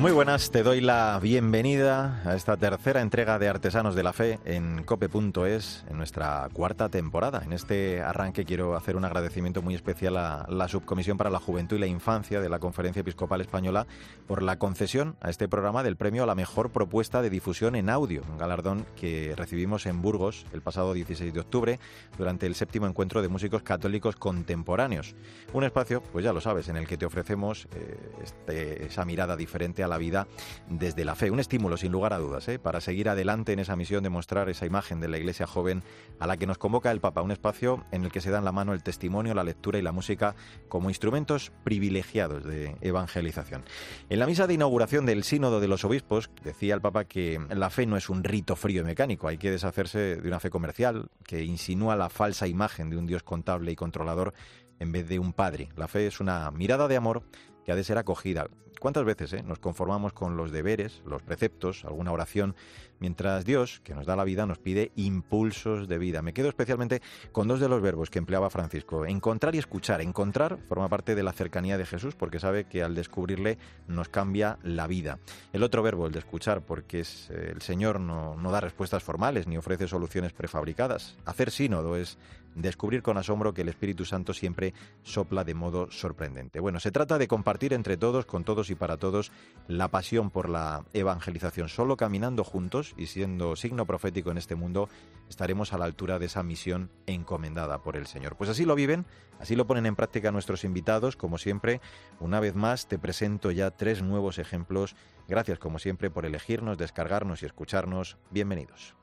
Muy 0.00 0.12
buenas, 0.12 0.50
te 0.50 0.62
doy 0.62 0.80
la 0.80 1.20
bienvenida 1.20 2.22
a 2.24 2.34
esta 2.34 2.56
tercera 2.56 3.02
entrega 3.02 3.38
de 3.38 3.50
Artesanos 3.50 3.94
de 3.94 4.02
la 4.02 4.14
Fe 4.14 4.38
en 4.46 4.82
cope.es, 4.82 5.84
en 5.90 5.98
nuestra 5.98 6.48
cuarta 6.54 6.88
temporada. 6.88 7.42
En 7.44 7.52
este 7.52 8.00
arranque 8.00 8.46
quiero 8.46 8.76
hacer 8.76 8.96
un 8.96 9.04
agradecimiento 9.04 9.60
muy 9.60 9.74
especial 9.74 10.16
a 10.16 10.46
la 10.48 10.68
Subcomisión 10.68 11.18
para 11.18 11.28
la 11.28 11.38
Juventud 11.38 11.76
y 11.76 11.80
la 11.80 11.86
Infancia 11.86 12.40
de 12.40 12.48
la 12.48 12.60
Conferencia 12.60 13.00
Episcopal 13.00 13.42
Española 13.42 13.86
por 14.26 14.42
la 14.42 14.58
concesión 14.58 15.16
a 15.20 15.28
este 15.28 15.48
programa 15.48 15.82
del 15.82 15.96
premio 15.96 16.22
a 16.22 16.26
la 16.26 16.34
mejor 16.34 16.70
propuesta 16.70 17.20
de 17.20 17.28
difusión 17.28 17.76
en 17.76 17.90
audio, 17.90 18.22
un 18.30 18.38
galardón 18.38 18.86
que 18.98 19.34
recibimos 19.36 19.84
en 19.84 20.00
Burgos 20.00 20.46
el 20.54 20.62
pasado 20.62 20.94
16 20.94 21.34
de 21.34 21.40
octubre 21.40 21.78
durante 22.16 22.46
el 22.46 22.54
séptimo 22.54 22.86
encuentro 22.86 23.20
de 23.20 23.28
músicos 23.28 23.62
católicos 23.62 24.16
contemporáneos. 24.16 25.14
Un 25.52 25.64
espacio, 25.64 26.02
pues 26.02 26.24
ya 26.24 26.32
lo 26.32 26.40
sabes, 26.40 26.70
en 26.70 26.78
el 26.78 26.86
que 26.86 26.96
te 26.96 27.04
ofrecemos 27.04 27.68
eh, 27.74 27.98
este, 28.22 28.86
esa 28.86 29.04
mirada 29.04 29.36
diferente 29.36 29.82
a 29.82 29.89
la 29.90 29.98
vida 29.98 30.26
desde 30.68 31.04
la 31.04 31.14
fe. 31.14 31.30
Un 31.30 31.40
estímulo, 31.40 31.76
sin 31.76 31.92
lugar 31.92 32.12
a 32.12 32.18
dudas, 32.18 32.48
¿eh? 32.48 32.58
para 32.58 32.80
seguir 32.80 33.08
adelante 33.08 33.52
en 33.52 33.58
esa 33.58 33.76
misión 33.76 34.02
de 34.02 34.08
mostrar 34.08 34.48
esa 34.48 34.66
imagen 34.66 35.00
de 35.00 35.08
la 35.08 35.18
Iglesia 35.18 35.46
joven 35.46 35.82
a 36.18 36.26
la 36.26 36.36
que 36.36 36.46
nos 36.46 36.58
convoca 36.58 36.90
el 36.90 37.00
Papa. 37.00 37.22
Un 37.22 37.30
espacio 37.30 37.84
en 37.92 38.04
el 38.04 38.12
que 38.12 38.20
se 38.20 38.30
dan 38.30 38.44
la 38.44 38.52
mano 38.52 38.72
el 38.72 38.82
testimonio, 38.82 39.34
la 39.34 39.44
lectura 39.44 39.78
y 39.78 39.82
la 39.82 39.92
música 39.92 40.34
como 40.68 40.88
instrumentos 40.88 41.52
privilegiados 41.64 42.44
de 42.44 42.76
evangelización. 42.80 43.64
En 44.08 44.18
la 44.18 44.26
misa 44.26 44.46
de 44.46 44.54
inauguración 44.54 45.06
del 45.06 45.24
Sínodo 45.24 45.60
de 45.60 45.68
los 45.68 45.84
Obispos, 45.84 46.30
decía 46.42 46.74
el 46.74 46.80
Papa 46.80 47.04
que 47.04 47.40
la 47.50 47.70
fe 47.70 47.86
no 47.86 47.96
es 47.96 48.08
un 48.08 48.24
rito 48.24 48.56
frío 48.56 48.82
y 48.82 48.84
mecánico, 48.84 49.28
hay 49.28 49.38
que 49.38 49.50
deshacerse 49.50 50.16
de 50.16 50.28
una 50.28 50.40
fe 50.40 50.50
comercial 50.50 51.10
que 51.24 51.44
insinúa 51.44 51.96
la 51.96 52.08
falsa 52.08 52.46
imagen 52.46 52.90
de 52.90 52.96
un 52.96 53.06
Dios 53.06 53.22
contable 53.22 53.72
y 53.72 53.76
controlador 53.76 54.32
en 54.78 54.92
vez 54.92 55.08
de 55.08 55.18
un 55.18 55.32
padre. 55.32 55.68
La 55.76 55.88
fe 55.88 56.06
es 56.06 56.20
una 56.20 56.50
mirada 56.50 56.88
de 56.88 56.96
amor 56.96 57.22
que 57.64 57.72
ha 57.72 57.76
de 57.76 57.84
ser 57.84 57.98
acogida. 57.98 58.48
¿Cuántas 58.80 59.04
veces 59.04 59.34
eh, 59.34 59.42
nos 59.42 59.58
conformamos 59.58 60.14
con 60.14 60.38
los 60.38 60.50
deberes, 60.50 61.02
los 61.04 61.20
preceptos, 61.20 61.84
alguna 61.84 62.12
oración, 62.12 62.56
mientras 62.98 63.44
Dios, 63.44 63.82
que 63.84 63.94
nos 63.94 64.06
da 64.06 64.16
la 64.16 64.24
vida, 64.24 64.46
nos 64.46 64.58
pide 64.58 64.90
impulsos 64.96 65.86
de 65.86 65.98
vida? 65.98 66.22
Me 66.22 66.32
quedo 66.32 66.48
especialmente 66.48 67.02
con 67.30 67.46
dos 67.46 67.60
de 67.60 67.68
los 67.68 67.82
verbos 67.82 68.08
que 68.08 68.18
empleaba 68.18 68.48
Francisco, 68.48 69.04
encontrar 69.04 69.54
y 69.54 69.58
escuchar. 69.58 70.00
Encontrar 70.00 70.56
forma 70.66 70.88
parte 70.88 71.14
de 71.14 71.22
la 71.22 71.34
cercanía 71.34 71.76
de 71.76 71.84
Jesús 71.84 72.14
porque 72.14 72.40
sabe 72.40 72.64
que 72.64 72.82
al 72.82 72.94
descubrirle 72.94 73.58
nos 73.86 74.08
cambia 74.08 74.58
la 74.62 74.86
vida. 74.86 75.18
El 75.52 75.62
otro 75.62 75.82
verbo, 75.82 76.06
el 76.06 76.12
de 76.12 76.20
escuchar, 76.20 76.62
porque 76.62 77.00
es, 77.00 77.28
eh, 77.28 77.52
el 77.52 77.60
Señor 77.60 78.00
no, 78.00 78.50
da 78.50 78.60
respuestas 78.60 79.02
formales 79.02 79.46
ni 79.46 79.58
ofrece 79.58 79.88
soluciones 79.88 80.32
prefabricadas. 80.32 81.18
Hacer 81.26 81.50
sínodo 81.50 81.96
es 81.96 82.16
descubrir 82.54 83.02
con 83.02 83.16
asombro 83.16 83.54
que 83.54 83.62
el 83.62 83.68
Espíritu 83.68 84.04
Santo 84.04 84.32
siempre 84.32 84.74
sopla 85.02 85.44
de 85.44 85.54
modo 85.54 85.90
sorprendente. 85.90 86.60
Bueno, 86.60 86.80
se 86.80 86.90
trata 86.90 87.18
de 87.18 87.28
compartir 87.28 87.72
entre 87.72 87.96
todos, 87.96 88.26
con 88.26 88.42
todos 88.44 88.69
y 88.70 88.74
para 88.74 88.96
todos, 88.96 89.32
la 89.68 89.88
pasión 89.88 90.30
por 90.30 90.48
la 90.48 90.84
evangelización. 90.92 91.68
Solo 91.68 91.96
caminando 91.96 92.44
juntos 92.44 92.94
y 92.96 93.06
siendo 93.06 93.56
signo 93.56 93.86
profético 93.86 94.30
en 94.30 94.38
este 94.38 94.54
mundo, 94.54 94.88
estaremos 95.28 95.72
a 95.72 95.78
la 95.78 95.84
altura 95.84 96.18
de 96.18 96.26
esa 96.26 96.42
misión 96.42 96.90
encomendada 97.06 97.82
por 97.82 97.96
el 97.96 98.06
Señor. 98.06 98.36
Pues 98.36 98.50
así 98.50 98.64
lo 98.64 98.74
viven, 98.74 99.06
así 99.38 99.56
lo 99.56 99.66
ponen 99.66 99.86
en 99.86 99.96
práctica 99.96 100.32
nuestros 100.32 100.64
invitados. 100.64 101.16
Como 101.16 101.38
siempre, 101.38 101.80
una 102.18 102.40
vez 102.40 102.54
más 102.54 102.88
te 102.88 102.98
presento 102.98 103.50
ya 103.50 103.70
tres 103.70 104.02
nuevos 104.02 104.38
ejemplos. 104.38 104.96
Gracias, 105.28 105.58
como 105.58 105.78
siempre, 105.78 106.10
por 106.10 106.26
elegirnos, 106.26 106.78
descargarnos 106.78 107.42
y 107.42 107.46
escucharnos. 107.46 108.16
Bienvenidos. 108.30 108.94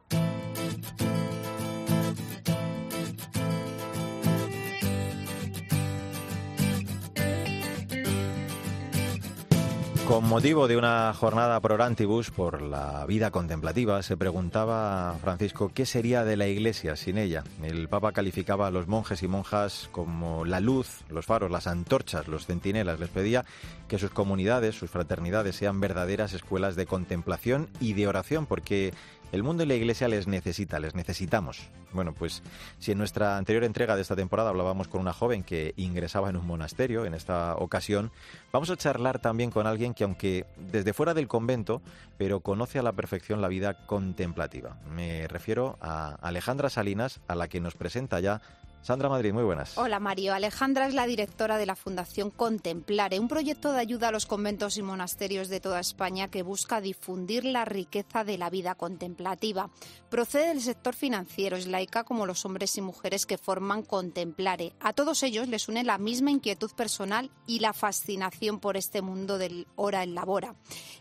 Con 10.07 10.23
motivo 10.29 10.69
de 10.69 10.77
una 10.77 11.13
jornada 11.13 11.59
por 11.59 11.73
orantibus 11.73 12.31
por 12.31 12.61
la 12.61 13.05
vida 13.05 13.29
contemplativa, 13.29 14.01
se 14.01 14.15
preguntaba 14.15 15.17
Francisco 15.21 15.69
qué 15.73 15.85
sería 15.85 16.23
de 16.23 16.37
la 16.37 16.47
Iglesia 16.47 16.95
sin 16.95 17.17
ella. 17.17 17.43
El 17.61 17.89
Papa 17.89 18.13
calificaba 18.13 18.67
a 18.67 18.71
los 18.71 18.87
monjes 18.87 19.21
y 19.21 19.27
monjas 19.27 19.89
como 19.91 20.45
la 20.45 20.61
luz, 20.61 21.03
los 21.09 21.25
faros, 21.25 21.51
las 21.51 21.67
antorchas, 21.67 22.29
los 22.29 22.45
centinelas. 22.45 23.01
Les 23.01 23.09
pedía 23.09 23.43
que 23.89 23.99
sus 23.99 24.11
comunidades, 24.11 24.75
sus 24.75 24.89
fraternidades 24.89 25.57
sean 25.57 25.81
verdaderas 25.81 26.31
escuelas 26.31 26.77
de 26.77 26.85
contemplación 26.85 27.67
y 27.81 27.91
de 27.91 28.07
oración, 28.07 28.45
porque 28.45 28.93
el 29.31 29.43
mundo 29.43 29.63
y 29.63 29.65
la 29.65 29.75
Iglesia 29.75 30.07
les 30.07 30.27
necesita, 30.27 30.79
les 30.79 30.95
necesitamos. 30.95 31.69
Bueno, 31.93 32.13
pues 32.13 32.43
si 32.79 32.91
en 32.91 32.97
nuestra 32.97 33.37
anterior 33.37 33.63
entrega 33.63 33.95
de 33.95 34.01
esta 34.01 34.15
temporada 34.15 34.49
hablábamos 34.49 34.87
con 34.87 35.01
una 35.01 35.13
joven 35.13 35.43
que 35.43 35.73
ingresaba 35.77 36.29
en 36.29 36.37
un 36.37 36.45
monasterio, 36.45 37.05
en 37.05 37.13
esta 37.13 37.55
ocasión 37.55 38.11
vamos 38.51 38.69
a 38.69 38.77
charlar 38.77 39.19
también 39.19 39.51
con 39.51 39.67
alguien 39.67 39.93
que 39.93 40.03
aunque 40.03 40.45
desde 40.71 40.93
fuera 40.93 41.13
del 41.13 41.27
convento, 41.27 41.81
pero 42.17 42.41
conoce 42.41 42.79
a 42.79 42.83
la 42.83 42.91
perfección 42.91 43.41
la 43.41 43.47
vida 43.47 43.85
contemplativa. 43.85 44.77
Me 44.93 45.27
refiero 45.27 45.77
a 45.81 46.15
Alejandra 46.21 46.69
Salinas, 46.69 47.19
a 47.27 47.35
la 47.35 47.47
que 47.47 47.61
nos 47.61 47.75
presenta 47.75 48.19
ya 48.19 48.41
Sandra 48.87 49.09
Madrid, 49.09 49.33
muy 49.33 49.43
buenas. 49.43 49.77
Hola 49.77 49.99
Mario. 49.99 50.33
Alejandra 50.33 50.87
es 50.87 50.93
la 50.93 51.05
directora 51.05 51.57
de 51.57 51.65
la 51.65 51.75
Fundación 51.75 52.31
Contemplare, 52.31 53.19
un 53.19 53.27
proyecto 53.27 53.73
de 53.73 53.81
ayuda 53.81 54.07
a 54.07 54.11
los 54.13 54.25
conventos 54.25 54.77
y 54.77 54.81
monasterios 54.81 55.49
de 55.49 55.59
toda 55.59 55.81
España 55.81 56.29
que 56.29 56.41
busca 56.41 56.79
difundir 56.79 57.43
la 57.43 57.65
riqueza 57.65 58.23
de 58.23 58.37
la 58.37 58.49
vida 58.49 58.75
contemplativa. 58.75 59.69
Procede 60.09 60.47
del 60.47 60.61
sector 60.61 60.95
financiero, 60.95 61.57
es 61.57 61.67
laica 61.67 62.05
como 62.05 62.25
los 62.25 62.45
hombres 62.45 62.77
y 62.77 62.81
mujeres 62.81 63.25
que 63.25 63.37
forman 63.37 63.83
Contemplare. 63.83 64.71
A 64.79 64.93
todos 64.93 65.21
ellos 65.21 65.49
les 65.49 65.67
une 65.67 65.83
la 65.83 65.97
misma 65.97 66.31
inquietud 66.31 66.71
personal 66.71 67.29
y 67.45 67.59
la 67.59 67.73
fascinación 67.73 68.61
por 68.61 68.77
este 68.77 69.01
mundo 69.01 69.37
del 69.37 69.67
hora 69.75 70.03
en 70.03 70.15
labora. 70.15 70.55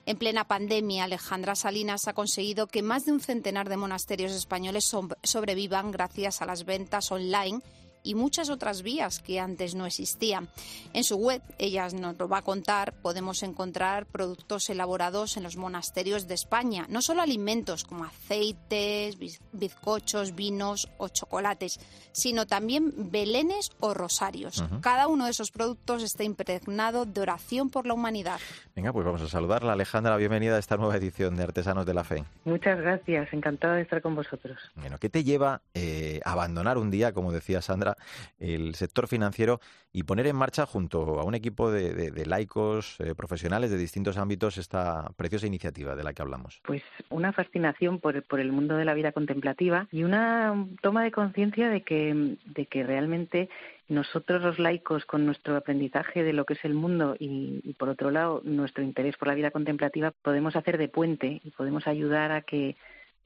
En 0.07 0.19
plena 0.19 0.43
pandemia, 0.43 1.05
Alejandra 1.05 1.55
Salinas 1.55 2.09
ha 2.09 2.15
conseguido 2.15 2.67
que 2.67 2.83
más 2.83 3.07
de 3.07 3.13
un 3.13 3.21
centenar 3.21 3.69
de 3.69 3.77
monasterios 3.77 4.33
españoles 4.33 4.93
sobrevivan 5.23 5.93
gracias 5.93 6.43
a 6.43 6.47
las 6.47 6.65
ventas 6.65 7.13
online 7.13 7.63
y 8.07 8.15
muchas 8.15 8.51
otras 8.51 8.83
vías 8.83 9.19
que 9.19 9.41
antes 9.41 9.75
no 9.75 9.85
existían. 9.85 10.49
En 10.93 11.03
su 11.03 11.17
web, 11.17 11.43
ella 11.59 11.89
nos 11.89 12.17
lo 12.17 12.29
va 12.29 12.39
a 12.39 12.43
contar, 12.43 12.95
podemos 13.03 13.43
encontrar 13.43 14.07
productos 14.07 14.71
elaborados 14.71 15.37
en 15.37 15.43
los 15.43 15.57
monasterios 15.57 16.29
de 16.29 16.35
España, 16.35 16.87
no 16.89 17.03
solo 17.03 17.21
alimentos 17.21 17.85
como 17.85 18.05
aceites, 18.05 19.19
bizcochos, 19.53 20.35
vinos 20.35 20.89
o 20.99 21.09
chocolates, 21.09 21.81
sino 22.13 22.47
también 22.47 23.11
belenes 23.11 23.71
o 23.81 23.93
rosarios. 23.93 24.65
Cada 24.81 25.09
uno 25.09 25.25
de 25.25 25.33
esos 25.33 25.51
productos 25.51 26.03
está 26.03 26.23
impregnado 26.23 27.07
de 27.07 27.21
oración 27.21 27.71
por 27.71 27.87
la 27.87 27.95
humanidad. 27.95 28.39
Venga, 28.77 28.93
pues 28.93 29.05
vamos 29.05 29.23
a 29.23 29.29
saludarla. 29.29 29.73
Alejandra, 29.73 30.17
bienvenida 30.17 30.57
a 30.57 30.59
esta 30.59 30.77
nueva 30.77 30.97
edición 30.97 31.37
de 31.37 31.43
Artesanos 31.43 31.87
de 31.87 31.95
la 31.95 32.05
Fe. 32.05 32.25
Muchas 32.45 32.81
gracias, 32.81 33.33
encantada 33.33 33.75
de 33.75 33.83
estar 33.83 34.01
con 34.01 34.15
vosotros. 34.15 34.59
Bueno, 34.77 34.99
¿qué 34.99 35.09
te 35.09 35.25
lleva 35.25 35.63
eh, 35.75 36.21
a 36.25 36.33
abandonar 36.33 36.79
un 36.79 36.91
día, 36.91 37.13
como 37.13 37.33
decía 37.33 37.61
Sandra, 37.61 37.96
el 38.39 38.75
sector 38.75 39.09
financiero 39.09 39.61
y 39.93 40.03
poner 40.03 40.27
en 40.27 40.37
marcha 40.37 40.67
junto 40.67 41.21
a 41.21 41.25
un 41.25 41.35
equipo 41.35 41.71
de, 41.71 42.27
laicos 42.27 42.97
eh, 43.01 43.15
profesionales 43.15 43.71
de 43.71 43.79
distintos 43.79 44.19
ámbitos 44.19 44.59
esta 44.59 45.11
preciosa 45.17 45.47
iniciativa 45.47 45.97
de 45.97 46.05
la 46.05 46.13
que 46.13 46.23
hablamos? 46.23 46.61
Pues 46.65 46.83
una 47.09 47.33
fascinación 47.33 47.99
por, 48.01 48.17
el 48.17 48.53
mundo 48.53 48.77
de 48.77 48.85
la 48.85 48.95
vida 48.95 49.13
contemplativa 49.13 49.89
y 49.91 50.03
una 50.03 50.67
toma 50.83 51.03
de 51.03 51.13
conciencia 51.13 51.71
de 51.71 51.83
que, 51.83 52.37
de 52.45 52.67
que 52.67 52.85
realmente 52.85 53.49
nosotros 53.89 54.43
los 54.43 54.59
laicos 54.59 55.05
con 55.05 55.25
nuestro 55.25 55.57
aprendizaje 55.57 56.25
de 56.25 56.33
lo 56.33 56.45
que 56.45 56.55
es 56.55 56.65
el 56.65 56.75
mundo 56.75 57.17
y, 57.19 57.61
y, 57.65 57.73
por 57.75 57.89
otro 57.89 58.11
lado 58.11 58.43
nuestro 58.45 58.83
interés 58.83 59.17
por 59.17 59.29
la 59.29 59.35
vida 59.35 59.51
contemplativa 59.51 60.13
podemos 60.23 60.57
hacer 60.57 60.77
de 60.77 60.89
puente 60.89 61.41
y 61.45 61.51
podemos 61.51 61.87
ayudar 61.87 62.33
a 62.33 62.43
que 62.43 62.77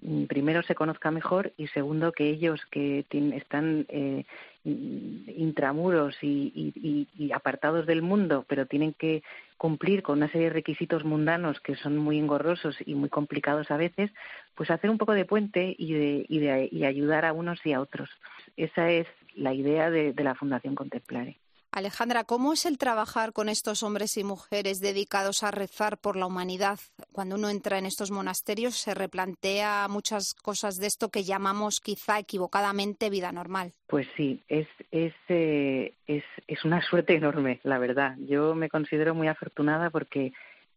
mm, 0.02 0.25
primero 0.25 0.62
se 0.62 0.75
conozca 0.75 1.10
mejor 1.10 1.52
y 1.56 1.69
segundo 1.69 2.12
que 2.12 2.28
ellos 2.28 2.60
que 2.70 3.06
están 3.34 3.87
eh, 3.88 4.25
intramuros 4.64 6.16
y, 6.22 7.30
apartados 7.34 7.86
del 7.86 8.02
mundo, 8.02 8.44
pero 8.48 8.66
tienen 8.66 8.92
que 8.92 9.22
cumplir 9.56 10.02
con 10.02 10.18
una 10.18 10.30
serie 10.30 10.48
de 10.48 10.54
requisitos 10.54 11.04
mundanos 11.04 11.60
que 11.60 11.76
son 11.76 11.96
muy 11.96 12.18
engorrosos 12.18 12.76
y 12.84 12.94
muy 12.94 13.08
complicados 13.08 13.70
a 13.70 13.76
veces, 13.76 14.10
pues 14.54 14.70
hacer 14.70 14.90
un 14.90 14.98
poco 14.98 15.12
de 15.12 15.24
puente 15.24 15.74
y, 15.78 15.92
de, 15.94 16.26
y, 16.28 16.38
de, 16.38 16.68
y 16.70 16.84
ayudar 16.84 17.24
a 17.24 17.32
unos 17.32 17.64
y 17.64 17.72
a 17.72 17.80
otros. 17.80 18.10
Esa 18.56 18.90
es 18.90 19.06
la 19.34 19.54
idea 19.54 19.90
de, 19.90 20.12
de 20.12 20.24
la 20.24 20.34
Fundación 20.34 20.74
Contemplare. 20.74 21.38
Alejandra, 21.72 22.25
¿cómo 22.25 22.52
es 22.52 22.67
el 22.67 22.78
trabajar 22.78 23.32
con 23.32 23.49
estos 23.49 23.84
hombres 23.84 24.17
y 24.17 24.25
mujeres 24.25 24.81
dedicados 24.81 25.44
a 25.44 25.52
rezar 25.52 25.99
por 25.99 26.17
la 26.17 26.26
humanidad? 26.26 26.81
Cuando 27.12 27.37
uno 27.37 27.49
entra 27.49 27.78
en 27.78 27.87
estos 27.87 28.11
monasterios 28.11 28.75
se 28.75 28.93
replantea 28.93 29.87
muchas 29.88 30.34
cosas 30.34 30.78
de 30.78 30.88
esto 30.88 31.11
que 31.11 31.22
llamamos 31.22 31.81
quizá 31.81 32.19
equivocadamente 32.19 33.08
vida 33.08 33.31
normal. 33.31 33.72
Pues 33.87 34.08
sí, 34.17 34.43
es, 34.49 34.67
es, 34.90 35.14
eh, 35.28 35.94
es, 36.08 36.25
es 36.49 36.64
una 36.64 36.82
suerte 36.82 37.14
enorme, 37.14 37.61
la 37.62 37.78
verdad. 37.78 38.17
Yo 38.19 38.56
me 38.56 38.69
considero 38.69 39.14
muy 39.14 39.28
afortunada 39.28 39.90
porque 39.90 40.32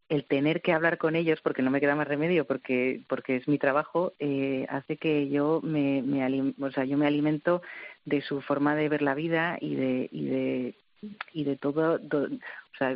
el 0.10 0.25
tener 0.25 0.62
que 0.62 0.74
hablar 0.74 1.00
con 1.00 1.16
ellos, 1.16 1.40
porque 1.42 1.63
no 1.63 1.72
me 1.72 1.80
queda 1.80 1.95
más 1.95 2.07
remedio, 2.07 2.45
porque, 2.45 3.01
porque 3.07 3.38
es 3.38 3.48
mi 3.48 3.57
trabajo, 3.57 4.13
eh, 4.19 4.68
hace 4.69 4.98
que 4.98 5.28
yo 5.30 5.60
me, 5.63 6.04
me, 6.04 6.54
o 6.62 6.72
sea, 6.72 6.86
yo 6.86 6.98
me 6.98 7.07
alimento 7.07 7.63
de 8.06 8.22
su 8.22 8.42
forma 8.42 8.75
de 8.75 8.90
ver 8.90 9.01
la 9.01 9.16
vida 9.16 9.57
y 9.60 9.75
de, 9.75 10.10
y 10.12 10.25
de, 10.25 10.75
y 11.34 11.44
de 11.44 11.56
todo, 11.56 11.96
o 11.96 12.78
sea, 12.78 12.96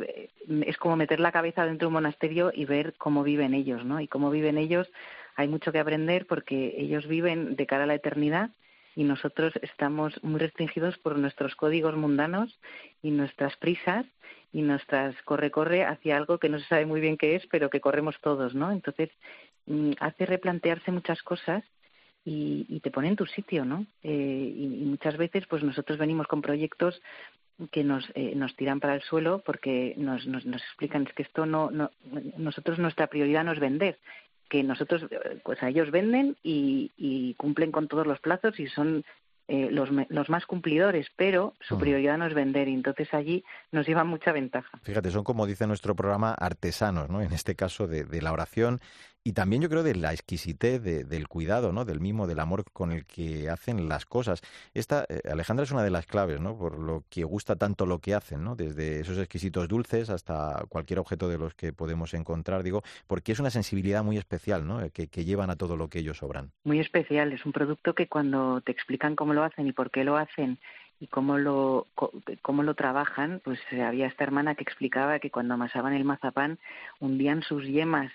es 0.66 0.76
como 0.76 0.96
meter 0.96 1.20
la 1.20 1.32
cabeza 1.32 1.64
dentro 1.64 1.86
de 1.86 1.88
un 1.88 1.94
monasterio 1.94 2.50
y 2.54 2.64
ver 2.64 2.94
cómo 2.98 3.22
viven 3.22 3.54
ellos, 3.54 3.84
¿no? 3.84 4.00
Y 4.00 4.08
cómo 4.08 4.30
viven 4.30 4.58
ellos, 4.58 4.90
hay 5.36 5.48
mucho 5.48 5.72
que 5.72 5.78
aprender 5.78 6.26
porque 6.26 6.74
ellos 6.78 7.06
viven 7.06 7.56
de 7.56 7.66
cara 7.66 7.84
a 7.84 7.86
la 7.86 7.94
eternidad 7.94 8.50
y 8.96 9.04
nosotros 9.04 9.52
estamos 9.62 10.12
muy 10.24 10.40
restringidos 10.40 10.98
por 10.98 11.16
nuestros 11.16 11.54
códigos 11.54 11.94
mundanos 11.94 12.58
y 13.02 13.12
nuestras 13.12 13.56
prisas 13.56 14.06
y 14.52 14.62
nuestras 14.62 15.14
corre-corre 15.22 15.84
hacia 15.84 16.16
algo 16.16 16.38
que 16.38 16.48
no 16.48 16.58
se 16.58 16.66
sabe 16.66 16.86
muy 16.86 17.00
bien 17.00 17.16
qué 17.16 17.36
es, 17.36 17.46
pero 17.46 17.70
que 17.70 17.80
corremos 17.80 18.16
todos, 18.20 18.54
¿no? 18.54 18.72
Entonces, 18.72 19.10
mm, 19.66 19.92
hace 20.00 20.26
replantearse 20.26 20.90
muchas 20.90 21.22
cosas 21.22 21.62
y, 22.24 22.80
te 22.80 22.90
pone 22.90 23.08
en 23.08 23.16
tu 23.16 23.26
sitio, 23.26 23.64
¿no? 23.64 23.86
Eh, 24.02 24.52
y, 24.56 24.84
muchas 24.84 25.16
veces, 25.16 25.46
pues 25.46 25.62
nosotros 25.62 25.98
venimos 25.98 26.26
con 26.26 26.42
proyectos 26.42 27.00
que 27.70 27.84
nos, 27.84 28.08
eh, 28.14 28.34
nos 28.36 28.54
tiran 28.56 28.80
para 28.80 28.94
el 28.94 29.02
suelo 29.02 29.42
porque 29.44 29.94
nos, 29.96 30.26
nos, 30.26 30.46
nos 30.46 30.62
explican 30.62 31.06
es 31.06 31.12
que 31.12 31.22
esto 31.22 31.46
no, 31.46 31.70
no, 31.70 31.90
nosotros 32.36 32.78
nuestra 32.78 33.08
prioridad 33.08 33.44
no 33.44 33.52
es 33.52 33.60
vender, 33.60 33.98
que 34.48 34.62
nosotros, 34.62 35.04
pues 35.44 35.62
a 35.62 35.68
ellos 35.68 35.90
venden 35.90 36.36
y, 36.42 36.92
y 36.96 37.34
cumplen 37.34 37.70
con 37.72 37.88
todos 37.88 38.06
los 38.06 38.20
plazos 38.20 38.58
y 38.58 38.66
son 38.68 39.04
eh, 39.48 39.68
los, 39.70 39.88
los, 40.10 40.28
más 40.28 40.46
cumplidores, 40.46 41.06
pero 41.16 41.54
su 41.60 41.76
mm. 41.76 41.80
prioridad 41.80 42.18
no 42.18 42.26
es 42.26 42.34
vender 42.34 42.68
y 42.68 42.74
entonces 42.74 43.12
allí 43.12 43.44
nos 43.72 43.86
lleva 43.86 44.04
mucha 44.04 44.30
ventaja. 44.32 44.78
Fíjate, 44.82 45.10
son 45.10 45.24
como 45.24 45.46
dice 45.46 45.66
nuestro 45.66 45.96
programa 45.96 46.32
artesanos, 46.32 47.08
¿no? 47.08 47.22
En 47.22 47.32
este 47.32 47.54
caso 47.54 47.86
de, 47.86 48.04
de 48.04 48.22
la 48.22 48.32
oración 48.32 48.80
y 49.24 49.32
también 49.32 49.62
yo 49.62 49.68
creo 49.68 49.82
de 49.82 49.94
la 49.94 50.12
exquisitez, 50.12 50.82
del 50.82 51.28
cuidado, 51.28 51.72
¿no? 51.72 51.84
Del 51.84 52.00
mimo, 52.00 52.26
del 52.26 52.40
amor 52.40 52.64
con 52.72 52.92
el 52.92 53.04
que 53.04 53.50
hacen 53.50 53.88
las 53.88 54.06
cosas. 54.06 54.40
Esta, 54.74 55.04
eh, 55.08 55.20
Alejandra, 55.30 55.64
es 55.64 55.70
una 55.70 55.82
de 55.82 55.90
las 55.90 56.06
claves, 56.06 56.40
¿no? 56.40 56.56
Por 56.56 56.78
lo 56.78 57.04
que 57.10 57.24
gusta 57.24 57.56
tanto 57.56 57.86
lo 57.86 57.98
que 57.98 58.14
hacen, 58.14 58.44
¿no? 58.44 58.56
Desde 58.56 59.00
esos 59.00 59.18
exquisitos 59.18 59.68
dulces 59.68 60.10
hasta 60.10 60.64
cualquier 60.68 60.98
objeto 60.98 61.28
de 61.28 61.38
los 61.38 61.54
que 61.54 61.72
podemos 61.72 62.14
encontrar, 62.14 62.62
digo, 62.62 62.82
porque 63.06 63.32
es 63.32 63.40
una 63.40 63.50
sensibilidad 63.50 64.02
muy 64.02 64.16
especial, 64.16 64.66
¿no? 64.66 64.82
Eh, 64.82 64.90
que, 64.90 65.08
que 65.08 65.24
llevan 65.24 65.50
a 65.50 65.56
todo 65.56 65.76
lo 65.76 65.88
que 65.88 65.98
ellos 65.98 66.22
obran. 66.22 66.50
Muy 66.64 66.80
especial. 66.80 67.32
Es 67.32 67.44
un 67.44 67.52
producto 67.52 67.94
que 67.94 68.08
cuando 68.08 68.60
te 68.60 68.72
explican 68.72 69.16
cómo 69.16 69.34
lo 69.34 69.44
hacen 69.44 69.66
y 69.66 69.72
por 69.72 69.90
qué 69.90 70.04
lo 70.04 70.16
hacen 70.16 70.58
y 71.00 71.06
cómo 71.06 71.38
lo, 71.38 71.86
cómo 72.42 72.62
lo 72.62 72.74
trabajan, 72.74 73.40
pues 73.44 73.60
había 73.72 74.06
esta 74.06 74.24
hermana 74.24 74.54
que 74.54 74.64
explicaba 74.64 75.18
que 75.20 75.30
cuando 75.30 75.54
amasaban 75.54 75.92
el 75.92 76.04
mazapán 76.04 76.58
hundían 76.98 77.42
sus 77.42 77.64
yemas 77.64 78.10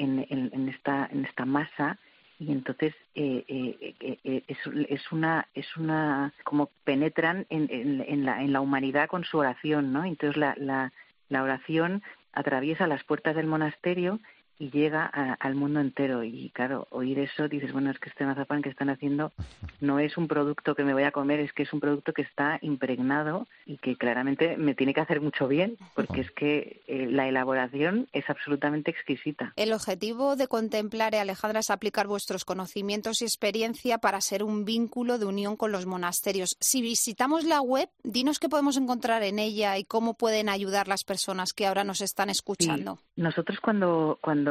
en, 0.00 0.26
en, 0.52 0.68
esta, 0.68 1.08
en 1.12 1.24
esta 1.24 1.44
masa 1.44 1.98
y 2.38 2.52
entonces 2.52 2.94
eh, 3.14 3.44
eh, 3.48 3.94
eh, 4.24 4.42
es, 4.48 4.58
es, 4.88 5.12
una 5.12 5.46
es 5.54 5.76
una 5.76 6.32
como 6.44 6.70
penetran 6.84 7.46
en, 7.50 7.68
en, 7.70 8.24
la, 8.24 8.42
en 8.42 8.52
la 8.52 8.60
humanidad 8.60 9.08
con 9.08 9.24
su 9.24 9.38
oración 9.38 9.92
no 9.92 10.04
entonces 10.04 10.36
la, 10.38 10.54
la, 10.56 10.92
la 11.28 11.42
oración 11.42 12.02
atraviesa 12.32 12.86
las 12.86 13.04
puertas 13.04 13.36
del 13.36 13.46
monasterio 13.46 14.20
y 14.60 14.70
llega 14.70 15.06
al 15.06 15.54
mundo 15.54 15.80
entero. 15.80 16.22
Y 16.22 16.50
claro, 16.50 16.86
oír 16.90 17.18
eso, 17.18 17.48
dices, 17.48 17.72
bueno, 17.72 17.90
es 17.90 17.98
que 17.98 18.10
este 18.10 18.26
mazapán 18.26 18.60
que 18.60 18.68
están 18.68 18.90
haciendo 18.90 19.32
no 19.80 19.98
es 19.98 20.16
un 20.18 20.28
producto 20.28 20.74
que 20.74 20.84
me 20.84 20.92
voy 20.92 21.04
a 21.04 21.12
comer, 21.12 21.40
es 21.40 21.52
que 21.54 21.62
es 21.62 21.72
un 21.72 21.80
producto 21.80 22.12
que 22.12 22.22
está 22.22 22.58
impregnado 22.60 23.48
y 23.64 23.78
que 23.78 23.96
claramente 23.96 24.58
me 24.58 24.74
tiene 24.74 24.92
que 24.92 25.00
hacer 25.00 25.22
mucho 25.22 25.48
bien, 25.48 25.78
porque 25.94 26.20
es 26.20 26.30
que 26.32 26.82
eh, 26.86 27.06
la 27.10 27.26
elaboración 27.26 28.06
es 28.12 28.28
absolutamente 28.28 28.90
exquisita. 28.90 29.54
El 29.56 29.72
objetivo 29.72 30.36
de 30.36 30.46
contemplar, 30.46 31.14
Alejandra, 31.14 31.60
es 31.60 31.70
aplicar 31.70 32.06
vuestros 32.06 32.44
conocimientos 32.44 33.22
y 33.22 33.24
experiencia 33.24 33.96
para 33.96 34.20
ser 34.20 34.44
un 34.44 34.66
vínculo 34.66 35.18
de 35.18 35.24
unión 35.24 35.56
con 35.56 35.72
los 35.72 35.86
monasterios. 35.86 36.56
Si 36.60 36.82
visitamos 36.82 37.44
la 37.44 37.62
web, 37.62 37.88
dinos 38.04 38.38
qué 38.38 38.50
podemos 38.50 38.76
encontrar 38.76 39.22
en 39.22 39.38
ella 39.38 39.78
y 39.78 39.84
cómo 39.84 40.14
pueden 40.14 40.50
ayudar 40.50 40.86
las 40.86 41.04
personas 41.04 41.54
que 41.54 41.66
ahora 41.66 41.82
nos 41.82 42.02
están 42.02 42.28
escuchando. 42.28 42.98
Nosotros 43.16 43.58
cuando, 43.60 44.18
cuando 44.20 44.49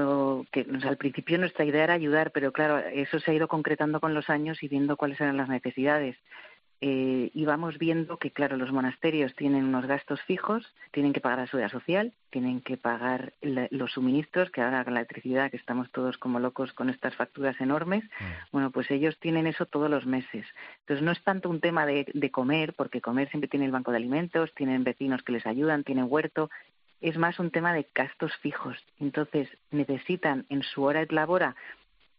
que 0.52 0.66
al 0.84 0.98
principio 0.98 1.38
nuestra 1.38 1.66
idea 1.66 1.84
era 1.84 1.94
ayudar, 1.94 2.32
pero 2.32 2.52
claro, 2.52 2.80
eso 2.80 3.20
se 3.20 3.32
ha 3.32 3.34
ido 3.34 3.48
concretando 3.48 4.00
con 4.00 4.14
los 4.14 4.30
años 4.30 4.62
y 4.64 4.68
viendo 4.68 4.98
cuáles 4.98 5.20
eran 5.22 5.38
las 5.38 5.50
necesidades. 5.50 6.18
Eh, 6.82 7.30
y 7.34 7.44
vamos 7.44 7.78
viendo 7.78 8.18
que, 8.18 8.32
claro, 8.32 8.56
los 8.56 8.72
monasterios 8.72 9.36
tienen 9.36 9.66
unos 9.66 9.86
gastos 9.86 10.22
fijos, 10.22 10.74
tienen 10.92 11.12
que 11.12 11.20
pagar 11.20 11.40
la 11.40 11.48
seguridad 11.48 11.72
social, 11.72 12.14
tienen 12.30 12.62
que 12.62 12.78
pagar 12.78 13.34
los 13.42 13.92
suministros, 13.92 14.50
que 14.50 14.62
ahora 14.62 14.86
con 14.86 14.94
la 14.94 15.02
electricidad, 15.02 15.52
que 15.52 15.58
estamos 15.58 15.92
todos 15.92 16.18
como 16.18 16.40
locos 16.40 16.72
con 16.72 16.90
estas 16.90 17.16
facturas 17.16 17.60
enormes, 17.60 18.06
mm. 18.06 18.24
bueno, 18.54 18.72
pues 18.72 18.90
ellos 18.92 19.18
tienen 19.20 19.46
eso 19.46 19.66
todos 19.66 19.90
los 19.90 20.06
meses. 20.06 20.46
Entonces 20.82 21.04
no 21.04 21.12
es 21.12 21.22
tanto 21.24 21.50
un 21.50 21.60
tema 21.60 21.86
de, 21.86 22.06
de 22.14 22.32
comer, 22.32 22.74
porque 22.74 23.02
comer 23.02 23.30
siempre 23.30 23.50
tiene 23.50 23.66
el 23.66 23.72
banco 23.72 23.92
de 23.92 23.98
alimentos, 23.98 24.54
tienen 24.56 24.86
vecinos 24.86 25.22
que 25.24 25.34
les 25.34 25.46
ayudan, 25.46 25.84
tienen 25.84 26.06
huerto, 26.08 26.50
es 27.02 27.18
más 27.18 27.40
un 27.40 27.52
tema 27.52 27.74
de 27.74 27.88
gastos 27.94 28.36
fijos. 28.38 28.78
Entonces, 29.00 29.50
necesitan 29.72 30.46
en 30.50 30.64
su 30.64 30.84
hora 30.84 31.06
de 31.06 31.14
labora, 31.14 31.56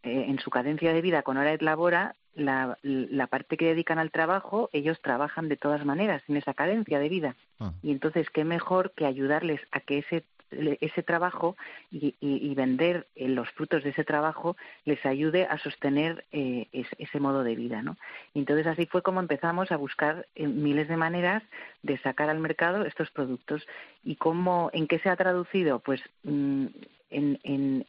eh, 0.03 0.25
en 0.27 0.39
su 0.39 0.49
cadencia 0.49 0.93
de 0.93 1.01
vida 1.01 1.21
con 1.21 1.37
hora 1.37 1.51
de 1.51 1.63
labora, 1.63 2.15
la, 2.33 2.77
la, 2.81 3.27
parte 3.27 3.57
que 3.57 3.65
dedican 3.65 3.99
al 3.99 4.09
trabajo, 4.09 4.69
ellos 4.71 5.01
trabajan 5.01 5.49
de 5.49 5.57
todas 5.57 5.85
maneras 5.85 6.23
en 6.27 6.37
esa 6.37 6.53
cadencia 6.53 6.97
de 6.99 7.09
vida. 7.09 7.35
Ah. 7.59 7.73
Y 7.83 7.91
entonces, 7.91 8.29
qué 8.29 8.45
mejor 8.45 8.93
que 8.95 9.05
ayudarles 9.05 9.59
a 9.71 9.81
que 9.81 9.99
ese 9.99 10.23
ese 10.51 11.03
trabajo 11.03 11.55
y, 11.91 12.53
vender 12.55 13.07
eh, 13.15 13.29
los 13.29 13.49
frutos 13.51 13.83
de 13.83 13.91
ese 13.91 14.03
trabajo 14.03 14.57
les 14.85 15.03
ayude 15.05 15.45
a 15.45 15.57
sostener 15.57 16.25
eh, 16.31 16.67
ese, 16.71 17.19
modo 17.19 17.43
de 17.43 17.55
vida, 17.55 17.81
¿no? 17.81 17.97
Y 18.33 18.39
entonces 18.39 18.67
así 18.67 18.85
fue 18.85 19.01
como 19.01 19.19
empezamos 19.19 19.71
a 19.71 19.77
buscar 19.77 20.27
eh, 20.35 20.47
miles 20.47 20.87
de 20.87 20.97
maneras 20.97 21.43
de 21.83 21.97
sacar 21.99 22.29
al 22.29 22.39
mercado 22.39 22.85
estos 22.85 23.09
productos 23.11 23.65
y 24.03 24.15
cómo, 24.15 24.69
en 24.73 24.87
qué 24.87 24.99
se 24.99 25.09
ha 25.09 25.15
traducido, 25.15 25.79
pues 25.79 26.01
mm, 26.23 26.65
en, 27.09 27.39
en, 27.43 27.85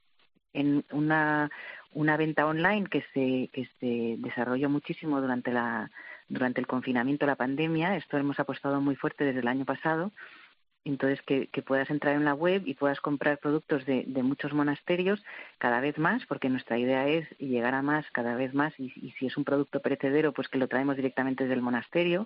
en 0.52 0.84
una 0.92 1.50
una 1.94 2.16
venta 2.16 2.46
online 2.46 2.86
que 2.86 3.04
se 3.12 3.50
que 3.52 3.68
se 3.78 4.16
desarrolló 4.18 4.70
muchísimo 4.70 5.20
durante 5.20 5.52
la 5.52 5.90
durante 6.28 6.60
el 6.60 6.66
confinamiento, 6.66 7.26
la 7.26 7.36
pandemia. 7.36 7.96
Esto 7.96 8.16
hemos 8.16 8.40
apostado 8.40 8.80
muy 8.80 8.96
fuerte 8.96 9.24
desde 9.24 9.40
el 9.40 9.48
año 9.48 9.66
pasado 9.66 10.10
entonces, 10.84 11.22
que, 11.22 11.48
puedas 11.62 11.90
entrar 11.90 12.16
en 12.16 12.24
la 12.24 12.34
web 12.34 12.62
y 12.66 12.74
puedas 12.74 13.00
comprar 13.00 13.38
productos 13.38 13.86
de, 13.86 14.04
muchos 14.22 14.52
monasterios 14.52 15.22
cada 15.58 15.80
vez 15.80 15.96
más, 15.96 16.26
porque 16.26 16.48
nuestra 16.48 16.78
idea 16.78 17.06
es 17.06 17.28
llegar 17.38 17.74
a 17.74 17.82
más 17.82 18.04
cada 18.12 18.34
vez 18.34 18.52
más. 18.52 18.72
Y, 18.78 18.90
si 19.18 19.26
es 19.26 19.36
un 19.36 19.44
producto 19.44 19.80
perecedero, 19.80 20.32
pues 20.32 20.48
que 20.48 20.58
lo 20.58 20.68
traemos 20.68 20.96
directamente 20.96 21.44
desde 21.44 21.54
el 21.54 21.62
monasterio. 21.62 22.22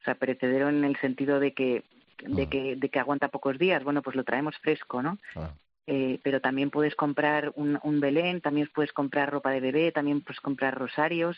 O 0.00 0.04
sea, 0.04 0.14
perecedero 0.14 0.68
en 0.68 0.84
el 0.84 0.96
sentido 0.96 1.40
de 1.40 1.52
que, 1.52 1.84
de 2.24 2.42
ah. 2.44 2.46
que, 2.48 2.76
de 2.76 2.88
que 2.88 3.00
aguanta 3.00 3.28
pocos 3.28 3.58
días. 3.58 3.82
Bueno, 3.82 4.02
pues 4.02 4.14
lo 4.14 4.22
traemos 4.22 4.56
fresco, 4.58 5.02
¿no? 5.02 5.18
Ah. 5.34 5.50
Eh, 5.88 6.18
pero 6.22 6.40
también 6.40 6.70
puedes 6.70 6.96
comprar 6.96 7.52
un, 7.54 7.78
un 7.82 8.00
Belén, 8.00 8.40
también 8.40 8.68
puedes 8.74 8.92
comprar 8.92 9.30
ropa 9.30 9.50
de 9.50 9.60
bebé, 9.60 9.92
también 9.92 10.20
puedes 10.20 10.40
comprar 10.40 10.76
rosarios 10.76 11.36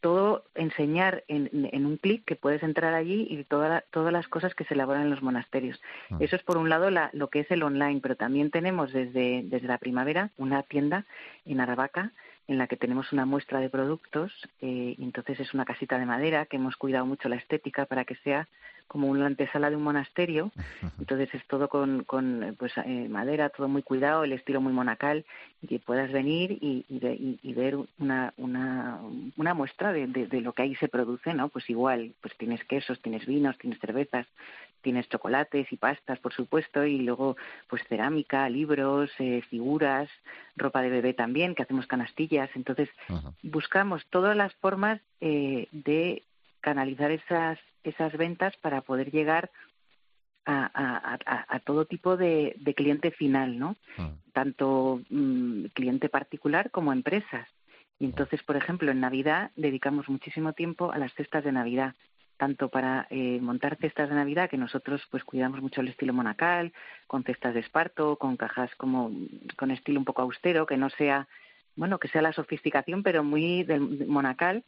todo 0.00 0.44
enseñar 0.54 1.24
en, 1.28 1.86
un 1.86 1.96
clic 1.96 2.24
que 2.24 2.36
puedes 2.36 2.62
entrar 2.62 2.94
allí 2.94 3.26
y 3.30 3.44
todas 3.44 3.82
las 4.12 4.28
cosas 4.28 4.54
que 4.54 4.64
se 4.64 4.74
elaboran 4.74 5.02
en 5.02 5.10
los 5.10 5.22
monasterios. 5.22 5.80
Ah. 6.10 6.16
Eso 6.20 6.36
es 6.36 6.42
por 6.42 6.56
un 6.56 6.68
lado 6.68 6.90
lo 7.12 7.28
que 7.28 7.40
es 7.40 7.50
el 7.50 7.62
online, 7.62 8.00
pero 8.02 8.16
también 8.16 8.50
tenemos 8.50 8.92
desde, 8.92 9.42
desde 9.44 9.68
la 9.68 9.78
primavera 9.78 10.30
una 10.36 10.62
tienda 10.62 11.06
en 11.46 11.60
Aravaca 11.60 12.12
en 12.48 12.58
la 12.58 12.66
que 12.66 12.76
tenemos 12.76 13.12
una 13.12 13.26
muestra 13.26 13.60
de 13.60 13.70
productos 13.70 14.32
eh, 14.60 14.96
y 14.98 15.04
entonces 15.04 15.38
es 15.38 15.54
una 15.54 15.64
casita 15.64 15.98
de 15.98 16.06
madera 16.06 16.46
que 16.46 16.56
hemos 16.56 16.76
cuidado 16.76 17.06
mucho 17.06 17.28
la 17.28 17.36
estética 17.36 17.86
para 17.86 18.04
que 18.04 18.16
sea 18.16 18.48
como 18.90 19.06
una 19.06 19.26
antesala 19.26 19.70
de 19.70 19.76
un 19.76 19.84
monasterio. 19.84 20.50
Entonces 20.98 21.32
es 21.32 21.46
todo 21.46 21.68
con, 21.68 22.02
con 22.02 22.56
pues, 22.58 22.72
eh, 22.84 23.08
madera, 23.08 23.48
todo 23.50 23.68
muy 23.68 23.82
cuidado, 23.84 24.24
el 24.24 24.32
estilo 24.32 24.60
muy 24.60 24.72
monacal, 24.72 25.24
y 25.62 25.68
que 25.68 25.78
puedas 25.78 26.10
venir 26.10 26.58
y, 26.60 26.84
y, 26.88 27.52
ver 27.52 27.76
una, 27.98 28.34
una, 28.36 28.98
una 29.36 29.54
muestra 29.54 29.92
de, 29.92 30.08
de, 30.08 30.40
lo 30.40 30.52
que 30.54 30.62
ahí 30.62 30.74
se 30.76 30.88
produce, 30.88 31.34
¿no? 31.34 31.50
Pues 31.50 31.70
igual, 31.70 32.14
pues 32.20 32.36
tienes 32.36 32.64
quesos, 32.64 33.00
tienes 33.00 33.26
vinos, 33.26 33.58
tienes 33.58 33.78
cervezas, 33.78 34.26
tienes 34.82 35.08
chocolates 35.08 35.70
y 35.70 35.76
pastas, 35.76 36.18
por 36.18 36.32
supuesto, 36.32 36.84
y 36.84 36.98
luego 36.98 37.36
pues 37.68 37.82
cerámica, 37.88 38.48
libros, 38.48 39.10
eh, 39.18 39.42
figuras, 39.50 40.08
ropa 40.56 40.82
de 40.82 40.90
bebé 40.90 41.14
también, 41.14 41.54
que 41.54 41.62
hacemos 41.62 41.86
canastillas. 41.86 42.50
Entonces 42.54 42.88
buscamos 43.42 44.04
todas 44.10 44.36
las 44.36 44.52
formas 44.54 45.00
eh, 45.20 45.68
de 45.70 46.22
canalizar 46.60 47.10
esas, 47.10 47.58
esas 47.82 48.16
ventas 48.16 48.56
para 48.58 48.82
poder 48.82 49.10
llegar 49.10 49.50
a, 50.46 51.18
a, 51.48 51.60
todo 51.60 51.84
tipo 51.84 52.16
de, 52.16 52.56
de, 52.58 52.74
cliente 52.74 53.10
final, 53.12 53.58
¿no? 53.58 53.76
Ah. 53.98 54.10
Tanto 54.32 55.00
mm, 55.08 55.66
cliente 55.74 56.08
particular 56.08 56.70
como 56.70 56.92
empresas. 56.92 57.46
Y 57.98 58.06
entonces, 58.06 58.42
por 58.42 58.56
ejemplo, 58.56 58.90
en 58.90 59.00
Navidad 59.00 59.50
dedicamos 59.56 60.08
muchísimo 60.08 60.52
tiempo 60.54 60.90
a 60.90 60.98
las 60.98 61.12
cestas 61.14 61.44
de 61.44 61.52
Navidad. 61.52 61.94
tanto 62.36 62.70
para 62.70 63.06
eh, 63.10 63.38
montar 63.42 63.76
cestas 63.76 64.08
de 64.08 64.14
Navidad, 64.14 64.48
que 64.48 64.56
nosotros 64.56 65.02
pues 65.10 65.22
cuidamos 65.24 65.60
mucho 65.60 65.82
el 65.82 65.88
estilo 65.88 66.14
monacal, 66.14 66.72
con 67.06 67.22
cestas 67.22 67.52
de 67.52 67.60
esparto, 67.60 68.16
con 68.16 68.38
cajas 68.38 68.74
como 68.76 69.12
con 69.58 69.70
estilo 69.70 70.00
un 70.00 70.06
poco 70.06 70.22
austero, 70.22 70.64
que 70.64 70.78
no 70.78 70.88
sea 70.88 71.28
bueno, 71.76 71.98
que 71.98 72.08
sea 72.08 72.22
la 72.22 72.32
sofisticación, 72.32 73.02
pero 73.02 73.22
muy 73.22 73.62
del 73.62 74.06
monacal 74.06 74.64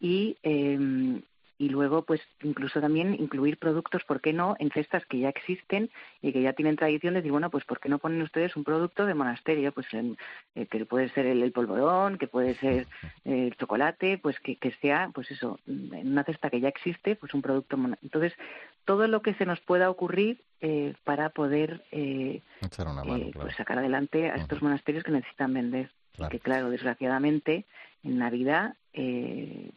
y 0.00 0.36
eh, 0.42 1.22
y 1.60 1.68
luego 1.68 2.06
pues 2.06 2.22
incluso 2.42 2.80
también 2.80 3.12
incluir 3.12 3.58
productos, 3.58 4.02
¿por 4.04 4.22
qué 4.22 4.32
no?, 4.32 4.56
en 4.58 4.70
cestas 4.70 5.04
que 5.04 5.18
ya 5.18 5.28
existen 5.28 5.90
y 6.22 6.32
que 6.32 6.40
ya 6.40 6.54
tienen 6.54 6.76
tradición 6.76 7.12
de 7.12 7.20
decir, 7.20 7.32
bueno, 7.32 7.50
pues 7.50 7.66
¿por 7.66 7.80
qué 7.80 7.90
no 7.90 7.98
ponen 7.98 8.22
ustedes 8.22 8.56
un 8.56 8.64
producto 8.64 9.04
de 9.04 9.12
monasterio? 9.12 9.70
Pues 9.70 9.86
eh, 9.92 10.66
que 10.66 10.86
puede 10.86 11.10
ser 11.10 11.26
el, 11.26 11.52
polvorón, 11.52 12.16
que 12.16 12.28
puede 12.28 12.54
ser 12.54 12.86
el 13.26 13.54
chocolate, 13.56 14.16
pues 14.16 14.40
que, 14.40 14.56
que 14.56 14.72
sea, 14.80 15.10
pues 15.12 15.30
eso, 15.30 15.60
en 15.66 16.10
una 16.10 16.24
cesta 16.24 16.48
que 16.48 16.60
ya 16.60 16.68
existe, 16.68 17.14
pues 17.14 17.34
un 17.34 17.42
producto. 17.42 17.76
Entonces, 18.02 18.32
todo 18.86 19.06
lo 19.06 19.20
que 19.20 19.34
se 19.34 19.44
nos 19.44 19.60
pueda 19.60 19.90
ocurrir 19.90 20.40
eh, 20.62 20.94
para 21.04 21.28
poder 21.28 21.84
eh, 21.92 22.40
pues 23.34 23.54
sacar 23.56 23.78
adelante 23.78 24.30
a 24.30 24.36
estos 24.36 24.62
monasterios 24.62 25.04
que 25.04 25.10
necesitan 25.10 25.52
vender. 25.52 25.90
Y 26.16 26.26
que, 26.28 26.40
claro, 26.40 26.70
desgraciadamente, 26.70 27.66
en 28.02 28.18
Navidad 28.18 28.76
eh, 28.94 29.72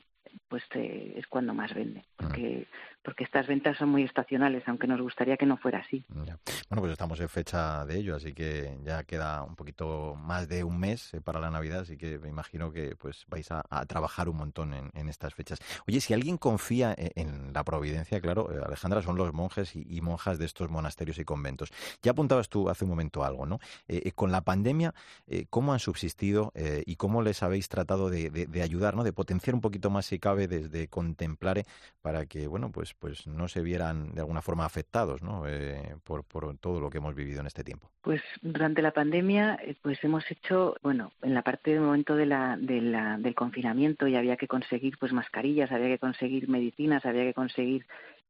pues 0.47 0.63
eh, 0.75 1.13
es 1.17 1.27
cuando 1.27 1.53
más 1.53 1.73
vende, 1.73 2.05
porque, 2.17 2.67
porque 3.03 3.23
estas 3.23 3.47
ventas 3.47 3.77
son 3.77 3.89
muy 3.89 4.03
estacionales, 4.03 4.63
aunque 4.67 4.87
nos 4.87 5.01
gustaría 5.01 5.35
que 5.37 5.45
no 5.45 5.57
fuera 5.57 5.79
así. 5.79 6.05
Bueno, 6.07 6.37
pues 6.69 6.91
estamos 6.91 7.19
en 7.19 7.29
fecha 7.29 7.85
de 7.85 7.99
ello, 7.99 8.15
así 8.15 8.33
que 8.33 8.77
ya 8.83 9.03
queda 9.03 9.43
un 9.43 9.55
poquito 9.55 10.15
más 10.15 10.47
de 10.47 10.63
un 10.63 10.79
mes 10.79 11.13
eh, 11.13 11.21
para 11.21 11.39
la 11.39 11.51
Navidad, 11.51 11.81
así 11.81 11.97
que 11.97 12.17
me 12.19 12.29
imagino 12.29 12.71
que 12.71 12.95
pues 12.95 13.25
vais 13.27 13.51
a, 13.51 13.63
trabajar 13.87 14.29
un 14.29 14.37
montón 14.37 14.73
en, 14.73 15.09
estas 15.09 15.33
fechas. 15.33 15.59
Oye, 15.87 15.99
si 15.99 16.13
alguien 16.13 16.37
confía 16.37 16.93
e, 16.97 17.11
en, 17.15 17.51
la 17.53 17.63
providencia, 17.63 18.21
claro, 18.21 18.49
eh, 18.51 18.61
Alejandra, 18.65 19.01
son 19.01 19.17
los 19.17 19.33
monjes 19.33 19.75
y, 19.75 20.01
monjas 20.01 20.37
de 20.37 20.45
estos 20.45 20.69
monasterios 20.69 21.17
y 21.17 21.25
conventos. 21.25 21.71
Ya 22.01 22.11
apuntabas 22.11 22.49
tú 22.49 22.69
hace 22.69 22.85
un 22.85 22.89
momento 22.89 23.23
algo, 23.23 23.45
¿no? 23.45 23.59
con 24.15 24.31
la 24.31 24.41
pandemia, 24.41 24.93
¿cómo 25.49 25.71
han 25.73 25.79
subsistido 25.79 26.51
y 26.85 26.95
cómo 26.97 27.21
les 27.21 27.41
habéis 27.41 27.69
tratado 27.69 28.09
de, 28.09 28.29
de 28.29 28.61
ayudar, 28.61 28.95
¿no? 28.95 29.03
De 29.03 29.13
potenciar 29.13 29.55
un 29.55 29.61
poquito 29.61 29.89
más 29.89 30.07
si 30.07 30.19
cabe 30.19 30.47
desde 30.47 30.87
Contemplare 30.87 31.65
para 32.01 32.25
que, 32.25 32.47
bueno, 32.47 32.71
pues, 32.71 32.92
pues 32.99 33.27
no 33.27 33.47
se 33.47 33.61
vieran 33.61 34.13
de 34.13 34.21
alguna 34.21 34.41
forma 34.41 34.65
afectados, 34.65 35.21
¿no? 35.21 35.47
Eh, 35.47 35.95
por, 36.03 36.23
por 36.23 36.57
todo 36.57 36.79
lo 36.79 36.89
que 36.89 36.99
hemos 36.99 37.15
vivido 37.15 37.41
en 37.41 37.47
este 37.47 37.63
tiempo. 37.63 37.89
Pues 38.01 38.21
durante 38.41 38.81
la 38.81 38.91
pandemia, 38.91 39.59
eh, 39.63 39.75
pues 39.81 40.03
hemos 40.03 40.29
hecho, 40.31 40.75
bueno, 40.81 41.11
en 41.21 41.33
la 41.33 41.41
parte 41.41 41.71
del 41.71 41.81
momento 41.81 42.15
de 42.15 42.25
la, 42.25 42.57
de 42.59 42.81
la, 42.81 43.17
del 43.17 43.35
confinamiento 43.35 44.07
y 44.07 44.15
había 44.15 44.37
que 44.37 44.47
conseguir 44.47 44.97
pues 44.97 45.13
mascarillas, 45.13 45.71
había 45.71 45.87
que 45.87 45.99
conseguir 45.99 46.49
medicinas, 46.49 47.05
había 47.05 47.23
que 47.23 47.33
conseguir 47.33 47.85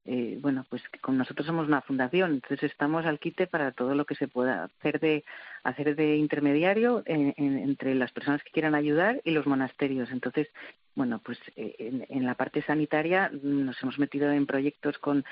eh, 0.05 0.37
bueno, 0.41 0.65
pues 0.69 0.81
con 0.99 1.17
nosotros 1.17 1.47
somos 1.47 1.65
una 1.65 1.79
fundación, 1.79 2.33
entonces 2.33 2.69
estamos 2.69 3.05
al 3.05 3.19
quite 3.19 3.47
para 3.47 3.71
todo 3.71 3.95
lo 3.95 4.03
que 4.05 4.15
se 4.15 4.27
pueda 4.27 4.65
hacer 4.65 4.99
de 4.99 5.23
hacer 5.63 5.95
de 5.95 6.17
intermediario 6.17 7.03
entre 7.05 7.95
las 7.95 8.11
personas 8.11 8.43
que 8.43 8.51
quieran 8.51 8.75
ayudar 8.75 9.21
y 9.23 9.31
los 9.31 9.47
monasterios. 9.47 10.11
Entonces, 10.11 10.49
bueno, 10.93 11.21
pues 11.23 11.39
eh, 11.55 12.05
en, 12.09 12.25
la 12.25 12.35
parte 12.35 12.61
sanitaria 12.63 13.31
nos 13.31 13.81
hemos 13.81 13.97
metido 13.97 14.29
en 14.29 14.45
proyectos 14.45 14.97
con 14.97 15.23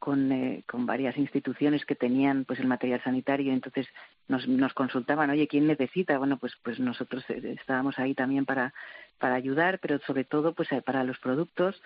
con, 0.00 0.32
eh, 0.32 0.64
con 0.66 0.84
varias 0.84 1.16
instituciones 1.16 1.86
que 1.86 1.94
tenían 1.94 2.44
pues 2.44 2.60
el 2.60 2.66
material 2.66 3.02
sanitario, 3.02 3.54
entonces 3.54 3.86
nos, 4.26 4.46
nos 4.46 4.74
consultaban, 4.74 5.30
oye, 5.30 5.48
¿quién 5.48 5.66
necesita? 5.66 6.18
Bueno, 6.18 6.36
pues 6.38 6.52
pues 6.62 6.78
nosotros 6.78 7.24
estábamos 7.30 7.98
ahí 7.98 8.14
también 8.14 8.44
para 8.44 8.74
para 9.18 9.36
ayudar, 9.36 9.78
pero 9.78 9.98
sobre 10.00 10.24
todo 10.24 10.54
pues 10.54 10.68
para 10.84 11.04
los 11.04 11.18
productos 11.20 11.80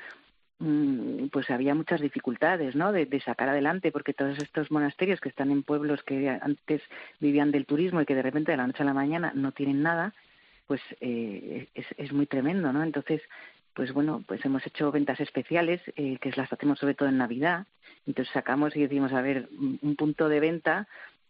pues 1.32 1.50
había 1.50 1.74
muchas 1.74 2.00
dificultades 2.00 2.76
¿no? 2.76 2.92
De, 2.92 3.20
sacar 3.24 3.48
adelante, 3.48 3.90
porque 3.90 4.14
todos 4.14 4.38
estos 4.38 4.70
monasterios 4.70 5.20
que 5.20 5.28
están 5.28 5.50
en 5.50 5.62
pueblos 5.62 6.02
que 6.02 6.28
antes 6.28 6.82
vivían 7.20 7.50
del 7.50 7.66
turismo 7.66 8.00
y 8.00 8.06
que 8.06 8.14
de 8.14 8.22
repente 8.22 8.52
de 8.52 8.58
la 8.58 8.66
noche 8.66 8.82
a 8.82 8.86
la 8.86 8.94
mañana 8.94 9.32
no 9.34 9.52
tienen 9.52 9.82
nada, 9.82 10.14
pues 10.66 10.80
eh, 11.00 11.68
es, 11.74 11.86
es 11.96 12.12
muy 12.12 12.26
tremendo, 12.26 12.72
¿no? 12.72 12.82
Entonces, 12.82 13.22
pues 13.74 13.92
bueno, 13.92 14.22
pues 14.26 14.44
hemos 14.44 14.64
hecho 14.66 14.92
ventas 14.92 15.18
especiales, 15.20 15.80
eh, 15.96 16.18
que 16.20 16.32
las 16.36 16.52
hacemos 16.52 16.78
sobre 16.78 16.94
todo 16.94 17.08
en 17.08 17.18
Navidad. 17.18 17.66
Entonces 18.06 18.32
sacamos 18.32 18.76
y 18.76 18.82
decimos, 18.82 19.12
a 19.12 19.22
ver, 19.22 19.48
un 19.82 19.96
punto 19.96 20.28
de 20.28 20.40
venta 20.40 20.86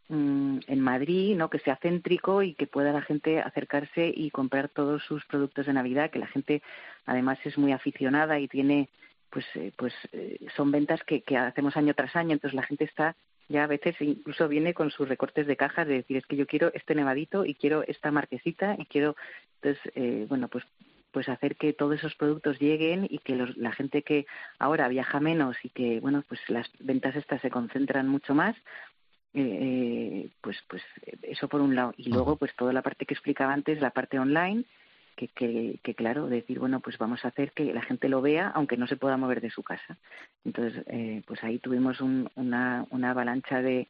mm, 0.09 0.59
en 0.67 0.81
Madrid, 0.81 1.37
¿no? 1.37 1.49
Que 1.49 1.59
sea 1.61 1.77
céntrico 1.77 2.43
y 2.43 2.55
que 2.55 2.67
pueda 2.67 2.93
la 2.93 3.03
gente 3.03 3.41
acercarse 3.41 4.13
y 4.15 4.31
comprar 4.31 4.69
todos 4.69 5.03
sus 5.05 5.25
productos 5.27 5.67
de 5.67 5.73
Navidad, 5.73 6.11
que 6.11 6.19
la 6.19 6.27
gente 6.27 6.63
además 7.07 7.39
es 7.45 7.57
muy 7.57 7.73
aficionada 7.73 8.39
y 8.41 8.49
tiene 8.49 8.89
pues, 9.33 9.47
eh, 9.57 9.73
pues 9.77 9.93
eh, 10.13 10.39
son 10.55 10.71
ventas 10.71 11.03
que, 11.05 11.23
que 11.23 11.37
hacemos 11.37 11.77
año 11.77 11.95
tras 11.95 12.15
año, 12.15 12.33
entonces 12.33 12.55
la 12.55 12.63
gente 12.63 12.85
está 12.85 13.17
ya 13.49 13.65
a 13.65 13.67
veces 13.67 13.95
incluso 14.01 14.49
viene 14.49 14.75
con 14.75 14.91
sus 14.91 15.09
recortes 15.09 15.47
de 15.47 15.57
cajas 15.57 15.87
de 15.87 15.95
decir 15.95 16.17
es 16.17 16.27
que 16.27 16.37
yo 16.37 16.47
quiero 16.47 16.73
este 16.75 16.95
nevadito 16.95 17.45
y 17.45 17.55
quiero 17.55 17.83
esta 17.87 18.11
marquesita 18.11 18.77
y 18.79 18.87
quiero 18.87 19.17
entonces 19.61 19.93
eh, 19.95 20.27
bueno 20.29 20.49
pues 20.49 20.65
pues 21.11 21.29
hacer 21.29 21.57
que 21.57 21.75
todos 21.75 21.99
esos 21.99 22.15
productos 22.15 22.59
lleguen 22.59 23.07
y 23.11 23.19
que 23.19 23.37
los, 23.37 23.55
la 23.59 23.73
gente 23.73 24.03
que 24.03 24.25
ahora 24.59 24.89
viaja 24.89 25.21
menos 25.21 25.57
y 25.63 25.69
que 25.69 26.01
bueno 26.01 26.25
pues 26.27 26.41
las 26.49 26.71
ventas 26.79 27.15
estas 27.17 27.43
se 27.43 27.51
concentran 27.51 28.09
mucho 28.09 28.35
más 28.35 28.57
eh, 29.35 30.31
pues 30.41 30.59
pues 30.69 30.83
eso 31.23 31.49
por 31.49 31.61
un 31.61 31.75
lado. 31.75 31.95
Y 31.97 32.11
luego 32.11 32.37
pues 32.37 32.55
toda 32.55 32.73
la 32.73 32.83
parte 32.83 33.07
que 33.07 33.15
explicaba 33.15 33.53
antes 33.53 33.81
la 33.81 33.91
parte 33.91 34.19
online 34.19 34.65
que, 35.17 35.79
que, 35.83 35.95
claro, 35.95 36.27
decir, 36.27 36.59
bueno, 36.59 36.81
pues 36.81 36.99
vamos 36.99 37.25
a 37.25 37.29
hacer 37.29 37.53
que 37.53 37.73
la 37.73 37.83
gente 37.83 38.09
lo 38.09 38.23
vea, 38.23 38.49
aunque 38.55 38.77
no 38.77 38.87
se 38.87 38.97
pueda 38.97 39.17
mover 39.17 39.41
de 39.41 39.51
su 39.51 39.63
casa. 39.63 39.97
Entonces, 40.45 40.85
eh, 40.87 41.23
pues 41.27 41.43
ahí 41.45 41.59
tuvimos 41.59 42.01
un, 42.01 42.31
una, 42.35 42.87
una 42.91 43.11
avalancha 43.11 43.63
de, 43.63 43.89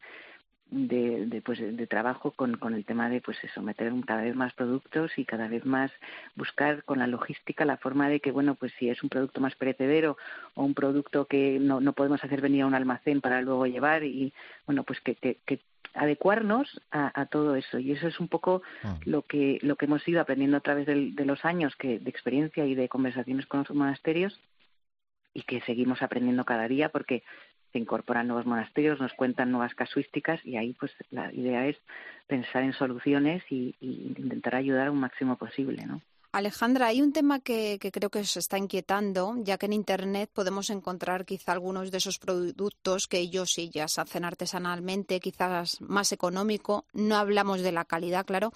de, 0.73 1.27
de, 1.27 1.41
pues, 1.41 1.59
de 1.59 1.87
trabajo 1.87 2.31
con, 2.31 2.57
con 2.57 2.73
el 2.73 2.83
tema 2.85 3.09
de 3.09 3.21
pues 3.21 3.37
eso, 3.43 3.61
meter 3.61 3.93
cada 4.05 4.23
vez 4.23 4.35
más 4.35 4.53
productos 4.53 5.11
y 5.17 5.25
cada 5.25 5.47
vez 5.47 5.65
más 5.65 5.91
buscar 6.35 6.83
con 6.83 6.99
la 6.99 7.07
logística 7.07 7.63
la 7.63 7.77
forma 7.77 8.09
de 8.09 8.19
que, 8.19 8.31
bueno, 8.31 8.55
pues 8.55 8.73
si 8.79 8.89
es 8.89 9.03
un 9.03 9.09
producto 9.09 9.39
más 9.39 9.55
perecedero 9.55 10.17
o 10.55 10.63
un 10.63 10.73
producto 10.73 11.25
que 11.25 11.59
no, 11.59 11.79
no 11.79 11.93
podemos 11.93 12.23
hacer 12.23 12.41
venir 12.41 12.63
a 12.63 12.67
un 12.67 12.73
almacén 12.73 13.21
para 13.21 13.41
luego 13.41 13.67
llevar 13.67 14.03
y, 14.03 14.33
bueno, 14.65 14.83
pues 14.83 14.99
que, 15.01 15.15
que, 15.15 15.37
que 15.45 15.59
adecuarnos 15.93 16.81
a, 16.91 17.19
a, 17.19 17.25
todo 17.27 17.55
eso 17.55 17.79
y 17.79 17.91
eso 17.91 18.07
es 18.07 18.19
un 18.19 18.27
poco 18.27 18.61
ah. 18.83 18.97
lo 19.05 19.21
que 19.21 19.59
lo 19.61 19.75
que 19.75 19.85
hemos 19.85 20.07
ido 20.07 20.21
aprendiendo 20.21 20.57
a 20.57 20.61
través 20.61 20.85
de, 20.85 21.11
de 21.11 21.25
los 21.25 21.45
años 21.45 21.75
que 21.75 21.99
de 21.99 22.09
experiencia 22.09 22.65
y 22.65 22.75
de 22.75 22.89
conversaciones 22.89 23.45
con 23.45 23.59
los 23.59 23.69
monasterios 23.71 24.39
y 25.33 25.43
que 25.43 25.61
seguimos 25.61 26.01
aprendiendo 26.01 26.45
cada 26.45 26.67
día 26.67 26.89
porque 26.89 27.23
se 27.71 27.79
incorporan 27.79 28.27
nuevos 28.27 28.45
monasterios, 28.45 28.99
nos 28.99 29.13
cuentan 29.13 29.51
nuevas 29.51 29.73
casuísticas 29.73 30.39
y 30.45 30.57
ahí 30.57 30.73
pues 30.73 30.91
la 31.09 31.33
idea 31.33 31.67
es 31.67 31.77
pensar 32.27 32.63
en 32.63 32.73
soluciones 32.73 33.43
y, 33.49 33.75
y 33.79 34.13
intentar 34.17 34.55
ayudar 34.55 34.91
un 34.91 34.99
máximo 34.99 35.37
posible, 35.37 35.83
¿no? 35.85 36.01
Alejandra, 36.33 36.87
hay 36.87 36.99
un 36.99 37.13
tema 37.13 37.41
que, 37.41 37.77
creo 37.79 38.09
que 38.09 38.23
se 38.23 38.39
está 38.39 38.57
inquietando, 38.57 39.35
ya 39.43 39.59
que 39.59 39.67
en 39.67 39.73
Internet 39.73 40.31
podemos 40.33 40.71
encontrar 40.71 41.25
quizá 41.25 41.51
algunos 41.51 41.91
de 41.91 41.99
esos 41.99 42.17
productos 42.17 43.07
que 43.07 43.19
ellos 43.19 43.55
ya 43.71 43.87
se 43.87 44.01
hacen 44.01 44.25
artesanalmente, 44.25 45.19
quizás 45.19 45.79
más 45.79 46.11
económico. 46.11 46.85
No 46.91 47.17
hablamos 47.17 47.61
de 47.61 47.71
la 47.71 47.85
calidad, 47.85 48.25
claro. 48.25 48.51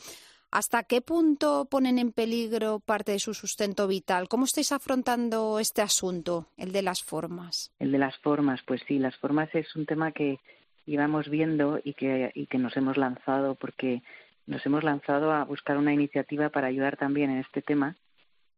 ¿Hasta 0.50 0.86
qué 0.86 1.02
punto 1.02 1.68
ponen 1.70 2.00
en 2.00 2.12
peligro 2.14 2.80
parte 2.80 3.12
de 3.12 3.20
su 3.20 3.36
sustento 3.36 3.88
vital? 3.88 4.28
¿Cómo 4.28 4.46
estáis 4.46 4.72
afrontando 4.72 5.60
este 5.60 5.84
asunto, 5.84 6.48
el 6.58 6.72
de 6.72 6.82
las 6.82 7.04
formas? 7.04 7.72
El 7.78 7.92
de 7.92 8.00
las 8.00 8.18
formas, 8.18 8.60
pues 8.66 8.82
sí, 8.88 8.98
las 8.98 9.16
formas 9.18 9.54
es 9.54 9.76
un 9.76 9.86
tema 9.86 10.14
que 10.14 10.40
íbamos 10.88 11.30
viendo 11.30 11.80
y 11.84 11.94
que, 11.94 12.32
y 12.34 12.48
que 12.48 12.58
nos 12.58 12.76
hemos 12.76 12.98
lanzado 12.98 13.54
porque 13.54 14.02
nos 14.48 14.66
hemos 14.66 14.84
lanzado 14.84 15.32
a 15.32 15.44
buscar 15.44 15.78
una 15.78 15.94
iniciativa 15.94 16.50
para 16.50 16.68
ayudar 16.68 16.98
también 16.98 17.30
en 17.30 17.40
este 17.40 17.62
tema 17.62 17.96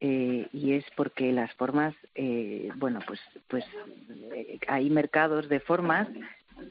eh, 0.01 0.47
y 0.53 0.73
es 0.73 0.85
porque 0.95 1.33
las 1.33 1.53
formas, 1.55 1.93
eh, 2.15 2.69
bueno, 2.75 2.99
pues, 3.05 3.19
pues 3.49 3.65
eh, 4.33 4.57
hay 4.67 4.89
mercados 4.89 5.49
de 5.49 5.59
formas 5.59 6.07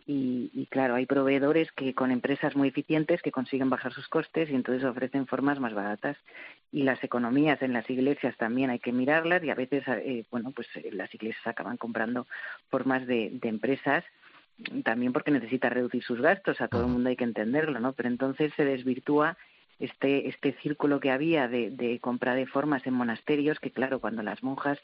y, 0.06 0.50
y, 0.54 0.66
claro, 0.66 0.94
hay 0.94 1.04
proveedores 1.04 1.70
que 1.72 1.94
con 1.94 2.10
empresas 2.10 2.56
muy 2.56 2.68
eficientes 2.68 3.20
que 3.20 3.32
consiguen 3.32 3.68
bajar 3.68 3.92
sus 3.92 4.08
costes 4.08 4.48
y 4.48 4.54
entonces 4.54 4.84
ofrecen 4.84 5.26
formas 5.26 5.60
más 5.60 5.74
baratas. 5.74 6.16
Y 6.72 6.84
las 6.84 7.02
economías 7.04 7.60
en 7.60 7.74
las 7.74 7.88
iglesias 7.90 8.36
también 8.38 8.70
hay 8.70 8.78
que 8.78 8.92
mirarlas 8.92 9.44
y 9.44 9.50
a 9.50 9.54
veces, 9.54 9.84
bueno, 10.30 10.52
pues 10.52 10.68
las 10.92 11.14
iglesias 11.14 11.46
acaban 11.46 11.78
comprando 11.78 12.26
formas 12.70 13.06
de, 13.06 13.30
de 13.32 13.48
empresas 13.48 14.04
también 14.84 15.12
porque 15.12 15.30
necesita 15.30 15.68
reducir 15.68 16.02
sus 16.02 16.20
gastos, 16.20 16.60
a 16.60 16.68
todo 16.68 16.82
el 16.82 16.88
mundo 16.88 17.08
hay 17.08 17.16
que 17.16 17.24
entenderlo, 17.24 17.80
¿no? 17.80 17.92
Pero 17.92 18.08
entonces 18.08 18.52
se 18.56 18.64
desvirtúa 18.64 19.36
este, 19.78 20.28
este 20.28 20.52
círculo 20.62 21.00
que 21.00 21.10
había 21.10 21.48
de, 21.48 21.70
de 21.70 22.00
compra 22.00 22.34
de 22.34 22.46
formas 22.46 22.86
en 22.86 22.94
monasterios, 22.94 23.60
que 23.60 23.70
claro, 23.70 24.00
cuando 24.00 24.22
las 24.22 24.42
monjas 24.42 24.78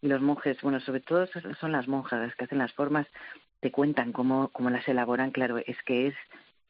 y 0.00 0.08
los 0.08 0.20
monjes, 0.20 0.60
bueno, 0.62 0.80
sobre 0.80 1.00
todo 1.00 1.26
son 1.60 1.72
las 1.72 1.88
monjas 1.88 2.20
las 2.20 2.34
que 2.36 2.44
hacen 2.44 2.58
las 2.58 2.72
formas, 2.72 3.06
te 3.60 3.70
cuentan 3.72 4.12
cómo, 4.12 4.48
cómo 4.48 4.70
las 4.70 4.86
elaboran, 4.86 5.30
claro, 5.30 5.58
es 5.58 5.82
que 5.84 6.08
es 6.08 6.14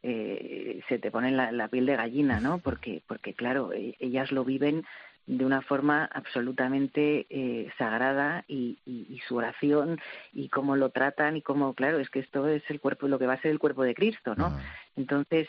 eh, 0.02 0.80
se 0.88 0.98
te 0.98 1.10
pone 1.10 1.32
la, 1.32 1.50
la, 1.50 1.68
piel 1.68 1.86
de 1.86 1.96
gallina, 1.96 2.38
¿no? 2.38 2.58
Porque, 2.58 3.02
porque 3.08 3.34
claro, 3.34 3.72
e, 3.72 3.96
ellas 3.98 4.30
lo 4.30 4.44
viven 4.44 4.84
de 5.26 5.44
una 5.44 5.60
forma 5.62 6.04
absolutamente 6.12 7.26
eh, 7.30 7.70
sagrada 7.78 8.44
y, 8.46 8.78
su 9.26 9.36
oración 9.36 9.98
y 10.32 10.48
cómo 10.48 10.76
lo 10.76 10.90
tratan 10.90 11.36
y 11.36 11.42
cómo, 11.42 11.74
claro, 11.74 11.98
es 11.98 12.08
que 12.10 12.20
esto 12.20 12.46
es 12.46 12.62
el 12.68 12.80
cuerpo, 12.80 13.08
lo 13.08 13.18
que 13.18 13.26
va 13.26 13.34
a 13.34 13.40
ser 13.40 13.50
el 13.50 13.58
cuerpo 13.58 13.82
de 13.82 13.94
Cristo, 13.94 14.34
¿no? 14.36 14.56
Entonces, 14.94 15.48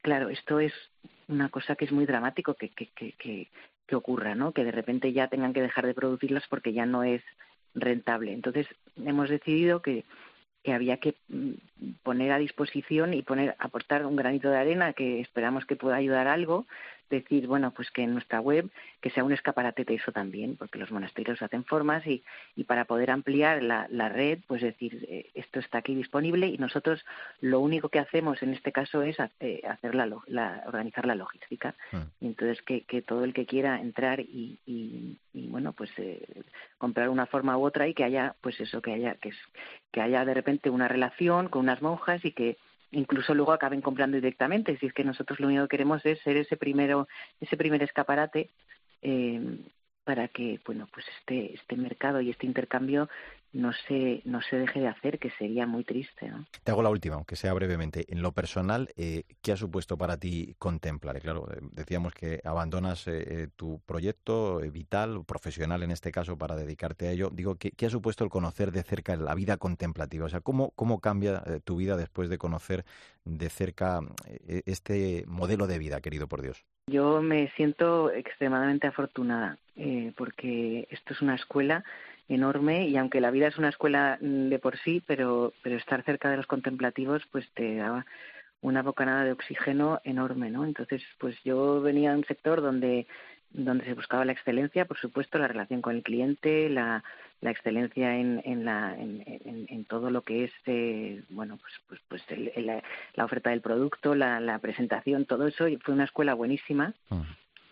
claro, 0.00 0.28
esto 0.28 0.60
es 0.60 0.72
una 1.26 1.48
cosa 1.48 1.74
que 1.74 1.86
es 1.86 1.92
muy 1.92 2.06
dramático 2.06 2.54
que, 2.54 2.68
que, 2.68 2.86
que, 2.88 3.12
que, 3.12 3.48
que 3.86 3.96
ocurra, 3.96 4.36
¿no? 4.36 4.52
Que 4.52 4.64
de 4.64 4.70
repente 4.70 5.12
ya 5.12 5.26
tengan 5.26 5.52
que 5.52 5.62
dejar 5.62 5.86
de 5.86 5.94
producirlas 5.94 6.44
porque 6.48 6.72
ya 6.72 6.86
no 6.86 7.02
es 7.02 7.22
rentable. 7.74 8.32
Entonces, 8.32 8.68
hemos 8.96 9.28
decidido 9.28 9.82
que 9.82 10.04
que 10.62 10.74
había 10.74 10.98
que 10.98 11.14
mm, 11.28 11.52
poner 12.02 12.32
a 12.32 12.38
disposición 12.38 13.14
y 13.14 13.22
poner 13.22 13.56
aportar 13.58 14.04
un 14.04 14.16
granito 14.16 14.50
de 14.50 14.58
arena 14.58 14.92
que 14.92 15.20
esperamos 15.20 15.64
que 15.64 15.76
pueda 15.76 15.96
ayudar 15.96 16.28
algo 16.28 16.66
decir, 17.10 17.46
bueno, 17.46 17.72
pues 17.72 17.90
que 17.90 18.02
en 18.02 18.12
nuestra 18.14 18.40
web 18.40 18.70
que 19.00 19.10
sea 19.10 19.24
un 19.24 19.32
escaparate 19.32 19.84
de 19.84 19.94
eso 19.94 20.12
también, 20.12 20.56
porque 20.56 20.78
los 20.78 20.90
monasterios 20.90 21.42
hacen 21.42 21.64
formas 21.64 22.06
y, 22.06 22.22
y 22.56 22.64
para 22.64 22.84
poder 22.84 23.10
ampliar 23.10 23.62
la, 23.62 23.86
la 23.90 24.08
red, 24.08 24.38
pues 24.46 24.62
decir, 24.62 25.06
eh, 25.08 25.30
esto 25.34 25.58
está 25.60 25.78
aquí 25.78 25.94
disponible 25.94 26.46
y 26.46 26.58
nosotros 26.58 27.04
lo 27.40 27.60
único 27.60 27.88
que 27.88 27.98
hacemos 27.98 28.42
en 28.42 28.52
este 28.54 28.72
caso 28.72 29.02
es 29.02 29.16
eh, 29.40 29.62
hacer 29.68 29.94
la, 29.94 30.08
la, 30.26 30.62
organizar 30.66 31.06
la 31.06 31.14
logística. 31.14 31.74
Mm. 31.92 31.96
Y 32.20 32.26
entonces 32.26 32.62
que, 32.62 32.82
que 32.82 33.02
todo 33.02 33.24
el 33.24 33.34
que 33.34 33.46
quiera 33.46 33.80
entrar 33.80 34.20
y, 34.20 34.58
y, 34.66 35.18
bueno, 35.48 35.72
pues 35.72 35.90
eh, 35.96 36.24
comprar 36.78 37.08
una 37.08 37.26
forma 37.26 37.56
u 37.56 37.64
otra 37.64 37.88
y 37.88 37.94
que 37.94 38.04
haya, 38.04 38.34
pues 38.40 38.60
eso, 38.60 38.80
que 38.80 38.92
haya, 38.92 39.14
que, 39.14 39.32
que 39.90 40.00
haya 40.00 40.24
de 40.24 40.34
repente 40.34 40.70
una 40.70 40.88
relación 40.88 41.48
con 41.48 41.62
unas 41.62 41.82
monjas 41.82 42.24
y 42.24 42.32
que 42.32 42.56
incluso 42.92 43.34
luego 43.34 43.52
acaben 43.52 43.80
comprando 43.80 44.16
directamente. 44.16 44.76
Si 44.78 44.86
es 44.86 44.92
que 44.92 45.04
nosotros 45.04 45.40
lo 45.40 45.48
único 45.48 45.62
que 45.64 45.76
queremos 45.76 46.04
es 46.04 46.20
ser 46.20 46.36
ese 46.36 46.56
primero, 46.56 47.08
ese 47.40 47.56
primer 47.56 47.82
escaparate 47.82 48.50
eh, 49.02 49.40
para 50.04 50.28
que, 50.28 50.60
bueno, 50.64 50.88
pues 50.92 51.06
este, 51.18 51.54
este 51.54 51.76
mercado 51.76 52.20
y 52.20 52.30
este 52.30 52.46
intercambio 52.46 53.08
no 53.52 53.72
se, 53.88 54.22
no 54.24 54.40
se 54.42 54.56
deje 54.56 54.80
de 54.80 54.88
hacer, 54.88 55.18
que 55.18 55.30
sería 55.30 55.66
muy 55.66 55.84
triste. 55.84 56.32
Te 56.62 56.70
hago 56.70 56.82
la 56.82 56.90
última, 56.90 57.16
aunque 57.16 57.36
sea 57.36 57.52
brevemente. 57.52 58.04
En 58.08 58.22
lo 58.22 58.32
personal, 58.32 58.90
eh, 58.96 59.24
¿qué 59.42 59.52
ha 59.52 59.56
supuesto 59.56 59.98
para 59.98 60.16
ti 60.18 60.54
contemplar? 60.58 61.20
Claro, 61.20 61.48
eh, 61.50 61.58
decíamos 61.72 62.14
que 62.14 62.40
abandonas 62.44 63.08
eh, 63.08 63.48
tu 63.56 63.80
proyecto 63.80 64.58
vital, 64.72 65.24
profesional 65.24 65.82
en 65.82 65.90
este 65.90 66.12
caso, 66.12 66.38
para 66.38 66.54
dedicarte 66.54 67.08
a 67.08 67.12
ello. 67.12 67.30
Digo, 67.32 67.56
¿qué, 67.56 67.86
ha 67.86 67.90
supuesto 67.90 68.24
el 68.24 68.30
conocer 68.30 68.70
de 68.70 68.82
cerca 68.82 69.16
la 69.16 69.34
vida 69.34 69.56
contemplativa? 69.56 70.26
O 70.26 70.28
sea, 70.28 70.40
¿cómo, 70.40 70.70
cómo 70.76 71.00
cambia 71.00 71.42
tu 71.64 71.76
vida 71.76 71.96
después 71.96 72.28
de 72.28 72.38
conocer 72.38 72.84
de 73.24 73.48
cerca 73.50 74.00
este 74.46 75.24
modelo 75.26 75.66
de 75.66 75.78
vida, 75.78 76.00
querido 76.00 76.28
por 76.28 76.42
Dios? 76.42 76.64
Yo 76.90 77.22
me 77.22 77.48
siento 77.56 78.10
extremadamente 78.10 78.86
afortunada 78.86 79.56
porque 80.16 80.86
esto 80.90 81.14
es 81.14 81.22
una 81.22 81.36
escuela 81.36 81.84
enorme 82.28 82.86
y 82.86 82.96
aunque 82.96 83.20
la 83.20 83.30
vida 83.30 83.48
es 83.48 83.58
una 83.58 83.68
escuela 83.68 84.18
mm, 84.20 84.48
de 84.48 84.58
por 84.58 84.78
sí, 84.78 85.02
pero, 85.06 85.52
pero 85.62 85.76
estar 85.76 86.04
cerca 86.04 86.30
de 86.30 86.36
los 86.36 86.46
contemplativos 86.46 87.22
pues 87.32 87.48
te 87.54 87.76
daba 87.76 88.06
una 88.62 88.82
bocanada 88.82 89.24
de 89.24 89.32
oxígeno 89.32 90.00
enorme, 90.04 90.50
¿no? 90.50 90.64
Entonces, 90.64 91.02
pues 91.18 91.34
yo 91.44 91.80
venía 91.80 92.10
de 92.10 92.18
un 92.18 92.26
sector 92.26 92.60
donde 92.60 93.06
donde 93.52 93.84
se 93.84 93.94
buscaba 93.94 94.24
la 94.24 94.32
excelencia, 94.32 94.84
por 94.84 94.98
supuesto, 94.98 95.38
la 95.38 95.48
relación 95.48 95.82
con 95.82 95.96
el 95.96 96.02
cliente, 96.02 96.68
la, 96.68 97.02
la 97.40 97.50
excelencia 97.50 98.16
en, 98.16 98.40
en, 98.44 98.64
la, 98.64 98.94
en, 98.96 99.22
en, 99.26 99.84
todo 99.86 100.10
lo 100.10 100.22
que 100.22 100.44
es, 100.44 100.52
eh, 100.66 101.22
bueno, 101.30 101.58
pues, 101.58 101.72
pues, 101.88 102.00
pues 102.08 102.22
el, 102.28 102.66
la, 102.66 102.82
la, 103.14 103.24
oferta 103.24 103.50
del 103.50 103.60
producto, 103.60 104.14
la, 104.14 104.40
la 104.40 104.58
presentación, 104.58 105.24
todo 105.24 105.46
eso. 105.46 105.66
Y 105.68 105.76
fue 105.78 105.94
una 105.94 106.04
escuela 106.04 106.34
buenísima. 106.34 106.94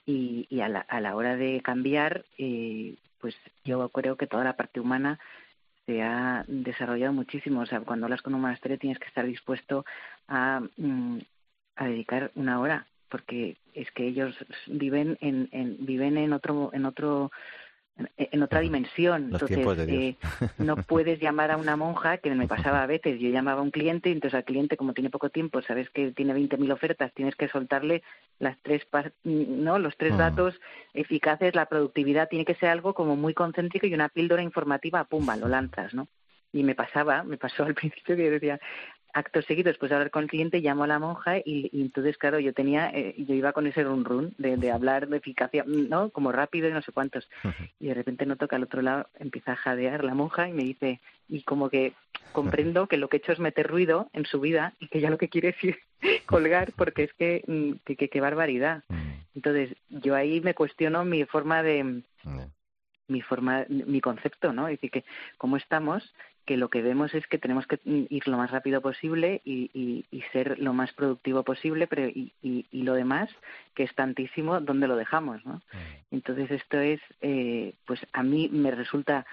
Y, 0.06 0.46
y 0.50 0.60
a, 0.60 0.68
la, 0.68 0.80
a 0.80 1.00
la 1.00 1.14
hora 1.14 1.36
de 1.36 1.60
cambiar, 1.62 2.24
eh, 2.38 2.96
pues 3.20 3.36
yo 3.64 3.88
creo 3.90 4.16
que 4.16 4.26
toda 4.26 4.44
la 4.44 4.56
parte 4.56 4.80
humana 4.80 5.18
se 5.86 6.02
ha 6.02 6.44
desarrollado 6.48 7.12
muchísimo. 7.12 7.60
O 7.60 7.66
sea, 7.66 7.80
cuando 7.80 8.06
hablas 8.06 8.22
con 8.22 8.34
un 8.34 8.40
monasterio 8.40 8.78
tienes 8.78 8.98
que 8.98 9.06
estar 9.06 9.26
dispuesto 9.26 9.84
a, 10.28 10.62
mm, 10.76 11.18
a 11.76 11.84
dedicar 11.86 12.30
una 12.34 12.58
hora, 12.58 12.86
porque 13.08 13.56
es 13.74 13.90
que 13.92 14.06
ellos 14.06 14.36
viven 14.66 15.16
en, 15.20 15.48
en 15.52 15.76
viven 15.84 16.16
en 16.18 16.32
otro 16.32 16.70
en 16.72 16.84
otro 16.84 17.30
en 18.16 18.42
otra 18.42 18.60
dimensión. 18.60 19.30
entonces, 19.32 19.88
eh, 19.88 20.16
no 20.58 20.76
puedes 20.76 21.20
llamar 21.20 21.50
a 21.50 21.56
una 21.56 21.76
monja, 21.76 22.18
que 22.18 22.32
me 22.34 22.46
pasaba 22.46 22.82
a 22.82 22.86
veces, 22.86 23.18
yo 23.20 23.30
llamaba 23.30 23.60
a 23.60 23.64
un 23.64 23.70
cliente, 23.70 24.08
y 24.08 24.12
entonces 24.12 24.36
al 24.36 24.44
cliente, 24.44 24.76
como 24.76 24.92
tiene 24.92 25.10
poco 25.10 25.30
tiempo, 25.30 25.62
sabes 25.62 25.90
que 25.90 26.12
tiene 26.12 26.34
20.000 26.34 26.72
ofertas, 26.72 27.12
tienes 27.12 27.34
que 27.34 27.48
soltarle 27.48 28.02
las 28.38 28.56
tres, 28.62 28.86
no, 29.24 29.78
los 29.78 29.96
tres 29.96 30.16
datos 30.16 30.60
eficaces, 30.94 31.54
la 31.54 31.66
productividad, 31.66 32.28
tiene 32.28 32.44
que 32.44 32.54
ser 32.54 32.68
algo 32.68 32.94
como 32.94 33.16
muy 33.16 33.34
concéntrico 33.34 33.86
y 33.86 33.94
una 33.94 34.08
píldora 34.08 34.42
informativa, 34.42 35.04
pumba, 35.04 35.36
lo 35.36 35.48
lanzas, 35.48 35.92
¿no? 35.92 36.08
Y 36.52 36.62
me 36.62 36.74
pasaba, 36.74 37.24
me 37.24 37.36
pasó 37.36 37.64
al 37.64 37.74
principio 37.74 38.16
que 38.16 38.24
yo 38.24 38.30
decía, 38.30 38.60
acto 39.12 39.42
seguido, 39.42 39.68
después 39.68 39.90
de 39.90 39.96
hablar 39.96 40.10
con 40.10 40.24
el 40.24 40.30
cliente, 40.30 40.60
llamo 40.60 40.84
a 40.84 40.86
la 40.86 40.98
monja 40.98 41.38
y, 41.38 41.70
entonces, 41.72 42.16
claro, 42.18 42.38
yo 42.38 42.52
tenía, 42.52 42.90
eh, 42.90 43.14
yo 43.18 43.34
iba 43.34 43.52
con 43.52 43.66
ese 43.66 43.82
run 43.84 44.04
run 44.04 44.34
de, 44.38 44.56
de, 44.56 44.70
hablar 44.70 45.08
de 45.08 45.16
eficacia, 45.16 45.64
¿no? 45.66 46.10
Como 46.10 46.32
rápido 46.32 46.68
y 46.68 46.72
no 46.72 46.82
sé 46.82 46.92
cuántos. 46.92 47.28
Y 47.80 47.88
de 47.88 47.94
repente 47.94 48.26
noto 48.26 48.48
que 48.48 48.56
al 48.56 48.64
otro 48.64 48.82
lado 48.82 49.08
empieza 49.18 49.52
a 49.52 49.56
jadear 49.56 50.04
la 50.04 50.14
monja 50.14 50.48
y 50.48 50.52
me 50.52 50.62
dice, 50.62 51.00
y 51.28 51.42
como 51.42 51.70
que 51.70 51.92
comprendo 52.32 52.86
que 52.86 52.96
lo 52.96 53.08
que 53.08 53.16
he 53.16 53.20
hecho 53.20 53.32
es 53.32 53.38
meter 53.38 53.66
ruido 53.66 54.08
en 54.12 54.26
su 54.26 54.40
vida 54.40 54.74
y 54.78 54.88
que 54.88 55.00
ya 55.00 55.10
lo 55.10 55.18
que 55.18 55.28
quiere 55.28 55.50
es 55.50 55.64
ir 55.64 55.78
colgar 56.26 56.72
porque 56.76 57.04
es 57.04 57.12
que, 57.14 57.42
mm, 57.46 57.72
que, 57.84 58.08
qué 58.08 58.20
barbaridad. 58.20 58.84
Entonces, 59.34 59.76
yo 59.88 60.14
ahí 60.14 60.40
me 60.40 60.54
cuestiono 60.54 61.04
mi 61.04 61.24
forma 61.24 61.62
de, 61.62 62.02
mi 63.08 63.22
forma, 63.22 63.64
mi 63.68 64.00
concepto, 64.00 64.52
¿no? 64.52 64.68
Es 64.68 64.74
decir, 64.74 64.90
que 64.90 65.04
cómo 65.36 65.56
estamos, 65.56 66.14
que 66.48 66.56
lo 66.56 66.70
que 66.70 66.80
vemos 66.80 67.12
es 67.12 67.26
que 67.26 67.36
tenemos 67.36 67.66
que 67.66 67.78
ir 67.84 68.26
lo 68.26 68.38
más 68.38 68.50
rápido 68.50 68.80
posible 68.80 69.42
y, 69.44 69.70
y, 70.10 70.22
ser 70.32 70.58
lo 70.58 70.72
más 70.72 70.90
productivo 70.94 71.42
posible, 71.42 71.86
pero 71.86 72.08
y, 72.08 72.32
y, 72.42 72.82
lo 72.84 72.94
demás, 72.94 73.28
que 73.74 73.82
es 73.82 73.94
tantísimo, 73.94 74.58
¿dónde 74.58 74.88
lo 74.88 74.96
dejamos, 74.96 75.44
no? 75.44 75.60
Entonces 76.10 76.50
esto 76.50 76.78
es, 76.80 77.02
eh, 77.20 77.74
pues 77.86 78.00
a 78.14 78.22
mí 78.22 78.48
me 78.50 78.70
resulta 78.70 79.26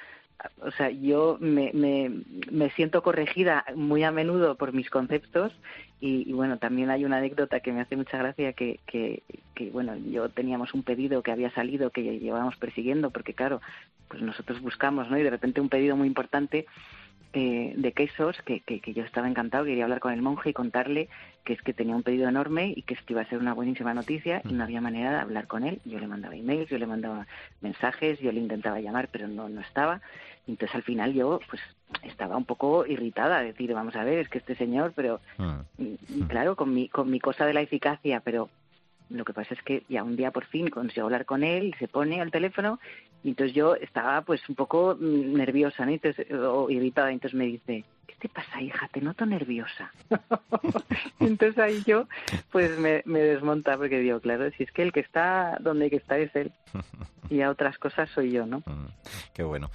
o 0.62 0.72
sea, 0.72 0.90
yo 0.90 1.38
me, 1.40 1.72
me, 1.74 2.12
me, 2.52 2.70
siento 2.72 3.02
corregida 3.02 3.64
muy 3.76 4.04
a 4.04 4.12
menudo 4.12 4.56
por 4.56 4.74
mis 4.74 4.90
conceptos 4.90 5.54
y, 6.02 6.34
bueno, 6.34 6.58
también 6.58 6.90
hay 6.90 7.06
una 7.06 7.18
anécdota 7.18 7.62
que 7.62 7.72
me 7.72 7.80
hace 7.80 7.96
mucha 7.96 8.18
gracia 8.18 8.52
que, 8.52 8.82
que, 8.86 9.24
que, 9.56 9.70
bueno, 9.70 9.96
yo 9.96 10.28
teníamos 10.28 10.74
un 10.74 10.84
pedido 10.84 11.24
que 11.24 11.32
había 11.32 11.52
salido 11.52 11.90
que 11.92 12.20
llevábamos 12.20 12.58
persiguiendo 12.58 13.12
porque 13.12 13.34
claro, 13.34 13.62
pues 14.10 14.22
nosotros 14.22 14.60
buscamos, 14.62 15.10
¿no? 15.10 15.18
Y 15.18 15.24
de 15.24 15.30
repente 15.30 15.62
un 15.62 15.70
pedido 15.70 15.96
muy 15.96 16.08
importante 16.08 16.66
eh, 17.34 17.74
de 17.76 17.92
quesos 17.92 18.38
que, 18.46 18.62
que, 18.62 18.80
que, 18.80 18.94
yo 18.94 19.04
estaba 19.04 19.28
encantado, 19.28 19.66
quería 19.66 19.84
hablar 19.84 20.00
con 20.00 20.14
el 20.14 20.22
monje 20.22 20.52
y 20.52 20.54
contarle 20.54 21.10
que 21.44 21.54
es 21.54 21.62
que 21.62 21.74
tenía 21.74 21.96
un 21.96 22.04
pedido 22.04 22.28
enorme 22.28 22.74
y 22.76 22.82
que 22.82 22.96
esto 22.96 23.14
iba 23.14 23.22
a 23.22 23.30
ser 23.30 23.40
una 23.40 23.54
buenísima 23.54 23.94
noticia 23.94 24.42
y 24.44 24.54
no 24.54 24.64
había 24.64 24.82
manera 24.82 25.12
de 25.12 25.20
hablar 25.20 25.48
con 25.48 25.64
él. 25.64 25.80
Yo 25.86 26.00
le 26.00 26.08
mandaba 26.08 26.36
emails, 26.36 26.70
yo 26.70 26.78
le 26.78 26.88
mandaba 26.88 27.28
mensajes, 27.62 28.20
yo 28.20 28.32
le 28.32 28.40
intentaba 28.40 28.80
llamar, 28.80 29.10
pero 29.12 29.28
no, 29.28 29.48
no 29.48 29.62
estaba. 29.62 30.02
Entonces 30.48 30.76
al 30.76 30.84
final 30.84 31.14
yo 31.14 31.40
pues 31.50 31.62
estaba 32.04 32.36
un 32.38 32.46
poco 32.46 32.86
irritada, 32.86 33.42
decir, 33.42 33.74
vamos 33.74 33.96
a 33.96 34.04
ver, 34.04 34.20
es 34.20 34.30
que 34.30 34.40
este 34.40 34.56
señor, 34.56 34.94
pero 34.96 35.20
ah. 35.38 35.64
claro, 36.28 36.56
con 36.56 36.74
mi, 36.74 36.90
con 36.90 37.10
mi 37.10 37.20
cosa 37.20 37.46
de 37.46 37.54
la 37.54 37.62
eficacia, 37.62 38.22
pero 38.22 38.50
lo 39.10 39.26
que 39.26 39.34
pasa 39.34 39.54
es 39.54 39.62
que 39.62 39.84
ya 39.90 40.04
un 40.04 40.16
día 40.16 40.32
por 40.32 40.46
fin 40.46 40.70
consigo 40.70 41.06
hablar 41.06 41.26
con 41.26 41.44
él, 41.44 41.76
se 41.80 41.88
pone 41.88 42.22
al 42.22 42.32
teléfono 42.32 42.80
y 43.24 43.30
entonces 43.30 43.56
yo 43.56 43.76
estaba 43.76 44.22
pues 44.22 44.48
un 44.50 44.56
poco 44.56 44.96
mm, 45.00 45.34
nerviosa 45.34 45.84
entonces, 45.84 46.32
o 46.32 46.70
irritada, 46.70 47.12
entonces 47.12 47.38
me 47.38 47.46
dice, 47.46 47.84
¿qué 47.84 47.95
te 48.28 48.30
pasa, 48.30 48.60
hija? 48.60 48.88
Te 48.92 49.02
noto 49.02 49.26
nerviosa. 49.26 49.92
entonces 51.20 51.60
ahí 51.60 51.84
yo 51.86 52.08
pues 52.52 52.78
me, 52.80 53.04
me 53.06 53.20
desmonta 53.20 53.78
porque 53.78 54.00
digo, 54.00 54.20
claro, 54.20 54.50
si 54.58 54.64
es 54.64 54.72
que 54.72 54.82
el 54.82 54.92
que 54.92 55.02
está 55.02 55.58
donde 55.60 55.86
hay 55.86 55.90
que 55.92 55.98
estar 55.98 56.20
es 56.20 56.36
él 56.36 56.52
y 57.30 57.42
a 57.42 57.52
otras 57.52 57.78
cosas 57.78 58.10
soy 58.10 58.32
yo, 58.32 58.48
¿no? 58.48 58.60
Mm, 58.66 58.88
qué 59.34 59.44
bueno. 59.44 59.70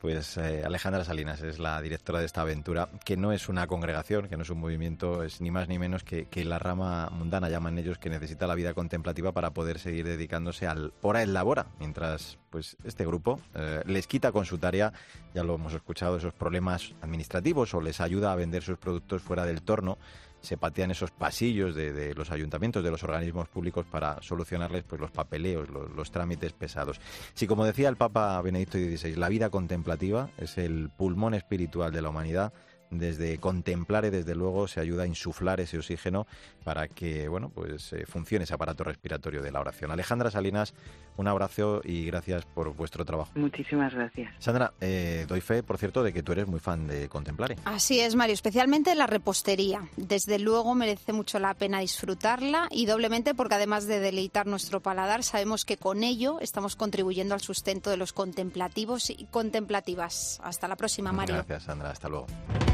Pues 0.00 0.36
eh, 0.36 0.62
Alejandra 0.64 1.02
Salinas 1.02 1.42
es 1.42 1.58
la 1.58 1.82
directora 1.82 2.20
de 2.20 2.26
esta 2.26 2.42
aventura, 2.42 2.88
que 3.04 3.16
no 3.16 3.32
es 3.32 3.48
una 3.48 3.66
congregación, 3.66 4.28
que 4.28 4.36
no 4.36 4.44
es 4.44 4.50
un 4.50 4.60
movimiento, 4.60 5.24
es 5.24 5.40
ni 5.40 5.50
más 5.50 5.66
ni 5.66 5.80
menos 5.80 6.04
que, 6.04 6.26
que 6.26 6.44
la 6.44 6.60
rama 6.60 7.10
mundana, 7.10 7.48
llaman 7.48 7.78
ellos, 7.78 7.98
que 7.98 8.10
necesita 8.10 8.46
la 8.46 8.54
vida 8.54 8.74
contemplativa 8.74 9.32
para 9.32 9.50
poder 9.50 9.80
seguir 9.80 10.06
dedicándose 10.06 10.68
al 10.68 10.92
hora 11.02 11.22
en 11.22 11.34
labora, 11.34 11.66
mientras 11.80 12.38
pues 12.50 12.76
este 12.84 13.06
grupo 13.06 13.40
eh, 13.54 13.82
les 13.86 14.06
quita 14.06 14.32
con 14.32 14.44
su 14.44 14.58
tarea, 14.58 14.92
ya 15.34 15.44
lo 15.44 15.54
hemos 15.54 15.74
escuchado, 15.74 16.16
esos 16.16 16.32
problemas 16.32 16.94
administrativos 17.00 17.74
o 17.74 17.80
les 17.80 18.00
ayuda 18.00 18.32
a 18.32 18.36
vender 18.36 18.62
sus 18.62 18.78
productos 18.78 19.22
fuera 19.22 19.44
del 19.44 19.62
torno 19.62 19.98
se 20.40 20.56
patean 20.56 20.90
esos 20.90 21.10
pasillos 21.10 21.74
de, 21.74 22.14
los 22.14 22.30
ayuntamientos, 22.30 22.84
de 22.84 22.90
los 22.90 23.02
organismos 23.02 23.48
públicos 23.48 23.86
para 23.86 24.22
solucionarles 24.22 24.84
pues, 24.84 25.00
los 25.00 25.10
papeleos, 25.10 25.68
los, 25.68 26.10
trámites 26.10 26.52
pesados. 26.52 27.00
Si, 27.34 27.46
como 27.46 27.64
decía 27.64 27.88
el 27.88 27.96
Papa 27.96 28.40
Benedicto 28.40 28.78
XVI, 28.78 29.16
la 29.16 29.28
vida 29.28 29.50
contemplativa 29.50 30.30
es 30.38 30.58
el 30.58 30.90
pulmón 30.96 31.34
espiritual 31.34 31.92
de 31.92 32.02
la 32.02 32.10
humanidad, 32.10 32.52
desde 32.90 33.38
contemplar 33.38 34.04
y 34.04 34.10
desde 34.10 34.34
luego 34.34 34.68
se 34.68 34.80
ayuda 34.80 35.04
a 35.04 35.06
insuflar 35.06 35.60
ese 35.60 35.78
oxígeno 35.78 36.26
para 36.64 36.88
que 36.88 37.28
bueno 37.28 37.50
pues 37.50 37.92
eh, 37.92 38.04
funcione 38.06 38.44
ese 38.44 38.54
aparato 38.54 38.84
respiratorio 38.84 39.42
de 39.42 39.52
la 39.52 39.60
oración. 39.60 39.90
Alejandra 39.90 40.30
Salinas, 40.30 40.74
un 41.16 41.28
abrazo 41.28 41.80
y 41.84 42.06
gracias 42.06 42.44
por 42.46 42.74
vuestro 42.74 43.04
trabajo. 43.04 43.30
Muchísimas 43.34 43.92
gracias. 43.92 44.32
Sandra, 44.38 44.72
eh, 44.80 45.26
doy 45.28 45.40
fe, 45.40 45.62
por 45.62 45.78
cierto, 45.78 46.02
de 46.02 46.12
que 46.12 46.22
tú 46.22 46.32
eres 46.32 46.46
muy 46.46 46.60
fan 46.60 46.86
de 46.86 47.08
Contemplare. 47.08 47.56
Así 47.64 48.00
es, 48.00 48.14
Mario, 48.14 48.34
especialmente 48.34 48.94
la 48.94 49.06
repostería. 49.06 49.88
Desde 49.96 50.38
luego 50.38 50.74
merece 50.74 51.12
mucho 51.12 51.38
la 51.38 51.54
pena 51.54 51.80
disfrutarla 51.80 52.68
y 52.70 52.86
doblemente 52.86 53.34
porque 53.34 53.56
además 53.56 53.86
de 53.86 54.00
deleitar 54.00 54.46
nuestro 54.46 54.80
paladar, 54.80 55.22
sabemos 55.22 55.64
que 55.64 55.76
con 55.76 56.04
ello 56.04 56.38
estamos 56.40 56.76
contribuyendo 56.76 57.34
al 57.34 57.40
sustento 57.40 57.90
de 57.90 57.96
los 57.96 58.12
contemplativos 58.12 59.10
y 59.10 59.26
contemplativas. 59.30 60.40
Hasta 60.42 60.68
la 60.68 60.76
próxima, 60.76 61.12
Mario. 61.12 61.36
Gracias, 61.36 61.64
Sandra. 61.64 61.90
Hasta 61.90 62.08
luego. 62.08 62.26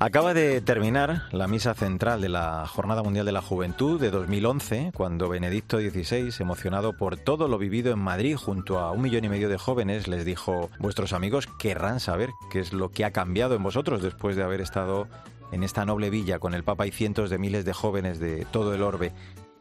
Acaba 0.00 0.32
de 0.32 0.60
terminar 0.60 1.24
la 1.32 1.48
misa 1.48 1.74
central 1.74 2.20
de 2.20 2.28
la 2.28 2.64
Jornada 2.68 3.02
Mundial 3.02 3.26
de 3.26 3.32
la 3.32 3.42
Juventud 3.42 4.00
de 4.00 4.12
2011, 4.12 4.92
cuando 4.94 5.28
Benedicto 5.28 5.80
XVI, 5.80 6.32
emocionado 6.38 6.92
por 6.92 7.16
todo 7.16 7.48
lo 7.48 7.58
vivido 7.58 7.92
en 7.92 7.98
Madrid 7.98 8.36
junto 8.36 8.78
a 8.78 8.92
un 8.92 9.02
millón 9.02 9.24
y 9.24 9.28
medio 9.28 9.48
de 9.48 9.58
jóvenes, 9.58 10.06
les 10.06 10.24
dijo, 10.24 10.70
vuestros 10.78 11.12
amigos 11.12 11.48
querrán 11.58 11.98
saber 11.98 12.30
qué 12.48 12.60
es 12.60 12.72
lo 12.72 12.92
que 12.92 13.04
ha 13.04 13.10
cambiado 13.10 13.56
en 13.56 13.64
vosotros 13.64 14.00
después 14.00 14.36
de 14.36 14.44
haber 14.44 14.60
estado 14.60 15.08
en 15.50 15.64
esta 15.64 15.84
noble 15.84 16.10
villa 16.10 16.38
con 16.38 16.54
el 16.54 16.62
Papa 16.62 16.86
y 16.86 16.92
cientos 16.92 17.28
de 17.28 17.38
miles 17.38 17.64
de 17.64 17.72
jóvenes 17.72 18.20
de 18.20 18.46
todo 18.52 18.74
el 18.74 18.82
orbe. 18.82 19.12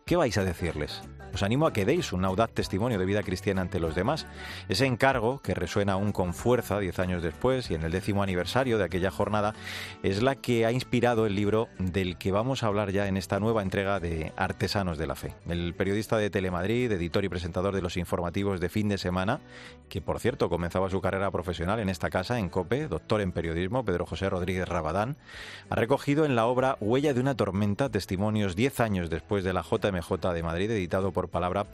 ¿Qué 0.07 0.15
vais 0.15 0.37
a 0.37 0.45
decirles? 0.45 1.01
Os 1.33 1.43
animo 1.43 1.67
a 1.67 1.73
que 1.73 1.85
deis 1.85 2.13
un 2.13 2.25
audaz 2.25 2.49
testimonio 2.49 2.97
de 2.97 3.05
vida 3.05 3.21
cristiana 3.21 3.61
ante 3.61 3.79
los 3.79 3.93
demás. 3.93 4.25
Ese 4.69 4.87
encargo, 4.87 5.39
que 5.41 5.53
resuena 5.53 5.93
aún 5.93 6.11
con 6.11 6.33
fuerza 6.33 6.79
diez 6.79 6.97
años 6.97 7.21
después 7.21 7.69
y 7.69 7.75
en 7.75 7.83
el 7.83 7.91
décimo 7.91 8.23
aniversario 8.23 8.77
de 8.77 8.85
aquella 8.85 9.11
jornada, 9.11 9.53
es 10.01 10.23
la 10.23 10.35
que 10.35 10.65
ha 10.65 10.71
inspirado 10.71 11.27
el 11.27 11.35
libro 11.35 11.67
del 11.77 12.17
que 12.17 12.31
vamos 12.31 12.63
a 12.63 12.67
hablar 12.67 12.91
ya 12.91 13.07
en 13.07 13.17
esta 13.17 13.39
nueva 13.39 13.61
entrega 13.61 13.99
de 13.99 14.31
Artesanos 14.35 14.97
de 14.97 15.05
la 15.05 15.15
Fe. 15.15 15.35
El 15.47 15.75
periodista 15.75 16.17
de 16.17 16.29
Telemadrid, 16.29 16.91
editor 16.91 17.23
y 17.23 17.29
presentador 17.29 17.75
de 17.75 17.83
los 17.83 17.97
informativos 17.97 18.59
de 18.59 18.69
fin 18.69 18.89
de 18.89 18.97
semana, 18.97 19.41
que 19.89 20.01
por 20.01 20.19
cierto 20.19 20.49
comenzaba 20.49 20.89
su 20.89 21.01
carrera 21.01 21.29
profesional 21.29 21.79
en 21.79 21.89
esta 21.89 22.09
casa, 22.09 22.39
en 22.39 22.49
COPE, 22.49 22.87
doctor 22.87 23.21
en 23.21 23.31
periodismo, 23.31 23.85
Pedro 23.85 24.07
José 24.07 24.29
Rodríguez 24.29 24.67
Rabadán, 24.67 25.17
ha 25.69 25.75
recogido 25.75 26.25
en 26.25 26.35
la 26.35 26.47
obra 26.47 26.77
Huella 26.79 27.13
de 27.13 27.19
una 27.19 27.35
tormenta 27.35 27.89
testimonios 27.89 28.55
diez 28.55 28.79
años 28.79 29.11
después 29.11 29.43
de 29.43 29.53
la 29.53 29.61
JMJ 30.01 30.33
de 30.33 30.43
Madrid, 30.43 30.71
editado 30.71 31.11
por 31.11 31.29
palabra 31.29 31.67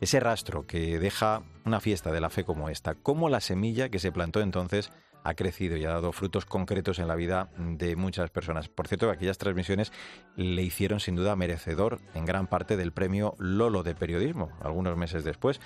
ese 0.00 0.20
rastro 0.20 0.66
que 0.66 0.98
deja 0.98 1.42
una 1.64 1.80
fiesta 1.80 2.12
de 2.12 2.20
la 2.20 2.30
fe 2.30 2.44
como 2.44 2.68
esta, 2.68 2.94
cómo 2.94 3.28
la 3.28 3.40
semilla 3.40 3.88
que 3.88 3.98
se 3.98 4.12
plantó 4.12 4.40
entonces 4.40 4.92
ha 5.24 5.34
crecido 5.34 5.76
y 5.76 5.84
ha 5.84 5.90
dado 5.90 6.12
frutos 6.12 6.46
concretos 6.46 7.00
en 7.00 7.08
la 7.08 7.16
vida 7.16 7.48
de 7.58 7.96
muchas 7.96 8.30
personas. 8.30 8.68
Por 8.68 8.86
cierto, 8.86 9.10
aquellas 9.10 9.38
transmisiones 9.38 9.92
le 10.36 10.62
hicieron 10.62 11.00
sin 11.00 11.16
duda 11.16 11.34
merecedor 11.34 11.98
en 12.14 12.24
gran 12.24 12.46
parte 12.46 12.76
del 12.76 12.92
premio 12.92 13.34
Lolo 13.38 13.82
de 13.82 13.96
periodismo, 13.96 14.52
algunos 14.62 14.96
meses 14.96 15.24
después. 15.24 15.60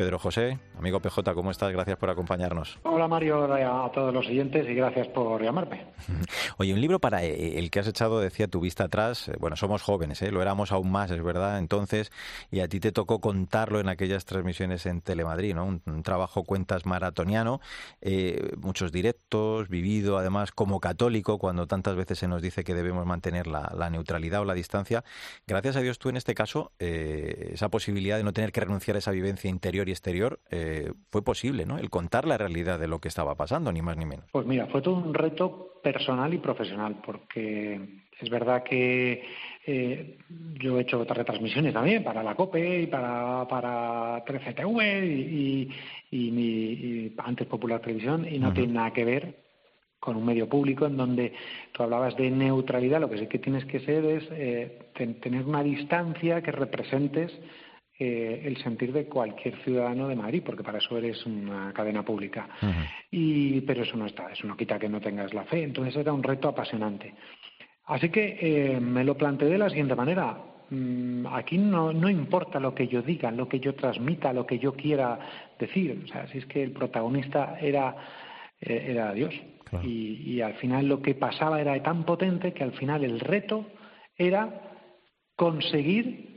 Pedro 0.00 0.18
José, 0.18 0.58
amigo 0.78 0.98
PJ, 1.00 1.34
¿cómo 1.34 1.50
estás? 1.50 1.70
Gracias 1.72 1.98
por 1.98 2.08
acompañarnos. 2.08 2.78
Hola 2.84 3.06
Mario, 3.06 3.52
a 3.52 3.92
todos 3.92 4.14
los 4.14 4.24
siguientes 4.24 4.66
y 4.66 4.72
gracias 4.72 5.08
por 5.08 5.42
llamarme. 5.42 5.88
Oye, 6.56 6.72
un 6.72 6.80
libro 6.80 7.00
para 7.00 7.22
eh, 7.22 7.58
el 7.58 7.70
que 7.70 7.80
has 7.80 7.86
echado, 7.86 8.18
decía, 8.18 8.48
tu 8.48 8.60
vista 8.60 8.84
atrás. 8.84 9.28
Eh, 9.28 9.34
bueno, 9.38 9.56
somos 9.56 9.82
jóvenes, 9.82 10.22
¿eh? 10.22 10.30
lo 10.30 10.40
éramos 10.40 10.72
aún 10.72 10.90
más, 10.90 11.10
es 11.10 11.22
verdad, 11.22 11.58
entonces, 11.58 12.12
y 12.50 12.60
a 12.60 12.68
ti 12.68 12.80
te 12.80 12.92
tocó 12.92 13.20
contarlo 13.20 13.78
en 13.78 13.90
aquellas 13.90 14.24
transmisiones 14.24 14.86
en 14.86 15.02
Telemadrid, 15.02 15.54
¿no? 15.54 15.66
Un, 15.66 16.02
trabajo 16.02 16.44
cuentas 16.44 16.86
maratoniano, 16.86 17.60
eh, 18.00 18.52
muchos 18.56 18.92
directos, 18.92 19.68
vivido 19.68 20.16
además 20.16 20.50
como 20.50 20.80
católico, 20.80 21.36
cuando 21.36 21.66
tantas 21.66 21.94
veces 21.94 22.20
se 22.20 22.26
nos 22.26 22.40
dice 22.40 22.64
que 22.64 22.74
debemos 22.74 23.04
mantener 23.04 23.46
la, 23.46 23.70
la 23.76 23.90
neutralidad 23.90 24.40
o 24.40 24.44
la 24.46 24.54
distancia. 24.54 25.04
Gracias 25.46 25.76
a 25.76 25.80
Dios 25.80 25.98
tú 25.98 26.08
en 26.08 26.16
este 26.16 26.34
caso, 26.34 26.72
esa 26.78 27.68
posibilidad 27.68 28.16
de 28.16 28.24
no 28.24 28.32
tener 28.32 28.50
que 28.50 28.60
renunciar 28.60 28.96
a 28.96 29.00
esa 29.00 29.10
vivencia 29.10 29.50
interior 29.50 29.89
exterior, 29.90 30.40
eh, 30.50 30.92
fue 31.10 31.22
posible, 31.22 31.66
¿no? 31.66 31.78
El 31.78 31.90
contar 31.90 32.26
la 32.26 32.38
realidad 32.38 32.78
de 32.78 32.88
lo 32.88 33.00
que 33.00 33.08
estaba 33.08 33.34
pasando, 33.34 33.72
ni 33.72 33.82
más 33.82 33.96
ni 33.96 34.06
menos. 34.06 34.26
Pues 34.32 34.46
mira, 34.46 34.66
fue 34.66 34.82
todo 34.82 34.94
un 34.96 35.14
reto 35.14 35.74
personal 35.82 36.32
y 36.34 36.38
profesional, 36.38 37.00
porque 37.04 38.02
es 38.20 38.30
verdad 38.30 38.62
que 38.62 39.22
eh, 39.66 40.18
yo 40.58 40.78
he 40.78 40.82
hecho 40.82 41.00
otras 41.00 41.18
retransmisiones 41.18 41.72
también 41.72 42.04
para 42.04 42.22
la 42.22 42.34
COPE 42.34 42.82
y 42.82 42.86
para, 42.86 43.46
para 43.48 44.24
13TV 44.24 45.04
y, 45.06 45.68
y, 46.10 46.30
mi 46.30 47.12
antes 47.18 47.46
Popular 47.46 47.80
Televisión 47.80 48.26
y 48.30 48.38
no 48.38 48.52
tiene 48.52 48.74
nada 48.74 48.92
que 48.92 49.04
ver 49.04 49.36
con 49.98 50.16
un 50.16 50.24
medio 50.24 50.48
público 50.48 50.86
en 50.86 50.96
donde 50.96 51.34
tú 51.72 51.82
hablabas 51.82 52.16
de 52.16 52.30
neutralidad, 52.30 53.00
lo 53.00 53.10
que 53.10 53.18
sí 53.18 53.26
que 53.26 53.38
tienes 53.38 53.66
que 53.66 53.80
ser 53.80 54.04
es 54.06 54.24
eh, 54.32 54.78
tener 54.94 55.44
una 55.44 55.62
distancia 55.62 56.42
que 56.42 56.52
representes 56.52 57.30
eh, 58.02 58.40
el 58.46 58.56
sentir 58.56 58.94
de 58.94 59.04
cualquier 59.04 59.62
ciudadano 59.62 60.08
de 60.08 60.16
Madrid, 60.16 60.42
porque 60.42 60.62
para 60.62 60.78
eso 60.78 60.96
eres 60.96 61.26
una 61.26 61.70
cadena 61.74 62.02
pública. 62.02 62.48
y, 63.10 63.60
pero 63.60 63.82
eso 63.82 63.94
no 63.94 64.06
está, 64.06 64.32
eso 64.32 64.46
no 64.46 64.56
quita 64.56 64.78
que 64.78 64.88
no 64.88 65.02
tengas 65.02 65.34
la 65.34 65.44
fe. 65.44 65.62
Entonces 65.64 65.94
era 65.96 66.10
un 66.10 66.22
reto 66.22 66.48
apasionante. 66.48 67.12
Así 67.84 68.08
que 68.08 68.38
eh, 68.40 68.80
me 68.80 69.04
lo 69.04 69.18
planteé 69.18 69.50
de 69.50 69.58
la 69.58 69.68
siguiente 69.68 69.94
manera. 69.94 70.34
Mm, 70.70 71.26
aquí 71.26 71.58
no, 71.58 71.92
no 71.92 72.08
importa 72.08 72.58
lo 72.58 72.74
que 72.74 72.88
yo 72.88 73.02
diga, 73.02 73.30
lo 73.30 73.46
que 73.46 73.60
yo 73.60 73.74
transmita, 73.74 74.32
lo 74.32 74.46
que 74.46 74.58
yo 74.58 74.72
quiera 74.72 75.18
decir. 75.58 76.00
O 76.02 76.06
sea, 76.06 76.26
si 76.28 76.38
es 76.38 76.46
que 76.46 76.62
el 76.62 76.72
protagonista 76.72 77.58
era, 77.60 77.94
eh, 78.62 78.86
era 78.88 79.12
Dios. 79.12 79.34
Y, 79.82 80.22
y 80.24 80.40
al 80.40 80.54
final 80.54 80.88
lo 80.88 81.02
que 81.02 81.14
pasaba 81.14 81.60
era 81.60 81.80
tan 81.82 82.04
potente 82.04 82.54
que 82.54 82.64
al 82.64 82.72
final 82.72 83.04
el 83.04 83.20
reto 83.20 83.66
era 84.16 84.62
conseguir 85.36 86.29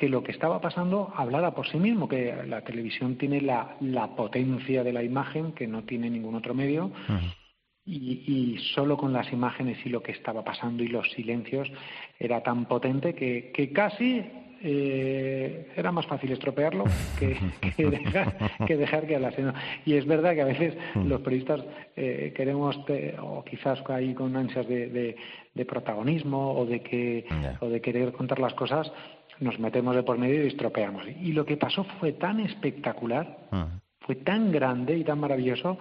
que 0.00 0.08
lo 0.08 0.22
que 0.22 0.32
estaba 0.32 0.62
pasando 0.62 1.12
hablara 1.14 1.54
por 1.54 1.68
sí 1.68 1.76
mismo, 1.76 2.08
que 2.08 2.34
la 2.46 2.62
televisión 2.62 3.16
tiene 3.18 3.42
la, 3.42 3.76
la 3.80 4.16
potencia 4.16 4.82
de 4.82 4.94
la 4.94 5.02
imagen 5.02 5.52
que 5.52 5.66
no 5.66 5.82
tiene 5.82 6.08
ningún 6.08 6.36
otro 6.36 6.54
medio. 6.54 6.90
Y, 7.84 8.24
y, 8.26 8.58
solo 8.74 8.96
con 8.96 9.12
las 9.12 9.30
imágenes 9.30 9.76
y 9.84 9.90
lo 9.90 10.02
que 10.02 10.12
estaba 10.12 10.42
pasando 10.42 10.82
y 10.82 10.88
los 10.88 11.10
silencios 11.10 11.70
era 12.18 12.42
tan 12.42 12.64
potente 12.64 13.14
que, 13.14 13.52
que 13.52 13.72
casi 13.74 14.24
eh, 14.62 15.68
era 15.76 15.92
más 15.92 16.06
fácil 16.06 16.32
estropearlo 16.32 16.84
que, 17.18 17.36
que, 17.76 17.90
dejar, 17.90 18.36
que 18.66 18.76
dejar 18.78 19.06
que. 19.06 19.18
Y 19.84 19.94
es 19.96 20.06
verdad 20.06 20.32
que 20.32 20.40
a 20.40 20.46
veces 20.46 20.78
los 20.94 21.20
periodistas 21.20 21.60
eh, 21.94 22.32
queremos, 22.34 22.78
o 23.20 23.44
quizás 23.44 23.82
ahí 23.90 24.14
con 24.14 24.34
ansias 24.34 24.66
de, 24.66 25.16
de, 25.54 25.64
protagonismo 25.66 26.54
o 26.54 26.64
de, 26.64 26.80
que, 26.80 27.26
o 27.60 27.68
de 27.68 27.82
querer 27.82 28.12
contar 28.12 28.38
las 28.38 28.54
cosas, 28.54 28.90
nos 29.40 29.58
metemos 29.58 29.96
de 29.96 30.02
por 30.02 30.18
medio 30.18 30.44
y 30.44 30.48
estropeamos. 30.48 31.04
Y 31.20 31.32
lo 31.32 31.44
que 31.44 31.56
pasó 31.56 31.84
fue 31.98 32.12
tan 32.12 32.40
espectacular, 32.40 33.38
fue 34.00 34.16
tan 34.16 34.52
grande 34.52 34.96
y 34.96 35.04
tan 35.04 35.18
maravilloso, 35.18 35.78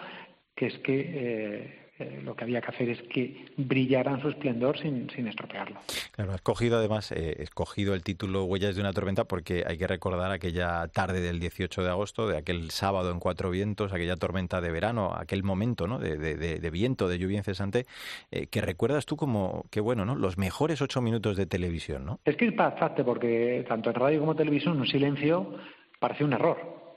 que 0.56 0.68
es 0.68 0.80
que 0.80 1.06
eh, 1.14 1.89
eh, 2.00 2.22
lo 2.24 2.36
que 2.36 2.46
había 2.46 2.62
que 2.62 2.68
hacer 2.68 2.90
es 2.90 3.02
que 3.04 3.46
brillaran 3.58 4.22
su 4.22 4.30
esplendor 4.30 4.78
sin, 4.80 5.10
sin 5.10 5.28
estropearlo. 5.28 5.80
Claro, 6.12 6.32
has 6.32 6.42
cogido 6.42 6.78
además, 6.78 7.12
eh, 7.12 7.36
escogido 7.40 7.94
el 7.94 8.04
título 8.04 8.46
Huellas 8.46 8.76
de 8.76 8.82
una 8.82 8.94
tormenta 8.94 9.26
porque 9.26 9.64
hay 9.68 9.78
que 9.78 9.86
recordar 9.86 10.32
aquella 10.32 10.88
tarde 10.88 11.20
del 11.20 11.40
18 11.40 11.84
de 11.84 11.90
agosto, 11.90 12.28
de 12.28 12.38
aquel 12.38 12.72
sábado 12.72 13.12
en 13.12 13.20
Cuatro 13.20 13.52
Vientos, 13.52 13.94
aquella 13.94 14.16
tormenta 14.16 14.62
de 14.62 14.72
verano, 14.72 15.14
aquel 15.14 15.44
momento 15.44 15.88
¿no? 15.88 16.00
de, 16.00 16.18
de, 16.18 16.70
viento, 16.70 17.08
de 17.08 17.20
lluvia 17.20 17.38
incesante, 17.38 17.86
eh, 18.32 18.48
que 18.48 18.62
recuerdas 18.62 19.06
tú 19.06 19.18
como, 19.18 19.66
que 19.70 19.82
bueno, 19.82 20.06
¿no? 20.06 20.16
los 20.16 20.38
mejores 20.38 20.82
ocho 20.82 21.02
minutos 21.02 21.36
de 21.36 21.46
televisión, 21.46 22.06
¿no? 22.06 22.20
Es 22.24 22.36
que 22.38 22.46
es 22.46 22.52
impactante 22.52 23.04
porque 23.04 23.66
tanto 23.68 23.90
en 23.90 23.96
radio 23.96 24.20
como 24.20 24.36
televisión 24.36 24.80
un 24.80 24.88
silencio 24.88 25.56
parece 26.00 26.24
un 26.24 26.34
error. 26.34 26.94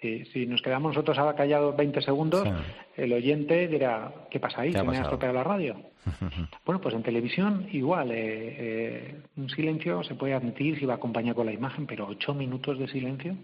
Si, 0.00 0.24
si 0.26 0.46
nos 0.46 0.60
quedamos 0.62 0.90
nosotros 0.90 1.18
ahora 1.18 1.36
callados 1.36 1.76
20 1.76 2.02
segundos, 2.02 2.48
el 2.96 3.12
oyente 3.12 3.66
dirá, 3.68 4.12
¿qué 4.30 4.38
pasa 4.38 4.62
ahí? 4.62 4.72
¿Se 4.72 4.82
me 4.82 4.98
ha 4.98 5.02
estropeado 5.02 5.34
la 5.34 5.44
radio? 5.44 5.76
bueno, 6.64 6.80
pues 6.80 6.94
en 6.94 7.02
televisión 7.02 7.68
igual, 7.72 8.10
eh, 8.10 8.14
eh, 8.18 9.20
un 9.36 9.48
silencio 9.50 10.02
se 10.04 10.14
puede 10.14 10.34
admitir 10.34 10.78
si 10.78 10.86
va 10.86 10.94
acompañado 10.94 11.36
con 11.36 11.46
la 11.46 11.52
imagen, 11.52 11.86
pero 11.86 12.06
ocho 12.06 12.34
minutos 12.34 12.78
de 12.78 12.88
silencio 12.88 13.36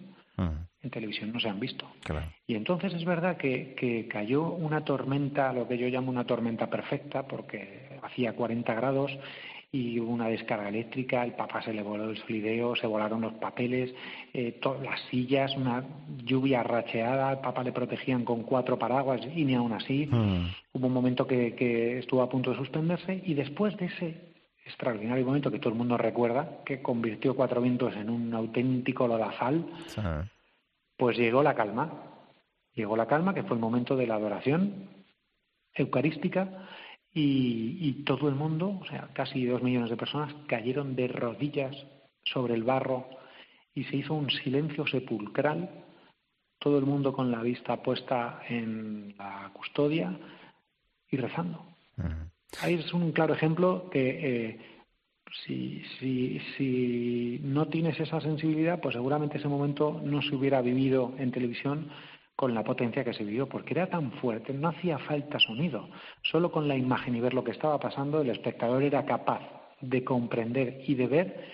en 0.82 0.90
televisión 0.90 1.32
no 1.32 1.38
se 1.38 1.48
han 1.48 1.60
visto. 1.60 1.86
Y 2.46 2.54
entonces 2.54 2.92
es 2.94 3.04
verdad 3.04 3.36
que, 3.36 3.74
que 3.76 4.08
cayó 4.08 4.50
una 4.50 4.84
tormenta, 4.84 5.52
lo 5.52 5.68
que 5.68 5.78
yo 5.78 5.86
llamo 5.88 6.10
una 6.10 6.24
tormenta 6.24 6.68
perfecta, 6.68 7.26
porque 7.26 7.98
hacía 8.02 8.32
40 8.34 8.74
grados 8.74 9.12
y 9.74 9.98
hubo 9.98 10.12
una 10.12 10.28
descarga 10.28 10.68
eléctrica, 10.68 11.24
el 11.24 11.32
Papa 11.32 11.62
se 11.62 11.72
le 11.72 11.82
voló 11.82 12.10
el 12.10 12.18
solideo, 12.18 12.76
se 12.76 12.86
volaron 12.86 13.22
los 13.22 13.32
papeles, 13.34 13.94
eh, 14.34 14.58
todas 14.60 14.82
las 14.82 15.00
sillas, 15.10 15.56
una 15.56 15.82
lluvia 16.24 16.62
racheada, 16.62 17.30
al 17.30 17.40
Papa 17.40 17.62
le 17.64 17.72
protegían 17.72 18.22
con 18.24 18.42
cuatro 18.42 18.78
paraguas 18.78 19.22
y 19.34 19.46
ni 19.46 19.54
aún 19.54 19.72
así. 19.72 20.06
Hmm. 20.06 20.48
Hubo 20.74 20.86
un 20.86 20.92
momento 20.92 21.26
que, 21.26 21.54
que 21.54 21.98
estuvo 22.00 22.20
a 22.20 22.28
punto 22.28 22.50
de 22.50 22.58
suspenderse 22.58 23.22
y 23.24 23.32
después 23.32 23.74
de 23.78 23.86
ese 23.86 24.32
extraordinario 24.64 25.24
momento 25.24 25.50
que 25.50 25.58
todo 25.58 25.70
el 25.70 25.78
mundo 25.78 25.96
recuerda, 25.96 26.62
que 26.64 26.82
convirtió 26.82 27.34
Cuatro 27.34 27.60
Vientos 27.60 27.96
en 27.96 28.10
un 28.10 28.32
auténtico 28.34 29.08
lodazal, 29.08 29.64
pues 30.96 31.16
llegó 31.16 31.42
la 31.42 31.54
calma. 31.54 31.90
Llegó 32.74 32.96
la 32.96 33.06
calma, 33.06 33.34
que 33.34 33.42
fue 33.42 33.56
el 33.56 33.60
momento 33.60 33.96
de 33.96 34.06
la 34.06 34.14
adoración 34.14 34.88
eucarística, 35.74 36.66
y, 37.14 38.04
todo 38.04 38.28
el 38.28 38.34
mundo, 38.34 38.78
o 38.80 38.86
sea, 38.86 39.08
casi 39.12 39.44
dos 39.44 39.62
millones 39.62 39.90
de 39.90 39.96
personas, 39.96 40.34
cayeron 40.46 40.96
de 40.96 41.08
rodillas 41.08 41.76
sobre 42.24 42.54
el 42.54 42.62
barro 42.62 43.06
y 43.74 43.84
se 43.84 43.96
hizo 43.96 44.14
un 44.14 44.30
silencio 44.30 44.86
sepulcral, 44.86 45.70
todo 46.58 46.78
el 46.78 46.86
mundo 46.86 47.12
con 47.12 47.30
la 47.30 47.42
vista 47.42 47.82
puesta 47.82 48.42
en 48.48 49.14
la 49.18 49.50
custodia 49.52 50.16
y 51.10 51.16
rezando. 51.16 51.66
Ahí 52.60 52.74
es 52.74 52.92
un 52.92 53.12
claro 53.12 53.34
ejemplo 53.34 53.90
que 53.90 54.48
eh, 54.50 54.60
si, 55.44 55.82
si, 55.98 56.40
si 56.56 57.40
no 57.42 57.68
tienes 57.68 57.98
esa 57.98 58.20
sensibilidad, 58.20 58.80
pues 58.80 58.94
seguramente 58.94 59.38
ese 59.38 59.48
momento 59.48 60.00
no 60.02 60.22
se 60.22 60.34
hubiera 60.34 60.62
vivido 60.62 61.14
en 61.18 61.32
televisión 61.32 61.90
con 62.36 62.54
la 62.54 62.64
potencia 62.64 63.04
que 63.04 63.12
se 63.12 63.24
vivió, 63.24 63.48
porque 63.48 63.74
era 63.74 63.88
tan 63.88 64.12
fuerte, 64.12 64.52
no 64.52 64.68
hacía 64.68 64.98
falta 64.98 65.38
sonido. 65.38 65.88
Solo 66.22 66.50
con 66.50 66.66
la 66.68 66.76
imagen 66.76 67.14
y 67.14 67.20
ver 67.20 67.34
lo 67.34 67.44
que 67.44 67.52
estaba 67.52 67.78
pasando, 67.78 68.20
el 68.20 68.30
espectador 68.30 68.82
era 68.82 69.04
capaz 69.04 69.42
de 69.80 70.04
comprender 70.04 70.82
y 70.86 70.94
de 70.94 71.06
ver 71.06 71.44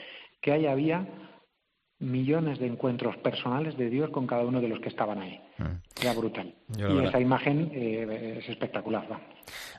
que 0.41 0.53
ahí 0.53 0.67
había 0.67 1.07
millones 1.99 2.59
de 2.59 2.67
encuentros 2.67 3.17
personales 3.19 3.77
de 3.77 3.91
Dios 3.91 4.11
con 4.11 4.27
cada 4.27 4.45
uno 4.45 4.61
de 4.61 4.69
los 4.69 4.81
que 4.81 4.89
estaban 4.89 5.21
ahí. 5.21 5.41
Mm. 5.59 6.01
Era 6.01 6.15
brutal. 6.15 6.55
y 6.77 7.05
esa 7.05 7.21
imagen 7.21 7.71
eh, 7.73 8.39
es 8.39 8.49
espectacular. 8.49 9.07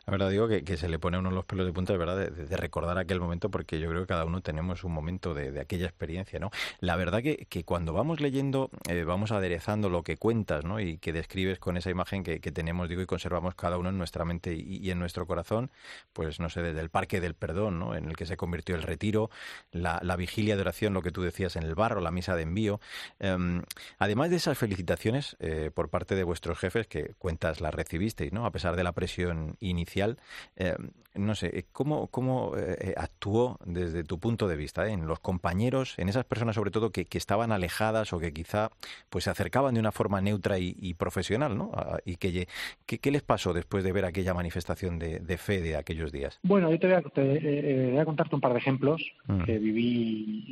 La 0.06 0.12
verdad 0.12 0.30
digo 0.30 0.48
que, 0.48 0.78
se 0.78 0.90
le 0.90 1.00
pone 1.00 1.18
a 1.18 1.20
uno 1.20 1.32
los 1.32 1.46
pelos 1.46 1.66
de 1.66 1.74
punta, 1.74 1.94
de 1.94 2.00
verdad, 2.00 2.18
de, 2.32 2.58
recordar 2.58 2.98
aquel 2.98 3.20
momento, 3.20 3.50
porque 3.50 3.80
yo 3.80 3.90
creo 3.90 4.02
que 4.02 4.08
cada 4.08 4.26
uno 4.26 4.42
tenemos 4.42 4.84
un 4.84 4.92
momento 4.92 5.34
de, 5.34 5.60
aquella 5.60 5.86
experiencia, 5.86 6.40
¿no? 6.40 6.52
La 6.80 6.96
verdad 6.96 7.22
que, 7.22 7.46
que 7.48 7.64
cuando 7.64 7.94
vamos 7.94 8.20
leyendo, 8.22 8.70
eh, 8.90 9.04
vamos 9.04 9.32
aderezando 9.32 9.90
lo 9.90 10.04
que 10.04 10.18
cuentas, 10.18 10.66
¿no? 10.66 10.80
Y 10.80 10.98
que 10.98 11.14
describes 11.14 11.60
con 11.60 11.78
esa 11.78 11.90
imagen 11.90 12.24
que, 12.24 12.40
tenemos, 12.40 12.90
digo, 12.90 13.02
y 13.02 13.06
conservamos 13.06 13.56
cada 13.56 13.78
uno 13.78 13.90
en 13.90 13.98
nuestra 13.98 14.26
mente 14.26 14.56
y, 14.56 14.90
en 14.90 15.00
nuestro 15.00 15.28
corazón, 15.28 15.70
pues 16.14 16.40
no 16.40 16.50
sé, 16.50 16.62
desde 16.62 16.82
el 16.82 16.90
Parque 16.90 17.22
del 17.22 17.36
Perdón, 17.36 17.80
¿no? 17.80 17.96
En 17.96 18.06
el 18.06 18.16
que 18.16 18.26
se 18.26 18.38
convirtió 18.38 18.76
el 18.76 18.84
retiro, 18.84 19.30
la, 19.72 20.00
vigilia 20.18 20.56
de 20.56 20.62
oración, 20.62 20.94
lo 20.94 21.02
que 21.02 21.12
tú 21.12 21.22
decías 21.22 21.56
en 21.56 21.64
el 21.64 21.76
barro, 21.76 22.02
la 22.02 22.12
misa 22.12 22.36
de 22.36 22.42
envío. 22.44 22.82
Em, 23.20 23.62
además 24.00 24.30
de 24.30 24.36
esas 24.36 24.58
felicitaciones 24.58 25.38
eh, 25.40 25.69
por 25.72 25.90
parte 25.90 26.16
de 26.16 26.24
vuestros 26.24 26.58
jefes, 26.58 26.88
que 26.88 27.14
cuentas 27.18 27.62
las 27.62 27.74
recibisteis, 27.74 28.32
¿no? 28.32 28.46
A 28.46 28.52
pesar 28.52 28.76
de 28.76 28.84
la 28.84 28.92
presión 28.92 29.56
inicial, 29.60 30.18
eh, 30.56 30.76
no 31.16 31.36
sé, 31.36 31.66
¿cómo, 31.72 32.08
cómo 32.08 32.54
eh, 32.58 32.94
actuó 32.96 33.58
desde 33.66 34.04
tu 34.04 34.20
punto 34.20 34.48
de 34.48 34.56
vista 34.56 34.90
en 34.90 35.08
los 35.08 35.20
compañeros, 35.20 35.96
en 35.98 36.10
esas 36.10 36.26
personas 36.26 36.56
sobre 36.56 36.72
todo 36.72 36.92
que, 36.92 37.08
estaban 37.20 37.52
alejadas 37.52 38.14
o 38.14 38.20
que 38.20 38.32
quizá 38.32 38.70
pues 39.10 39.26
se 39.26 39.30
acercaban 39.30 39.74
de 39.74 39.80
una 39.82 39.92
forma 39.92 40.22
neutra 40.22 40.58
y, 40.58 40.94
profesional, 40.94 41.58
¿no? 41.58 41.72
y 42.06 42.16
que, 42.16 42.48
¿qué, 42.86 43.12
les 43.12 43.22
pasó 43.22 43.52
después 43.52 43.84
de 43.84 43.92
ver 43.92 44.06
aquella 44.06 44.34
manifestación 44.34 44.98
de, 45.00 45.38
fe 45.38 45.62
de 45.62 45.76
aquellos 45.76 46.14
días? 46.14 46.40
Bueno, 46.44 46.72
yo 46.72 46.80
te 46.80 46.88
voy 46.88 46.96
a, 46.96 47.02
voy 47.02 47.98
a 47.98 48.06
contarte 48.06 48.36
un 48.36 48.42
par 48.42 48.54
de 48.54 48.60
ejemplos 48.60 49.04
mm. 49.28 49.44
que 49.44 49.58
viví 49.58 50.46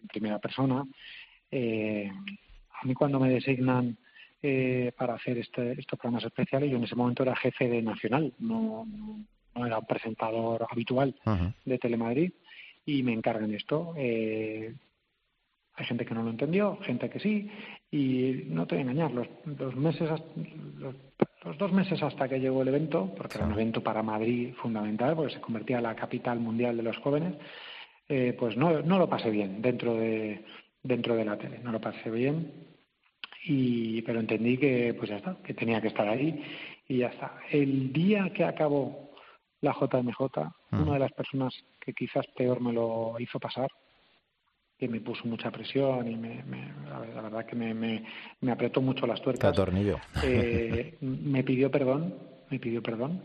en 0.00 0.08
primera 0.08 0.38
persona. 0.38 0.80
a 1.52 2.86
mí 2.86 2.94
cuando 2.94 3.20
me 3.20 3.28
designan 3.28 3.98
eh, 4.42 4.92
para 4.96 5.14
hacer 5.14 5.38
este, 5.38 5.72
estos 5.72 5.98
programas 5.98 6.24
especiales. 6.24 6.70
Yo 6.70 6.76
en 6.76 6.84
ese 6.84 6.96
momento 6.96 7.22
era 7.22 7.36
jefe 7.36 7.68
de 7.68 7.82
Nacional, 7.82 8.32
no, 8.38 8.86
no 9.54 9.66
era 9.66 9.78
un 9.78 9.86
presentador 9.86 10.66
habitual 10.70 11.14
de 11.64 11.78
Telemadrid 11.78 12.32
y 12.86 13.02
me 13.02 13.12
encargan 13.12 13.54
esto. 13.54 13.94
Eh, 13.96 14.74
hay 15.74 15.86
gente 15.86 16.04
que 16.04 16.14
no 16.14 16.22
lo 16.22 16.30
entendió, 16.30 16.78
gente 16.82 17.08
que 17.08 17.20
sí, 17.20 17.50
y 17.90 18.44
no 18.46 18.66
te 18.66 18.74
voy 18.74 18.80
a 18.80 18.90
engañar, 18.90 19.12
los, 19.12 19.28
los 19.44 19.74
meses, 19.76 20.10
los, 20.78 21.58
dos 21.58 21.72
meses 21.72 22.02
hasta 22.02 22.28
que 22.28 22.40
llegó 22.40 22.62
el 22.62 22.68
evento, 22.68 23.12
porque 23.16 23.38
era 23.38 23.46
un 23.46 23.52
evento 23.52 23.82
para 23.82 24.02
Madrid 24.02 24.52
fundamental, 24.54 25.16
porque 25.16 25.34
se 25.34 25.40
convertía 25.40 25.78
en 25.78 25.84
la 25.84 25.96
capital 25.96 26.38
mundial 26.38 26.76
de 26.76 26.82
los 26.82 26.98
jóvenes, 26.98 27.34
eh, 28.08 28.34
pues 28.38 28.56
no, 28.56 28.82
no 28.82 28.98
lo 28.98 29.08
pasé 29.08 29.30
bien 29.30 29.62
dentro 29.62 29.94
de, 29.94 30.44
dentro 30.82 31.14
de 31.14 31.24
la 31.24 31.38
tele, 31.38 31.60
no 31.62 31.72
lo 31.72 31.80
pasé 31.80 32.10
bien 32.10 32.69
y 33.44 34.02
pero 34.02 34.20
entendí 34.20 34.58
que 34.58 34.94
pues 34.94 35.10
ya 35.10 35.16
está, 35.16 35.36
que 35.42 35.54
tenía 35.54 35.80
que 35.80 35.88
estar 35.88 36.08
ahí 36.08 36.42
y 36.88 36.98
ya 36.98 37.08
está. 37.08 37.38
El 37.50 37.92
día 37.92 38.30
que 38.32 38.44
acabó 38.44 39.10
la 39.60 39.72
JMJ, 39.72 40.20
una 40.72 40.94
de 40.94 40.98
las 40.98 41.12
personas 41.12 41.54
que 41.78 41.92
quizás 41.92 42.26
peor 42.36 42.60
me 42.60 42.72
lo 42.72 43.14
hizo 43.18 43.38
pasar, 43.38 43.70
que 44.78 44.88
me 44.88 45.00
puso 45.00 45.26
mucha 45.26 45.50
presión 45.50 46.10
y 46.10 46.16
me, 46.16 46.42
la 46.88 47.22
verdad 47.22 47.44
que 47.44 47.54
me, 47.54 47.74
me, 47.74 48.50
apretó 48.50 48.80
mucho 48.80 49.06
las 49.06 49.20
tuercas. 49.20 49.50
Eh, 50.24 50.96
me 51.00 51.44
pidió 51.44 51.70
perdón, 51.70 52.14
me 52.48 52.58
pidió 52.58 52.82
perdón, 52.82 53.22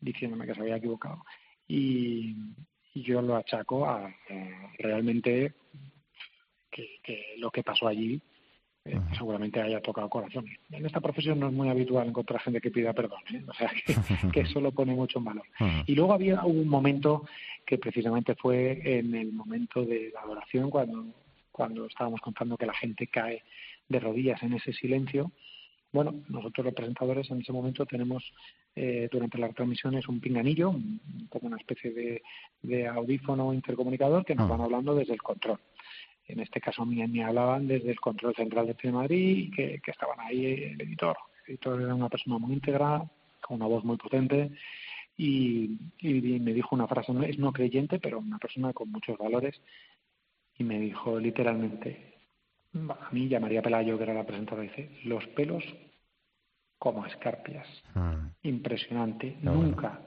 diciéndome 0.00 0.46
que 0.46 0.54
se 0.54 0.60
había 0.60 0.76
equivocado. 0.76 1.24
Y, 1.66 2.36
yo 2.94 3.22
lo 3.22 3.36
achaco 3.36 3.86
a, 3.86 4.12
realmente 4.76 5.54
que, 6.68 7.36
lo 7.36 7.48
que 7.48 7.62
pasó 7.62 7.86
allí 7.86 8.20
eh, 8.88 8.98
seguramente 9.18 9.60
haya 9.60 9.82
tocado 9.82 10.08
corazones. 10.08 10.58
En 10.70 10.86
esta 10.86 11.00
profesión 11.00 11.38
no 11.38 11.48
es 11.48 11.52
muy 11.52 11.68
habitual 11.68 12.08
encontrar 12.08 12.40
gente 12.40 12.58
que 12.58 12.70
pida 12.70 12.94
perdón, 12.94 13.20
¿eh? 13.30 13.44
o 13.46 13.52
sea 13.52 13.70
que, 14.32 14.40
eso 14.40 14.62
lo 14.62 14.72
pone 14.72 14.94
mucho 14.94 15.18
en 15.18 15.24
valor. 15.24 15.44
Y 15.86 15.94
luego 15.94 16.14
había 16.14 16.42
un 16.44 16.66
momento 16.66 17.26
que 17.66 17.76
precisamente 17.76 18.34
fue 18.34 18.80
en 18.82 19.14
el 19.14 19.30
momento 19.30 19.84
de 19.84 20.10
la 20.14 20.22
adoración, 20.22 20.70
cuando, 20.70 21.04
cuando 21.52 21.84
estábamos 21.84 22.22
contando 22.22 22.56
que 22.56 22.64
la 22.64 22.72
gente 22.72 23.08
cae 23.08 23.42
de 23.90 24.00
rodillas 24.00 24.42
en 24.42 24.54
ese 24.54 24.72
silencio. 24.72 25.32
Bueno, 25.92 26.14
nosotros 26.28 26.64
los 26.64 26.74
presentadores 26.74 27.30
en 27.30 27.42
ese 27.42 27.52
momento 27.52 27.84
tenemos 27.84 28.24
eh, 28.74 29.08
durante 29.12 29.36
las 29.36 29.54
transmisiones 29.54 30.08
un 30.08 30.18
pinganillo, 30.18 30.74
como 31.28 31.48
una 31.48 31.58
especie 31.58 31.90
de, 31.90 32.22
de 32.62 32.86
audífono 32.86 33.52
intercomunicador 33.52 34.24
que 34.24 34.34
nos 34.34 34.48
van 34.48 34.62
hablando 34.62 34.94
desde 34.94 35.12
el 35.12 35.22
control 35.22 35.58
en 36.28 36.40
este 36.40 36.60
caso 36.60 36.84
me, 36.84 37.06
me 37.08 37.24
hablaban 37.24 37.66
desde 37.66 37.90
el 37.90 38.00
control 38.00 38.34
central 38.34 38.66
de 38.66 38.92
Madrid, 38.92 39.52
que, 39.54 39.80
que 39.80 39.90
estaban 39.90 40.20
ahí 40.20 40.44
el 40.44 40.80
editor. 40.80 41.16
El 41.46 41.54
editor 41.54 41.80
era 41.80 41.94
una 41.94 42.08
persona 42.08 42.38
muy 42.38 42.52
íntegra, 42.52 43.02
con 43.40 43.56
una 43.56 43.66
voz 43.66 43.84
muy 43.84 43.96
potente, 43.96 44.52
y, 45.16 45.78
me 46.02 46.52
dijo 46.52 46.76
una 46.76 46.86
frase, 46.86 47.12
no 47.12 47.22
es 47.22 47.38
no 47.38 47.52
creyente, 47.52 47.98
pero 47.98 48.18
una 48.18 48.38
persona 48.38 48.72
con 48.72 48.90
muchos 48.92 49.18
valores, 49.18 49.60
y 50.56 50.64
me 50.64 50.78
dijo 50.78 51.18
literalmente, 51.18 52.14
a 52.74 53.10
mí 53.10 53.28
ya 53.28 53.40
María 53.40 53.62
Pelayo, 53.62 53.96
que 53.96 54.04
era 54.04 54.14
la 54.14 54.26
presentadora, 54.26 54.62
dice, 54.62 54.90
los 55.04 55.26
pelos 55.28 55.64
como 56.78 57.04
escarpias. 57.06 57.66
Mm. 57.94 58.48
Impresionante. 58.48 59.36
Nunca 59.42 60.00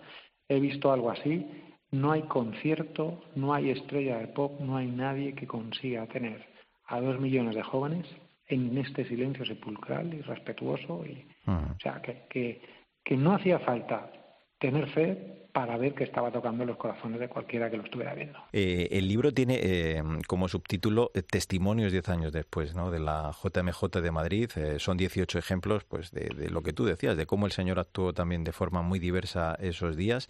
he 0.47 0.59
visto 0.59 0.91
algo 0.91 1.11
así 1.11 1.45
no 1.91 2.11
hay 2.11 2.23
concierto, 2.23 3.21
no 3.35 3.53
hay 3.53 3.69
estrella 3.69 4.17
de 4.17 4.27
pop, 4.27 4.59
no 4.59 4.77
hay 4.77 4.87
nadie 4.87 5.33
que 5.33 5.45
consiga 5.45 6.07
tener 6.07 6.45
a 6.87 6.99
dos 6.99 7.19
millones 7.19 7.55
de 7.55 7.63
jóvenes 7.63 8.05
en 8.47 8.77
este 8.77 9.05
silencio 9.05 9.45
sepulcral 9.45 10.13
y 10.13 10.21
respetuoso. 10.21 11.03
Y, 11.05 11.25
O 11.47 11.79
sea, 11.81 12.01
que, 12.01 12.61
que, 13.03 13.17
no 13.17 13.33
hacía 13.33 13.59
falta 13.59 14.11
tener 14.59 14.87
fe 14.89 15.47
para 15.53 15.75
ver 15.77 15.93
que 15.93 16.05
estaba 16.05 16.31
tocando 16.31 16.63
los 16.63 16.77
corazones 16.77 17.19
de 17.19 17.27
cualquiera 17.27 17.69
que 17.69 17.75
lo 17.75 17.83
estuviera 17.83 18.13
viendo. 18.13 18.39
Eh, 18.53 18.87
el 18.91 19.07
libro 19.07 19.33
tiene 19.33 19.59
eh, 19.61 20.03
como 20.27 20.47
subtítulo 20.47 21.11
eh, 21.13 21.23
Testimonios 21.23 21.91
diez 21.91 22.07
años 22.07 22.31
después 22.31 22.73
¿no? 22.73 22.89
de 22.89 22.99
la 22.99 23.31
JMJ 23.31 24.01
de 24.01 24.11
Madrid. 24.11 24.49
son 24.77 24.95
18 24.95 25.39
ejemplos 25.39 25.83
pues, 25.83 26.11
de, 26.11 26.29
de, 26.29 26.49
lo 26.49 26.61
que 26.61 26.71
tú 26.71 26.85
decías, 26.85 27.17
de 27.17 27.25
cómo 27.25 27.47
el 27.47 27.51
Señor 27.51 27.79
actuó 27.79 28.13
también 28.13 28.45
de 28.45 28.53
forma 28.53 28.81
muy 28.81 28.99
diversa 28.99 29.55
esos 29.59 29.97
días. 29.97 30.29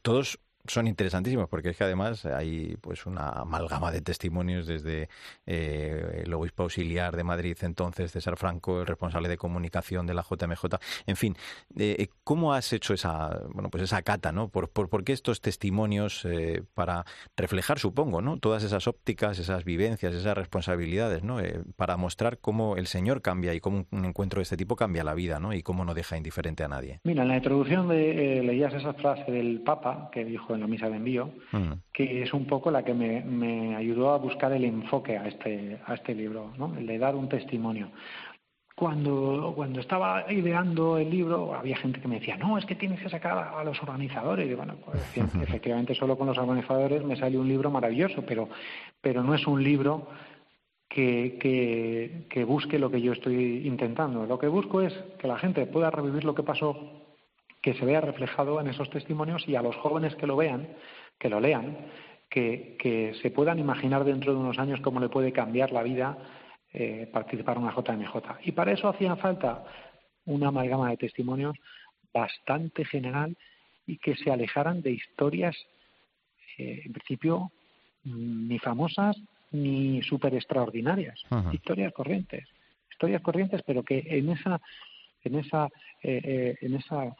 todos 0.00 0.40
son 0.66 0.86
interesantísimos 0.86 1.48
porque 1.48 1.70
es 1.70 1.76
que 1.76 1.84
además 1.84 2.24
hay 2.26 2.76
pues 2.80 3.06
una 3.06 3.28
amalgama 3.30 3.90
de 3.90 4.00
testimonios 4.00 4.66
desde 4.66 5.08
eh, 5.46 6.22
el 6.24 6.32
obispo 6.34 6.64
auxiliar 6.64 7.16
de 7.16 7.24
Madrid 7.24 7.56
entonces 7.62 8.12
César 8.12 8.36
Franco 8.36 8.80
el 8.80 8.86
responsable 8.86 9.28
de 9.28 9.36
comunicación 9.36 10.06
de 10.06 10.14
la 10.14 10.22
JMJ 10.22 10.76
en 11.06 11.16
fin 11.16 11.36
eh, 11.76 12.08
cómo 12.24 12.54
has 12.54 12.72
hecho 12.72 12.94
esa 12.94 13.40
bueno 13.50 13.70
pues 13.70 13.84
esa 13.84 14.02
cata 14.02 14.32
no 14.32 14.48
por, 14.48 14.70
por, 14.70 15.04
qué 15.04 15.12
estos 15.12 15.40
testimonios 15.40 16.24
eh, 16.24 16.62
para 16.74 17.04
reflejar 17.36 17.78
supongo 17.78 18.20
no 18.20 18.38
todas 18.38 18.62
esas 18.62 18.86
ópticas 18.86 19.38
esas 19.38 19.64
vivencias 19.64 20.14
esas 20.14 20.36
responsabilidades 20.36 21.22
no 21.22 21.38
para 21.76 21.96
mostrar 21.96 22.38
cómo 22.38 22.76
el 22.76 22.86
Señor 22.86 23.22
cambia 23.22 23.54
y 23.54 23.60
cómo 23.60 23.86
un 23.90 24.04
encuentro 24.04 24.40
de 24.40 24.42
este 24.42 24.56
tipo 24.56 24.76
cambia 24.76 25.04
la 25.04 25.14
vida 25.14 25.40
no 25.40 25.52
y 25.52 25.62
cómo 25.62 25.84
no 25.84 25.94
deja 25.94 26.16
indiferente 26.16 26.64
a 26.64 26.68
nadie. 26.68 27.00
Mira 27.04 27.22
en 27.22 27.28
la 27.28 27.36
introducción 27.36 27.88
de, 27.88 28.42
leías 28.44 28.74
esa 28.74 28.94
frase 28.94 29.30
del 29.30 29.60
Papa 29.60 30.10
que 30.12 30.24
dijo 30.24 30.49
en 30.54 30.60
la 30.60 30.66
misa 30.66 30.88
de 30.88 30.96
envío, 30.96 31.30
mm. 31.52 31.72
que 31.92 32.22
es 32.22 32.32
un 32.32 32.46
poco 32.46 32.70
la 32.70 32.84
que 32.84 32.94
me, 32.94 33.22
me, 33.22 33.76
ayudó 33.76 34.12
a 34.12 34.18
buscar 34.18 34.52
el 34.52 34.64
enfoque 34.64 35.16
a 35.16 35.26
este, 35.26 35.78
a 35.86 35.94
este 35.94 36.14
libro, 36.14 36.52
¿no? 36.58 36.74
el 36.76 36.86
de 36.86 36.98
dar 36.98 37.14
un 37.16 37.28
testimonio. 37.28 37.90
Cuando, 38.74 39.52
cuando 39.54 39.80
estaba 39.80 40.32
ideando 40.32 40.96
el 40.96 41.10
libro, 41.10 41.54
había 41.54 41.76
gente 41.76 42.00
que 42.00 42.08
me 42.08 42.18
decía, 42.18 42.38
no, 42.38 42.56
es 42.56 42.64
que 42.64 42.74
tienes 42.74 42.98
que 43.00 43.10
sacar 43.10 43.36
a, 43.54 43.62
los 43.62 43.82
organizadores. 43.82 44.50
Y 44.50 44.54
bueno, 44.54 44.76
pues, 44.82 45.02
efectivamente, 45.42 45.94
solo 45.94 46.16
con 46.16 46.28
los 46.28 46.38
organizadores 46.38 47.04
me 47.04 47.16
sale 47.16 47.36
un 47.36 47.46
libro 47.46 47.70
maravilloso, 47.70 48.24
pero, 48.24 48.48
pero 49.02 49.22
no 49.22 49.34
es 49.34 49.46
un 49.46 49.62
libro 49.62 50.08
que, 50.88 51.36
que, 51.38 52.26
que, 52.30 52.44
busque 52.44 52.78
lo 52.78 52.90
que 52.90 53.02
yo 53.02 53.12
estoy 53.12 53.66
intentando. 53.66 54.24
Lo 54.24 54.38
que 54.38 54.48
busco 54.48 54.80
es 54.80 54.94
que 55.18 55.28
la 55.28 55.38
gente 55.38 55.66
pueda 55.66 55.90
revivir 55.90 56.24
lo 56.24 56.34
que 56.34 56.42
pasó, 56.42 56.99
que 57.62 57.74
se 57.74 57.84
vea 57.84 58.00
reflejado 58.00 58.60
en 58.60 58.68
esos 58.68 58.90
testimonios 58.90 59.46
y 59.46 59.56
a 59.56 59.62
los 59.62 59.76
jóvenes 59.76 60.14
que 60.16 60.26
lo 60.26 60.36
vean, 60.36 60.68
que 61.18 61.28
lo 61.28 61.40
lean, 61.40 61.76
que, 62.28 62.76
que 62.78 63.14
se 63.20 63.30
puedan 63.30 63.58
imaginar 63.58 64.04
dentro 64.04 64.32
de 64.32 64.38
unos 64.38 64.58
años 64.58 64.80
cómo 64.80 65.00
le 65.00 65.08
puede 65.08 65.32
cambiar 65.32 65.72
la 65.72 65.82
vida 65.82 66.16
eh, 66.72 67.08
participar 67.12 67.56
en 67.56 67.64
una 67.64 67.74
JMJ. 67.74 68.14
Y 68.44 68.52
para 68.52 68.70
eso 68.70 68.88
hacía 68.88 69.16
falta 69.16 69.64
una 70.24 70.48
amalgama 70.48 70.88
de 70.90 70.98
testimonios 70.98 71.56
bastante 72.14 72.84
general 72.84 73.36
y 73.88 73.98
que 73.98 74.14
se 74.14 74.30
alejaran 74.30 74.80
de 74.80 74.92
historias, 74.92 75.56
eh, 76.58 76.82
en 76.84 76.92
principio, 76.92 77.50
ni 78.04 78.56
famosas 78.60 79.16
ni 79.50 80.00
súper 80.02 80.32
extraordinarias, 80.36 81.20
historias 81.52 81.92
corrientes, 81.92 82.46
historias 82.88 83.20
corrientes, 83.20 83.62
pero 83.66 83.82
que 83.82 84.04
en 84.06 84.30
esa, 84.30 84.60
en 85.24 85.40
esa, 85.40 85.68
eh, 86.04 86.56
en 86.60 86.74
esa 86.76 87.16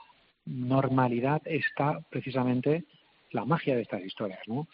normalidad 0.46 1.42
está 1.44 2.00
precisamente 2.10 2.84
la 3.32 3.44
magia 3.44 3.76
de 3.76 3.82
estas 3.82 4.02
historias, 4.02 4.40
¿no? 4.46 4.66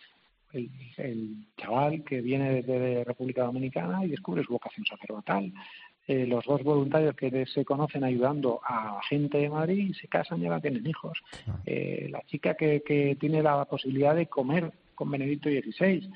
el, 0.52 1.46
chaval 1.56 2.04
que 2.04 2.20
viene 2.20 2.62
de 2.62 3.04
República 3.04 3.44
Dominicana 3.44 4.04
y 4.04 4.08
descubre 4.08 4.42
su 4.44 4.52
vocación 4.52 4.86
sacerdotal. 4.86 5.52
Eh, 6.06 6.24
los 6.26 6.44
dos 6.44 6.62
voluntarios 6.62 7.16
que 7.16 7.46
se 7.46 7.64
conocen 7.64 8.04
ayudando 8.04 8.60
a 8.64 9.00
gente 9.08 9.38
de 9.38 9.50
Madrid 9.50 9.92
se 10.00 10.06
casan 10.06 10.40
y 10.40 10.46
ahora 10.46 10.60
tienen 10.60 10.86
hijos. 10.86 11.18
Eh, 11.64 12.08
la 12.10 12.22
chica 12.26 12.54
que, 12.54 12.82
que, 12.82 13.16
tiene 13.16 13.42
la 13.42 13.64
posibilidad 13.64 14.14
de 14.14 14.26
comer 14.26 14.70
con 14.94 15.10
Benedicto 15.10 15.48
XVI. 15.48 16.08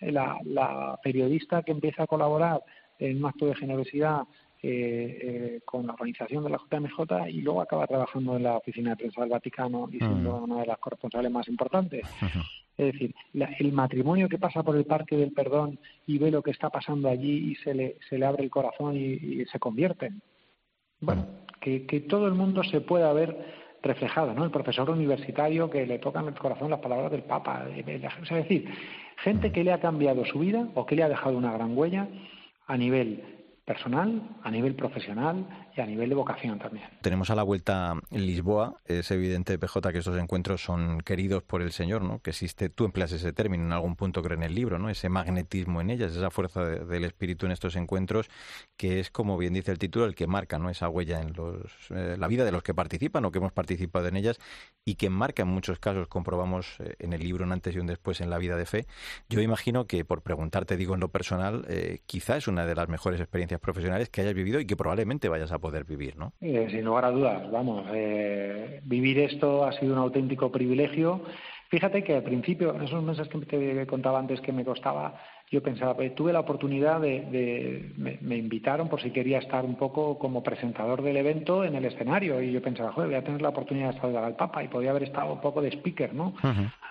Eh, 0.00 0.12
la, 0.12 0.38
la, 0.44 0.98
periodista 1.02 1.62
que 1.62 1.72
empieza 1.72 2.02
a 2.02 2.06
colaborar 2.06 2.62
en 2.98 3.18
un 3.18 3.26
acto 3.26 3.46
de 3.46 3.54
generosidad 3.54 4.22
con 5.64 5.86
la 5.86 5.94
organización 5.94 6.44
de 6.44 6.50
la 6.50 6.58
JMJ 6.58 7.28
y 7.30 7.40
luego 7.40 7.62
acaba 7.62 7.86
trabajando 7.86 8.36
en 8.36 8.44
la 8.44 8.58
oficina 8.58 8.90
de 8.90 8.96
prensa 8.96 9.20
del 9.20 9.30
Vaticano 9.30 9.88
y 9.90 9.98
siendo 9.98 10.36
una 10.36 10.60
de 10.60 10.66
las 10.66 10.78
corresponsales 10.78 11.32
más 11.32 11.48
importantes. 11.48 12.02
Es 12.76 12.92
decir, 12.92 13.14
el 13.34 13.72
matrimonio 13.72 14.28
que 14.28 14.38
pasa 14.38 14.62
por 14.62 14.76
el 14.76 14.84
Parque 14.84 15.16
del 15.16 15.32
Perdón 15.32 15.80
y 16.06 16.18
ve 16.18 16.30
lo 16.30 16.42
que 16.42 16.52
está 16.52 16.70
pasando 16.70 17.08
allí 17.08 17.50
y 17.50 17.54
se 17.56 17.74
le, 17.74 17.96
se 18.08 18.18
le 18.18 18.24
abre 18.24 18.44
el 18.44 18.50
corazón 18.50 18.96
y, 18.96 19.44
se 19.46 19.58
convierte. 19.58 20.12
Bueno, 21.00 21.26
que, 21.60 21.84
que, 21.84 22.00
todo 22.00 22.28
el 22.28 22.34
mundo 22.34 22.62
se 22.62 22.80
pueda 22.80 23.12
ver 23.12 23.36
reflejado, 23.82 24.32
¿no? 24.32 24.44
El 24.44 24.52
profesor 24.52 24.88
universitario 24.88 25.68
que 25.68 25.86
le 25.86 25.98
toca 25.98 26.20
en 26.20 26.28
el 26.28 26.34
corazón 26.34 26.70
las 26.70 26.78
palabras 26.78 27.10
del 27.10 27.24
Papa. 27.24 27.66
Es 27.76 27.84
decir, 28.30 28.68
gente 29.16 29.50
que 29.50 29.64
le 29.64 29.72
ha 29.72 29.80
cambiado 29.80 30.24
su 30.24 30.38
vida 30.38 30.68
o 30.74 30.86
que 30.86 30.94
le 30.94 31.02
ha 31.02 31.08
dejado 31.08 31.36
una 31.36 31.52
gran 31.52 31.76
huella 31.76 32.08
a 32.68 32.76
nivel 32.76 33.41
personal, 33.64 34.22
a 34.42 34.50
nivel 34.50 34.74
profesional 34.74 35.46
y 35.76 35.80
a 35.80 35.86
nivel 35.86 36.08
de 36.08 36.14
vocación 36.14 36.58
también. 36.58 36.86
Tenemos 37.00 37.30
a 37.30 37.34
la 37.34 37.42
vuelta 37.42 37.94
Lisboa, 38.10 38.80
es 38.84 39.10
evidente, 39.10 39.58
PJ, 39.58 39.92
que 39.92 39.98
estos 39.98 40.18
encuentros 40.18 40.62
son 40.62 41.00
queridos 41.00 41.42
por 41.42 41.62
el 41.62 41.72
Señor, 41.72 42.02
¿no? 42.02 42.20
Que 42.20 42.30
existe, 42.30 42.68
tú 42.68 42.84
empleas 42.84 43.12
ese 43.12 43.32
término 43.32 43.64
en 43.64 43.72
algún 43.72 43.96
punto, 43.96 44.22
creo, 44.22 44.36
en 44.36 44.42
el 44.42 44.54
libro, 44.54 44.78
¿no? 44.78 44.90
Ese 44.90 45.08
magnetismo 45.08 45.80
en 45.80 45.90
ellas, 45.90 46.14
esa 46.14 46.30
fuerza 46.30 46.64
del 46.64 47.04
Espíritu 47.04 47.46
en 47.46 47.52
estos 47.52 47.76
encuentros, 47.76 48.28
que 48.76 49.00
es, 49.00 49.10
como 49.10 49.38
bien 49.38 49.54
dice 49.54 49.72
el 49.72 49.78
título, 49.78 50.06
el 50.06 50.14
que 50.14 50.26
marca, 50.26 50.58
¿no? 50.58 50.70
Esa 50.70 50.88
huella 50.88 51.20
en 51.20 51.32
los, 51.32 51.72
eh, 51.90 52.16
la 52.18 52.28
vida 52.28 52.44
de 52.44 52.52
los 52.52 52.62
que 52.62 52.74
participan 52.74 53.24
o 53.24 53.30
que 53.30 53.38
hemos 53.38 53.52
participado 53.52 54.08
en 54.08 54.16
ellas 54.16 54.38
y 54.84 54.96
que 54.96 55.10
marca 55.10 55.42
en 55.42 55.48
muchos 55.48 55.78
casos, 55.78 56.08
comprobamos 56.08 56.76
eh, 56.80 56.96
en 56.98 57.12
el 57.12 57.22
libro 57.22 57.44
un 57.44 57.52
antes 57.52 57.74
y 57.74 57.78
un 57.78 57.86
después 57.86 58.20
en 58.20 58.30
la 58.30 58.38
vida 58.38 58.56
de 58.56 58.66
fe. 58.66 58.86
Yo 59.28 59.40
imagino 59.40 59.86
que, 59.86 60.04
por 60.04 60.22
preguntarte, 60.22 60.76
digo 60.76 60.94
en 60.94 61.00
lo 61.00 61.08
personal, 61.08 61.64
eh, 61.68 62.00
quizá 62.06 62.36
es 62.36 62.48
una 62.48 62.66
de 62.66 62.74
las 62.74 62.88
mejores 62.88 63.20
experiencias 63.20 63.60
profesionales 63.60 64.10
que 64.10 64.20
hayas 64.20 64.34
vivido 64.34 64.60
y 64.60 64.66
que 64.66 64.76
probablemente 64.76 65.28
vayas 65.28 65.52
a 65.52 65.58
poder 65.62 65.84
vivir, 65.84 66.18
¿no? 66.18 66.34
Eh, 66.42 66.68
sin 66.70 66.84
lugar 66.84 67.06
a 67.06 67.10
dudas, 67.10 67.50
vamos, 67.50 67.86
eh, 67.94 68.80
vivir 68.84 69.20
esto 69.20 69.64
ha 69.64 69.72
sido 69.72 69.94
un 69.94 70.00
auténtico 70.00 70.52
privilegio. 70.52 71.22
Fíjate 71.70 72.04
que 72.04 72.16
al 72.16 72.22
principio, 72.22 72.74
esos 72.82 73.02
meses 73.02 73.28
que 73.28 73.38
te 73.46 73.86
contaba 73.86 74.18
antes 74.18 74.42
que 74.42 74.52
me 74.52 74.62
costaba, 74.62 75.14
yo 75.50 75.62
pensaba, 75.62 75.94
pues, 75.94 76.14
tuve 76.14 76.32
la 76.32 76.40
oportunidad 76.40 77.00
de, 77.00 77.92
me, 77.96 78.36
invitaron 78.36 78.88
por 78.88 79.00
si 79.00 79.10
quería 79.10 79.38
estar 79.38 79.64
un 79.64 79.76
poco 79.76 80.18
como 80.18 80.42
presentador 80.42 81.02
del 81.02 81.16
evento 81.16 81.64
en 81.64 81.74
el 81.74 81.84
escenario 81.84 82.42
y 82.42 82.52
yo 82.52 82.60
pensaba, 82.60 82.92
joder, 82.92 83.08
voy 83.08 83.18
a 83.18 83.24
tener 83.24 83.40
la 83.40 83.50
oportunidad 83.50 83.94
de 83.94 84.00
saludar 84.00 84.24
al 84.24 84.36
Papa 84.36 84.62
y 84.62 84.68
podía 84.68 84.90
haber 84.90 85.04
estado 85.04 85.32
un 85.32 85.40
poco 85.40 85.62
de 85.62 85.68
speaker, 85.68 86.12
¿no? 86.14 86.34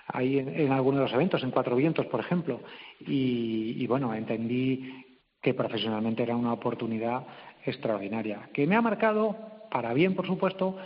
Ahí 0.08 0.38
en, 0.38 0.48
en, 0.48 0.72
algunos 0.72 1.00
de 1.00 1.04
los 1.06 1.14
eventos, 1.14 1.42
en 1.42 1.50
Cuatro 1.50 1.76
Vientos, 1.76 2.06
por 2.06 2.20
ejemplo. 2.20 2.60
Y, 3.00 3.76
y 3.78 3.86
bueno, 3.86 4.14
entendí 4.14 5.04
que 5.42 5.54
profesionalmente 5.54 6.22
era 6.22 6.36
una 6.36 6.52
oportunidad 6.52 7.24
extraordinaria, 7.64 8.48
que 8.52 8.66
me 8.66 8.76
ha 8.76 8.82
marcado, 8.82 9.36
para 9.70 9.92
bien 9.92 10.14
por 10.14 10.26
supuesto, 10.26 10.76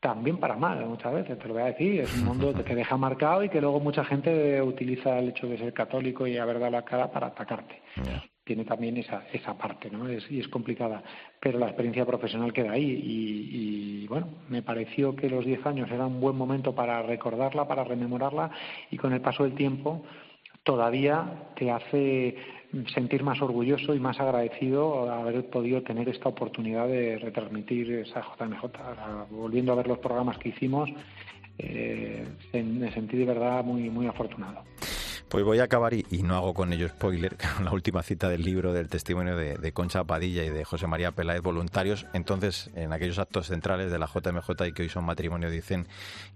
también 0.00 0.38
para 0.38 0.56
mal 0.56 0.86
muchas 0.86 1.12
veces, 1.12 1.38
te 1.38 1.48
lo 1.48 1.54
voy 1.54 1.62
a 1.62 1.66
decir, 1.66 2.00
es 2.00 2.14
un 2.18 2.26
mundo 2.26 2.52
que 2.64 2.74
deja 2.74 2.96
marcado 2.96 3.42
y 3.42 3.48
que 3.48 3.60
luego 3.60 3.80
mucha 3.80 4.04
gente 4.04 4.60
utiliza 4.62 5.18
el 5.18 5.30
hecho 5.30 5.48
de 5.48 5.58
ser 5.58 5.72
católico 5.72 6.26
y 6.26 6.36
haber 6.36 6.60
dado 6.60 6.72
la 6.72 6.84
cara 6.84 7.10
para 7.10 7.28
atacarte. 7.28 7.82
Tiene 8.44 8.64
también 8.64 8.96
esa, 8.98 9.24
esa 9.32 9.58
parte, 9.58 9.90
¿no? 9.90 10.08
Es, 10.08 10.30
y 10.30 10.38
es 10.38 10.46
complicada, 10.46 11.02
pero 11.40 11.58
la 11.58 11.66
experiencia 11.66 12.04
profesional 12.04 12.52
queda 12.52 12.72
ahí 12.72 12.84
y, 12.84 14.02
y 14.04 14.06
bueno, 14.06 14.28
me 14.48 14.62
pareció 14.62 15.16
que 15.16 15.28
los 15.28 15.44
10 15.44 15.66
años 15.66 15.90
era 15.90 16.06
un 16.06 16.20
buen 16.20 16.36
momento 16.36 16.72
para 16.72 17.02
recordarla, 17.02 17.66
para 17.66 17.82
rememorarla 17.82 18.50
y 18.92 18.96
con 18.98 19.12
el 19.12 19.20
paso 19.20 19.42
del 19.42 19.54
tiempo 19.54 20.04
todavía 20.62 21.48
te 21.56 21.70
hace 21.70 22.36
sentir 22.92 23.22
más 23.22 23.40
orgulloso 23.40 23.94
y 23.94 24.00
más 24.00 24.18
agradecido 24.20 25.10
haber 25.10 25.48
podido 25.48 25.82
tener 25.82 26.08
esta 26.08 26.28
oportunidad 26.28 26.86
de 26.88 27.18
retransmitir 27.18 27.90
esa 27.92 28.20
JMJ. 28.20 28.64
Volviendo 29.30 29.72
a 29.72 29.76
ver 29.76 29.86
los 29.86 29.98
programas 29.98 30.38
que 30.38 30.50
hicimos, 30.50 30.90
eh, 31.58 32.26
me 32.52 32.92
sentí 32.92 33.16
de 33.16 33.24
verdad 33.24 33.64
muy, 33.64 33.88
muy 33.90 34.06
afortunado. 34.06 34.62
Pues 35.28 35.44
voy 35.44 35.58
a 35.58 35.64
acabar, 35.64 35.92
y, 35.92 36.04
no 36.22 36.36
hago 36.36 36.54
con 36.54 36.72
ello 36.72 36.88
spoiler, 36.88 37.36
la 37.62 37.72
última 37.72 38.04
cita 38.04 38.28
del 38.28 38.42
libro 38.42 38.72
del 38.72 38.88
testimonio 38.88 39.36
de, 39.36 39.72
Concha 39.72 40.04
Padilla 40.04 40.44
y 40.44 40.50
de 40.50 40.64
José 40.64 40.86
María 40.86 41.10
Peláez, 41.10 41.42
voluntarios. 41.42 42.06
Entonces, 42.12 42.70
en 42.76 42.92
aquellos 42.92 43.18
actos 43.18 43.48
centrales 43.48 43.90
de 43.90 43.98
la 43.98 44.06
JMJ 44.06 44.66
y 44.68 44.72
que 44.72 44.82
hoy 44.82 44.88
son 44.88 45.04
matrimonio, 45.04 45.50
dicen 45.50 45.88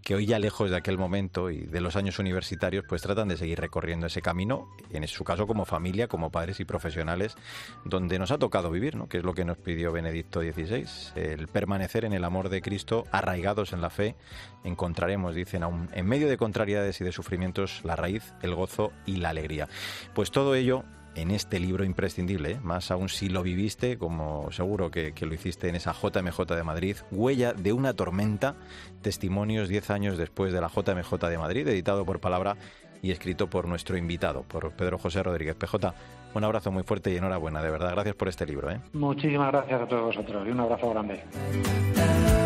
que 0.03 0.17
hoy 0.17 0.27
ya 0.27 0.41
lejos 0.41 0.71
de 0.71 0.77
aquel 0.77 0.99
momento 0.99 1.51
y 1.51 1.67
de 1.67 1.81
los 1.81 1.95
años 1.95 2.19
universitarios, 2.19 2.85
pues 2.89 3.01
tratan 3.01 3.29
de 3.29 3.37
seguir 3.37 3.61
recorriendo 3.61 4.09
ese 4.09 4.23
camino, 4.23 4.69
en 4.91 5.07
su 5.07 5.23
caso 5.23 5.47
como 5.47 5.67
familia, 5.67 6.09
como 6.09 6.31
padres 6.31 6.59
y 6.59 6.65
profesionales, 6.65 7.37
donde 7.85 8.19
nos 8.19 8.33
ha 8.33 8.39
tocado 8.39 8.73
vivir, 8.73 8.97
¿no? 8.97 9.09
que 9.09 9.19
es 9.19 9.25
lo 9.25 9.35
que 9.35 9.45
nos 9.45 9.57
pidió 9.57 9.93
Benedicto 9.93 10.41
XVI, 10.41 10.85
el 11.15 11.47
permanecer 11.47 12.05
en 12.05 12.13
el 12.13 12.25
amor 12.25 12.49
de 12.49 12.61
Cristo, 12.61 13.07
arraigados 13.13 13.73
en 13.73 13.83
la 13.83 13.91
fe, 13.91 14.17
encontraremos, 14.65 15.35
dicen, 15.35 15.63
aún 15.63 15.89
en 15.93 16.07
medio 16.07 16.29
de 16.29 16.37
contrariedades 16.37 17.01
y 17.01 17.05
de 17.05 17.13
sufrimientos, 17.13 17.81
la 17.85 17.97
raíz, 17.97 18.35
el 18.43 18.55
gozo 18.55 18.93
y 19.07 19.17
la 19.17 19.31
alegría. 19.31 19.69
Pues 20.15 20.31
todo 20.31 20.55
ello 20.55 20.85
en 21.15 21.31
este 21.31 21.59
libro 21.59 21.85
imprescindible, 21.85 22.53
¿eh? 22.53 22.59
más 22.63 22.91
aún 22.91 23.09
si 23.09 23.29
lo 23.29 23.43
viviste, 23.43 23.99
como 23.99 24.51
seguro 24.53 24.91
que, 24.91 25.13
lo 25.21 25.35
hiciste 25.35 25.69
en 25.69 25.75
esa 25.75 25.93
JMJ 25.93 26.43
de 26.55 26.63
Madrid, 26.63 26.97
Huella 27.11 27.53
de 27.53 27.73
una 27.73 27.95
tormenta, 27.95 28.55
testimonios 29.03 29.69
10 29.69 29.91
años 29.91 30.19
después 30.19 30.53
de 30.53 30.61
la 30.61 30.69
JMJ 30.69 31.29
de 31.29 31.39
Madrid, 31.39 31.67
editado 31.69 32.05
por 32.05 32.21
palabra 32.21 32.57
y 33.03 33.11
escrito 33.11 33.49
por 33.49 33.67
nuestro 33.67 33.97
invitado, 33.97 34.43
por 34.43 34.73
Pedro 34.73 34.99
José 34.99 35.23
Rodríguez 35.23 35.57
PJ. 35.57 35.95
Un 36.35 36.45
abrazo 36.45 36.71
muy 36.71 36.85
fuerte 36.85 37.11
y 37.13 37.17
enhorabuena, 37.17 37.63
de 37.63 37.71
verdad. 37.71 37.93
Gracias 37.93 38.15
por 38.15 38.29
este 38.29 38.47
libro. 38.47 38.71
¿eh? 38.71 38.81
Muchísimas 38.93 39.51
gracias 39.51 39.83
a 39.83 39.87
todos 39.87 40.03
vosotros 40.03 40.47
y 40.47 40.51
un 40.51 40.61
abrazo 40.61 40.91
grande. 40.91 42.40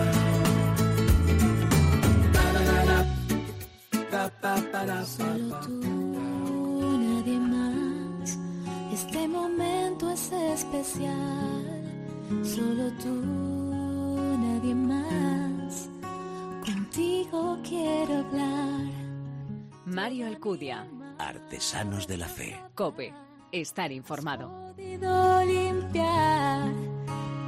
Este 8.92 9.28
momento 9.28 10.10
es 10.10 10.30
especial, 10.30 11.82
solo 12.42 12.92
tú, 13.02 13.14
nadie 14.38 14.74
más. 14.74 15.88
Contigo 16.66 17.58
quiero 17.66 18.18
hablar. 18.18 18.90
Mario 19.86 20.26
Alcudia. 20.26 20.86
Artesanos 21.18 22.06
de 22.06 22.18
la 22.18 22.28
Fe. 22.28 22.60
Cope. 22.74 23.14
Estar 23.52 23.90
informado. 23.90 24.74
limpiar. 24.76 26.72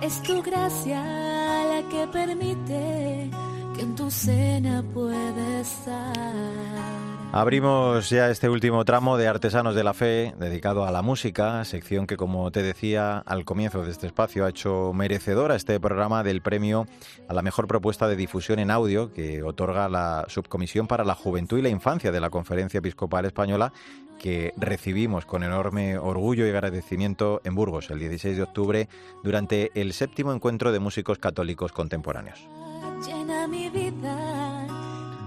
Es 0.01 0.22
tu 0.22 0.43
gracia 0.43 1.03
la 1.03 1.89
que 1.91 2.07
permite 2.07 3.30
que 3.74 3.82
en 3.82 3.95
tu 3.95 4.11
cena 4.11 4.82
pueda 4.95 5.61
estar 5.61 7.05
Abrimos 7.33 8.09
ya 8.09 8.31
este 8.31 8.49
último 8.49 8.85
tramo 8.85 9.18
de 9.18 9.29
Artesanos 9.29 9.74
de 9.74 9.85
la 9.85 9.93
Fe 9.93 10.35
dedicado 10.39 10.87
a 10.87 10.91
la 10.91 11.03
música, 11.03 11.62
sección 11.64 12.07
que 12.07 12.16
como 12.16 12.51
te 12.51 12.62
decía 12.62 13.18
al 13.18 13.45
comienzo 13.45 13.85
de 13.85 13.91
este 13.91 14.07
espacio 14.07 14.47
ha 14.47 14.49
hecho 14.49 14.93
merecedora 14.95 15.55
este 15.55 15.79
programa 15.79 16.22
del 16.22 16.41
premio 16.41 16.87
a 17.29 17.35
la 17.35 17.43
mejor 17.43 17.66
propuesta 17.66 18.09
de 18.09 18.16
difusión 18.16 18.59
en 18.59 18.70
audio 18.70 19.12
que 19.12 19.43
otorga 19.43 19.89
la 19.91 20.24
Subcomisión 20.29 20.87
para 20.87 21.05
la 21.05 21.14
Juventud 21.14 21.59
y 21.59 21.62
la 21.62 21.68
Infancia 21.68 22.11
de 22.11 22.20
la 22.20 22.31
Conferencia 22.31 22.79
Episcopal 22.79 23.27
Española 23.27 23.72
que 24.18 24.55
recibimos 24.57 25.27
con 25.27 25.43
enorme 25.43 25.99
orgullo 25.99 26.47
y 26.47 26.51
agradecimiento 26.51 27.43
en 27.45 27.55
Burgos 27.55 27.91
el 27.91 27.99
16 27.99 28.37
de 28.37 28.43
octubre 28.43 28.89
durante 29.22 29.72
el 29.74 29.93
séptimo 29.93 30.33
encuentro 30.33 30.72
de 30.72 30.81
músicos 30.81 31.18
católicos 31.18 31.72
contemporáneos. 31.72 32.49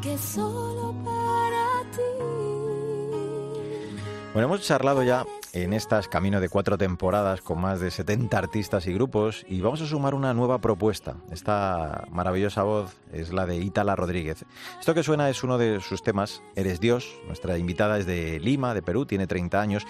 Que 0.09 0.17
solo 0.17 0.95
para 1.05 1.83
ti. 1.91 2.18
Bueno, 4.31 4.45
hemos 4.45 4.61
charlado 4.61 5.01
ya 5.01 5.25
en 5.53 5.73
estas 5.73 6.07
camino 6.07 6.39
de 6.39 6.49
cuatro 6.49 6.77
temporadas 6.77 7.41
con 7.41 7.59
más 7.59 7.79
de 7.79 7.89
70 7.89 8.37
artistas 8.37 8.85
y 8.85 8.93
grupos 8.93 9.43
y 9.49 9.59
vamos 9.61 9.81
a 9.81 9.87
sumar 9.87 10.13
una 10.13 10.35
nueva 10.35 10.59
propuesta. 10.59 11.15
Esta 11.31 12.05
maravillosa 12.11 12.61
voz 12.61 12.95
es 13.11 13.33
la 13.33 13.47
de 13.47 13.57
Ítala 13.57 13.95
Rodríguez. 13.95 14.45
Esto 14.79 14.93
que 14.93 15.01
suena 15.01 15.31
es 15.31 15.43
uno 15.43 15.57
de 15.57 15.81
sus 15.81 16.03
temas, 16.03 16.43
Eres 16.55 16.79
Dios. 16.79 17.11
Nuestra 17.25 17.57
invitada 17.57 17.97
es 17.97 18.05
de 18.05 18.39
Lima, 18.39 18.75
de 18.75 18.83
Perú, 18.83 19.07
tiene 19.07 19.25
30 19.25 19.59
años 19.59 19.87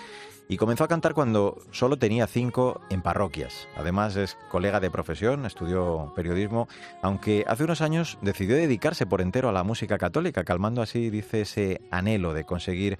y 0.47 0.57
comenzó 0.57 0.83
a 0.83 0.87
cantar 0.87 1.13
cuando 1.13 1.61
solo 1.71 1.97
tenía 1.97 2.25
cinco 2.25 2.81
en 2.89 3.03
parroquias. 3.03 3.67
Además 3.77 4.15
es 4.15 4.35
colega 4.49 4.79
de 4.79 4.89
profesión, 4.89 5.45
estudió 5.45 6.11
periodismo, 6.15 6.67
aunque 7.03 7.45
hace 7.47 7.65
unos 7.65 7.81
años 7.81 8.17
decidió 8.21 8.55
dedicarse 8.55 9.05
por 9.05 9.21
entero 9.21 9.49
a 9.49 9.51
la 9.51 9.63
música 9.63 9.99
católica, 9.99 10.43
calmando 10.43 10.81
así, 10.81 11.11
dice, 11.11 11.41
ese 11.41 11.81
anhelo 11.91 12.33
de 12.33 12.45
conseguir 12.45 12.97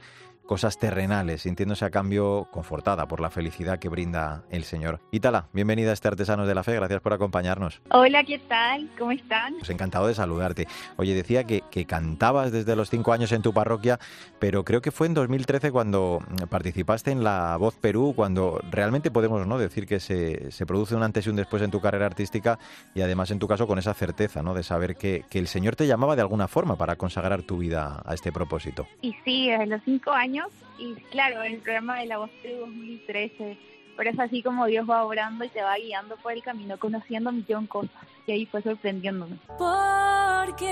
cosas 0.50 0.80
terrenales, 0.80 1.44
sintiéndose 1.44 1.86
a 1.86 1.92
cambio 1.92 2.48
confortada 2.50 3.08
por 3.08 3.20
la 3.20 3.30
felicidad 3.30 3.78
que 3.78 3.88
brinda 3.88 4.46
el 4.50 4.64
Señor. 4.64 5.00
Ítala, 5.12 5.46
bienvenida 5.54 5.92
a 5.92 5.94
este 5.94 6.08
Artesanos 6.08 6.48
de 6.48 6.56
la 6.56 6.64
Fe, 6.64 6.74
gracias 6.74 7.02
por 7.02 7.14
acompañarnos. 7.14 7.84
Hola, 7.92 8.24
¿qué 8.24 8.40
tal? 8.40 8.90
¿Cómo 8.98 9.12
están? 9.12 9.54
Pues 9.60 9.70
encantado 9.70 10.08
de 10.08 10.16
saludarte. 10.16 10.68
Oye, 10.98 11.14
decía 11.14 11.44
que, 11.44 11.62
que 11.70 11.86
cantabas 11.86 12.52
desde 12.52 12.76
los 12.76 12.90
cinco 12.90 13.14
años 13.14 13.32
en 13.32 13.44
tu 13.44 13.54
parroquia, 13.54 14.00
pero 14.40 14.66
creo 14.66 14.82
que 14.82 14.90
fue 14.90 15.06
en 15.06 15.14
2013 15.14 15.72
cuando 15.72 16.24
participaste 16.50 17.12
en 17.12 17.24
La 17.24 17.56
Voz 17.58 17.76
Perú, 17.76 18.14
cuando 18.16 18.60
realmente 18.72 19.12
podemos 19.12 19.46
¿no? 19.46 19.60
decir 19.60 19.86
que 19.86 20.00
se, 20.00 20.50
se 20.50 20.66
produce 20.66 20.96
un 20.96 21.04
antes 21.04 21.28
y 21.28 21.30
un 21.30 21.36
después 21.36 21.62
en 21.62 21.70
tu 21.70 21.80
carrera 21.80 22.08
artística 22.08 22.58
y 22.96 23.02
además 23.02 23.30
en 23.30 23.38
tu 23.38 23.48
caso 23.48 23.68
con 23.68 23.78
esa 23.78 23.94
certeza 23.94 24.42
¿no? 24.42 24.56
de 24.56 24.64
saber 24.64 24.96
que, 24.96 25.26
que 25.30 25.38
el 25.38 25.48
Señor 25.48 25.76
te 25.76 25.86
llamaba 25.86 26.16
de 26.16 26.24
alguna 26.24 26.48
forma 26.48 26.76
para 26.76 26.96
consagrar 26.96 27.44
tu 27.44 27.60
vida 27.60 28.02
a 28.04 28.16
este 28.16 28.32
propósito. 28.32 28.88
Y 29.04 29.16
sí, 29.24 29.52
desde 29.52 29.68
los 29.68 29.84
cinco 29.86 30.10
años, 30.10 30.39
y 30.78 30.96
claro, 31.12 31.44
el 31.44 31.58
programa 31.58 32.00
de 32.00 32.06
La 32.06 32.18
Voz 32.18 32.30
Perú 32.42 32.62
2013, 32.62 33.58
pero 33.98 34.10
es 34.10 34.20
así 34.20 34.42
como 34.42 34.66
Dios 34.66 34.90
va 34.90 35.04
obrando 35.04 35.44
y 35.44 35.50
te 35.50 35.62
va 35.62 35.76
guiando 35.78 36.16
por 36.18 36.32
el 36.32 36.42
camino, 36.42 36.78
conociendo 36.80 37.30
un 37.30 37.38
millón 37.38 37.64
de 37.64 37.70
cosas, 37.70 37.92
y 38.26 38.32
ahí 38.32 38.46
fue 38.46 38.62
sorprendiéndome. 38.62 39.38
Porque 39.58 40.70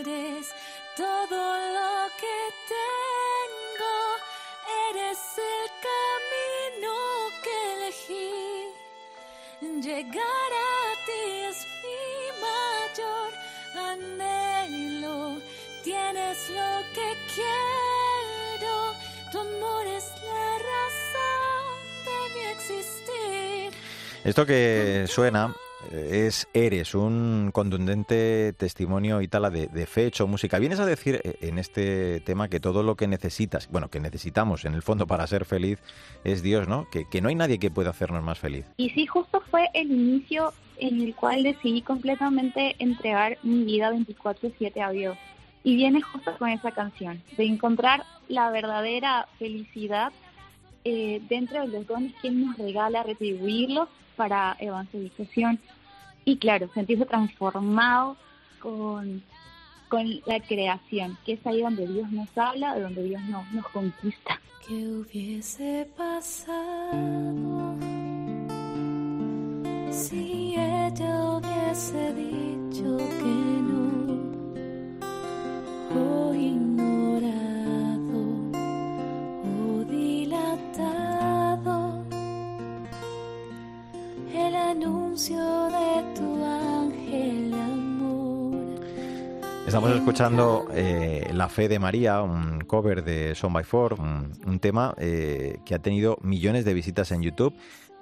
eres 0.00 0.52
todo 0.96 1.56
lo 1.76 2.08
que 2.18 2.36
tengo, 2.74 3.94
eres 4.90 5.18
el 5.38 5.70
camino 5.86 6.94
que 7.44 7.56
elegí. 7.74 8.34
Llegar 9.82 10.52
a 10.52 10.94
ti 11.06 11.22
es 11.48 11.58
mi 11.82 12.02
mayor 12.42 13.30
anhelo, 13.74 14.65
lo 16.50 16.82
que 16.94 17.08
quiero, 17.34 18.94
tu 19.32 19.38
amor 19.38 19.86
es 19.86 20.12
la 20.22 20.58
razón 20.72 21.74
de 22.04 22.34
mi 22.34 22.46
existir. 22.50 23.80
Esto 24.24 24.46
que 24.46 25.06
suena 25.08 25.54
es 25.92 26.48
Eres, 26.52 26.94
un 26.94 27.50
contundente 27.52 28.52
testimonio 28.54 29.20
ítala 29.20 29.50
de, 29.50 29.68
de 29.68 29.86
fe 29.86 30.06
hecho 30.06 30.26
música. 30.26 30.58
Vienes 30.58 30.80
a 30.80 30.86
decir 30.86 31.20
eh, 31.22 31.36
en 31.42 31.58
este 31.58 32.20
tema 32.20 32.48
que 32.48 32.60
todo 32.60 32.82
lo 32.82 32.96
que 32.96 33.06
necesitas, 33.06 33.68
bueno, 33.70 33.88
que 33.88 34.00
necesitamos 34.00 34.64
en 34.64 34.74
el 34.74 34.82
fondo 34.82 35.06
para 35.06 35.26
ser 35.26 35.44
feliz 35.44 35.78
es 36.24 36.42
Dios, 36.42 36.68
¿no? 36.68 36.88
Que, 36.90 37.08
que 37.08 37.20
no 37.20 37.28
hay 37.28 37.34
nadie 37.34 37.58
que 37.58 37.70
pueda 37.70 37.90
hacernos 37.90 38.22
más 38.22 38.38
feliz. 38.38 38.66
Y 38.76 38.90
sí, 38.90 39.06
justo 39.06 39.42
fue 39.50 39.68
el 39.74 39.90
inicio 39.90 40.52
en 40.78 41.00
el 41.00 41.14
cual 41.14 41.42
decidí 41.42 41.82
completamente 41.82 42.76
entregar 42.78 43.38
mi 43.42 43.64
vida 43.64 43.92
24/7 43.92 44.82
a 44.82 44.90
Dios. 44.90 45.16
Y 45.66 45.74
viene 45.74 46.00
justo 46.00 46.32
con 46.38 46.48
esa 46.48 46.70
canción, 46.70 47.20
de 47.36 47.44
encontrar 47.44 48.04
la 48.28 48.52
verdadera 48.52 49.26
felicidad 49.36 50.12
eh, 50.84 51.20
dentro 51.28 51.60
de 51.62 51.66
los 51.66 51.88
dones 51.88 52.14
que 52.22 52.30
nos 52.30 52.56
regala, 52.56 53.02
retribuirlos 53.02 53.88
para 54.14 54.56
evangelización. 54.60 55.58
Y 56.24 56.36
claro, 56.36 56.70
sentirse 56.72 57.04
transformado 57.04 58.16
con, 58.60 59.24
con 59.88 60.08
la 60.24 60.38
creación, 60.38 61.18
que 61.26 61.32
es 61.32 61.44
ahí 61.44 61.62
donde 61.62 61.88
Dios 61.88 62.12
nos 62.12 62.28
habla, 62.38 62.76
de 62.76 62.82
donde 62.82 63.02
Dios 63.02 63.22
nos, 63.22 63.50
nos 63.50 63.66
conquista. 63.70 64.40
¿Qué 64.68 64.86
hubiese 64.86 65.90
pasado 65.96 67.74
si 69.90 70.54
ella 70.56 71.22
hubiese 71.24 72.14
dicho 72.14 72.98
que 72.98 73.62
no? 73.66 73.85
O 76.36 76.38
ignorado 76.38 77.32
o 79.42 79.84
dilatado 79.88 81.74
el 84.34 84.54
anuncio 84.54 85.38
de 85.68 86.04
tu 86.14 86.44
ángel 86.44 87.54
amor. 87.54 88.54
Estamos 89.66 89.90
escuchando 89.92 90.66
eh, 90.74 91.30
La 91.32 91.48
Fe 91.48 91.68
de 91.68 91.78
María, 91.78 92.20
un 92.20 92.60
cover 92.66 93.02
de 93.02 93.34
Son 93.34 93.54
by 93.54 93.64
Four, 93.64 93.94
un, 93.98 94.32
un 94.44 94.58
tema 94.58 94.94
eh, 94.98 95.60
que 95.64 95.74
ha 95.74 95.78
tenido 95.78 96.18
millones 96.20 96.66
de 96.66 96.74
visitas 96.74 97.12
en 97.12 97.22
YouTube. 97.22 97.54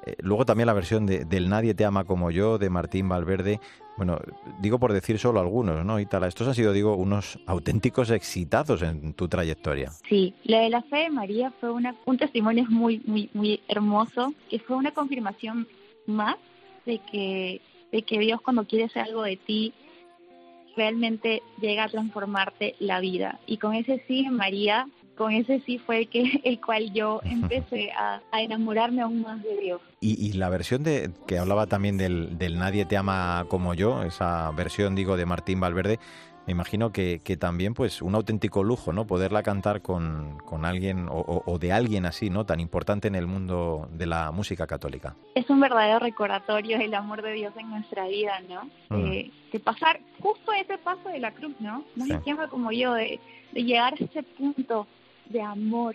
Eh, 0.04 0.16
luego 0.20 0.44
también 0.44 0.66
la 0.66 0.72
versión 0.72 1.06
de, 1.06 1.24
del 1.24 1.48
Nadie 1.48 1.74
te 1.74 1.84
ama 1.84 2.04
como 2.04 2.30
yo, 2.30 2.58
de 2.58 2.70
Martín 2.70 3.08
Valverde. 3.08 3.60
Bueno, 3.96 4.18
digo 4.60 4.78
por 4.78 4.92
decir 4.92 5.18
solo 5.18 5.40
algunos, 5.40 5.84
¿no, 5.84 6.00
Itala? 6.00 6.26
Estos 6.26 6.48
han 6.48 6.54
sido, 6.54 6.72
digo, 6.72 6.96
unos 6.96 7.38
auténticos 7.46 8.10
exitazos 8.10 8.82
en 8.82 9.14
tu 9.14 9.28
trayectoria. 9.28 9.90
Sí, 10.08 10.34
la 10.44 10.60
de 10.60 10.70
la 10.70 10.82
fe 10.82 10.96
de 10.96 11.10
María 11.10 11.52
fue 11.60 11.70
una, 11.70 11.94
un 12.04 12.18
testimonio 12.18 12.64
muy, 12.68 13.00
muy, 13.06 13.30
muy 13.32 13.60
hermoso, 13.68 14.34
que 14.50 14.58
fue 14.58 14.76
una 14.76 14.92
confirmación 14.92 15.68
más 16.06 16.36
de 16.86 16.98
que, 17.10 17.60
de 17.92 18.02
que 18.02 18.18
Dios 18.18 18.40
cuando 18.40 18.66
quiere 18.66 18.86
hacer 18.86 19.02
algo 19.02 19.22
de 19.22 19.36
ti, 19.36 19.72
realmente 20.76 21.42
llega 21.60 21.84
a 21.84 21.88
transformarte 21.88 22.74
la 22.80 23.00
vida. 23.00 23.38
Y 23.46 23.58
con 23.58 23.74
ese 23.74 24.02
sí, 24.08 24.28
María, 24.28 24.88
con 25.16 25.32
ese 25.32 25.60
sí 25.60 25.78
fue 25.78 25.98
el, 25.98 26.08
que, 26.08 26.40
el 26.44 26.60
cual 26.60 26.92
yo 26.92 27.20
empecé 27.24 27.92
a, 27.92 28.20
a 28.32 28.42
enamorarme 28.42 29.02
aún 29.02 29.22
más 29.22 29.42
de 29.42 29.56
Dios. 29.56 29.80
Y, 30.04 30.16
y 30.28 30.32
la 30.34 30.50
versión 30.50 30.82
de 30.82 31.10
que 31.26 31.38
hablaba 31.38 31.66
también 31.66 31.96
del, 31.96 32.36
del 32.36 32.58
Nadie 32.58 32.84
te 32.84 32.96
ama 32.98 33.46
como 33.48 33.72
yo, 33.72 34.02
esa 34.02 34.50
versión, 34.50 34.94
digo, 34.94 35.16
de 35.16 35.24
Martín 35.24 35.60
Valverde, 35.60 35.98
me 36.46 36.52
imagino 36.52 36.92
que, 36.92 37.22
que 37.24 37.38
también, 37.38 37.72
pues, 37.72 38.02
un 38.02 38.14
auténtico 38.14 38.62
lujo, 38.62 38.92
¿no? 38.92 39.06
Poderla 39.06 39.42
cantar 39.42 39.80
con, 39.80 40.36
con 40.44 40.66
alguien 40.66 41.08
o, 41.08 41.12
o- 41.20 41.42
o 41.50 41.58
de 41.58 41.72
alguien 41.72 42.04
así, 42.04 42.28
¿no? 42.28 42.44
Tan 42.44 42.60
importante 42.60 43.08
en 43.08 43.14
el 43.14 43.26
mundo 43.26 43.88
de 43.92 44.04
la 44.04 44.30
música 44.30 44.66
católica. 44.66 45.16
Es 45.34 45.48
un 45.48 45.58
verdadero 45.60 46.00
recordatorio 46.00 46.76
del 46.76 46.92
amor 46.92 47.22
de 47.22 47.32
Dios 47.32 47.54
en 47.56 47.70
nuestra 47.70 48.06
vida, 48.06 48.34
¿no? 48.46 48.64
Mm. 48.94 49.02
De, 49.04 49.30
de 49.52 49.58
pasar 49.60 50.00
justo 50.20 50.52
ese 50.52 50.76
paso 50.76 51.08
de 51.08 51.18
la 51.20 51.30
cruz, 51.32 51.54
¿no? 51.60 51.82
No 51.96 52.04
Sí. 52.04 52.12
como 52.50 52.70
yo, 52.72 52.92
de, 52.92 53.18
de 53.52 53.64
llegar 53.64 53.94
a 53.94 54.04
ese 54.04 54.22
punto 54.22 54.86
de 55.30 55.40
amor. 55.40 55.94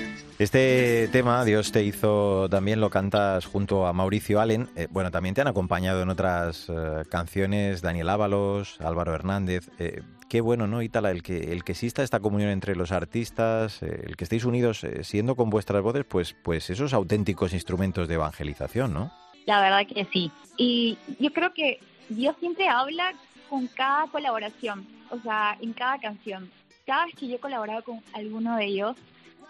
Este 0.41 1.07
tema, 1.09 1.45
Dios 1.45 1.71
te 1.71 1.83
hizo, 1.83 2.49
también 2.49 2.81
lo 2.81 2.89
cantas 2.89 3.45
junto 3.45 3.85
a 3.85 3.93
Mauricio 3.93 4.41
Allen. 4.41 4.69
Eh, 4.75 4.87
bueno, 4.89 5.11
también 5.11 5.35
te 5.35 5.41
han 5.41 5.47
acompañado 5.47 6.01
en 6.01 6.09
otras 6.09 6.67
eh, 6.67 7.03
canciones 7.11 7.83
Daniel 7.83 8.09
Ábalos, 8.09 8.81
Álvaro 8.81 9.13
Hernández. 9.13 9.69
Eh, 9.77 10.01
qué 10.27 10.41
bueno, 10.41 10.65
¿no, 10.65 10.81
Itala? 10.81 11.11
El 11.11 11.21
que, 11.21 11.53
el 11.53 11.63
que 11.63 11.73
exista 11.73 12.01
esta 12.01 12.19
comunión 12.19 12.49
entre 12.49 12.75
los 12.75 12.91
artistas, 12.91 13.83
eh, 13.83 14.05
el 14.07 14.17
que 14.17 14.23
estéis 14.23 14.43
unidos 14.43 14.83
eh, 14.83 15.03
siendo 15.03 15.35
con 15.35 15.51
vuestras 15.51 15.83
voces, 15.83 16.05
pues, 16.05 16.35
pues 16.41 16.71
esos 16.71 16.91
auténticos 16.95 17.53
instrumentos 17.53 18.07
de 18.07 18.15
evangelización, 18.15 18.95
¿no? 18.95 19.11
La 19.45 19.61
verdad 19.61 19.85
que 19.85 20.07
sí. 20.11 20.31
Y 20.57 20.97
yo 21.19 21.31
creo 21.33 21.53
que 21.53 21.79
Dios 22.09 22.35
siempre 22.39 22.67
habla 22.67 23.13
con 23.47 23.67
cada 23.67 24.07
colaboración, 24.07 24.87
o 25.11 25.19
sea, 25.19 25.55
en 25.61 25.73
cada 25.73 25.99
canción. 25.99 26.49
Cada 26.87 27.05
vez 27.05 27.13
que 27.13 27.27
yo 27.27 27.35
he 27.35 27.39
colaborado 27.39 27.83
con 27.83 28.01
alguno 28.13 28.57
de 28.57 28.65
ellos, 28.65 28.97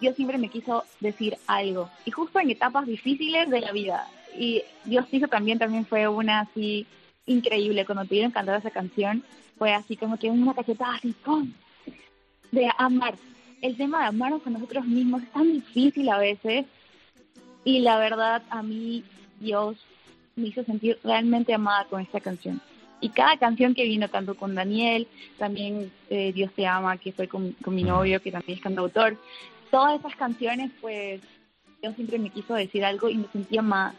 Dios 0.01 0.15
siempre 0.15 0.39
me 0.39 0.49
quiso 0.49 0.83
decir 0.99 1.37
algo. 1.45 1.89
Y 2.05 2.11
justo 2.11 2.39
en 2.39 2.49
etapas 2.49 2.87
difíciles 2.87 3.49
de 3.49 3.61
la 3.61 3.71
vida. 3.71 4.07
Y 4.37 4.63
Dios 4.83 5.05
hizo 5.11 5.27
también, 5.27 5.59
también 5.59 5.85
fue 5.85 6.07
una 6.07 6.41
así 6.41 6.87
increíble. 7.27 7.85
Cuando 7.85 8.05
te 8.05 8.15
dieron 8.15 8.31
cantar 8.31 8.59
esa 8.59 8.71
canción, 8.71 9.23
fue 9.59 9.73
así 9.73 9.95
como 9.95 10.17
que 10.17 10.31
una 10.31 10.55
cachetada 10.55 10.95
así, 10.95 11.13
¡pum! 11.23 11.53
De 12.51 12.67
amar. 12.79 13.15
El 13.61 13.77
tema 13.77 14.01
de 14.01 14.05
amarnos 14.07 14.41
con 14.41 14.53
nosotros 14.53 14.85
mismos 14.85 15.21
es 15.21 15.31
tan 15.31 15.53
difícil 15.53 16.09
a 16.09 16.17
veces. 16.17 16.65
Y 17.63 17.79
la 17.81 17.99
verdad, 17.99 18.41
a 18.49 18.63
mí, 18.63 19.03
Dios 19.39 19.77
me 20.35 20.47
hizo 20.47 20.63
sentir 20.63 20.97
realmente 21.03 21.53
amada 21.53 21.85
con 21.85 22.01
esta 22.01 22.19
canción. 22.19 22.59
Y 23.01 23.09
cada 23.09 23.37
canción 23.37 23.75
que 23.75 23.83
vino, 23.83 24.07
tanto 24.07 24.35
con 24.35 24.55
Daniel, 24.55 25.07
también 25.37 25.91
eh, 26.09 26.31
Dios 26.33 26.51
te 26.55 26.65
ama, 26.65 26.97
que 26.97 27.11
fue 27.11 27.27
con, 27.27 27.51
con 27.53 27.75
mi 27.75 27.83
novio, 27.83 28.21
que 28.21 28.31
también 28.31 28.57
es 28.57 28.63
cantautor, 28.63 29.17
todas 29.71 29.99
esas 29.99 30.15
canciones, 30.15 30.69
pues 30.81 31.21
Dios 31.81 31.95
siempre 31.95 32.19
me 32.19 32.29
quiso 32.29 32.53
decir 32.53 32.85
algo 32.85 33.09
y 33.09 33.17
me 33.17 33.27
sentí 33.31 33.57
amada. 33.57 33.95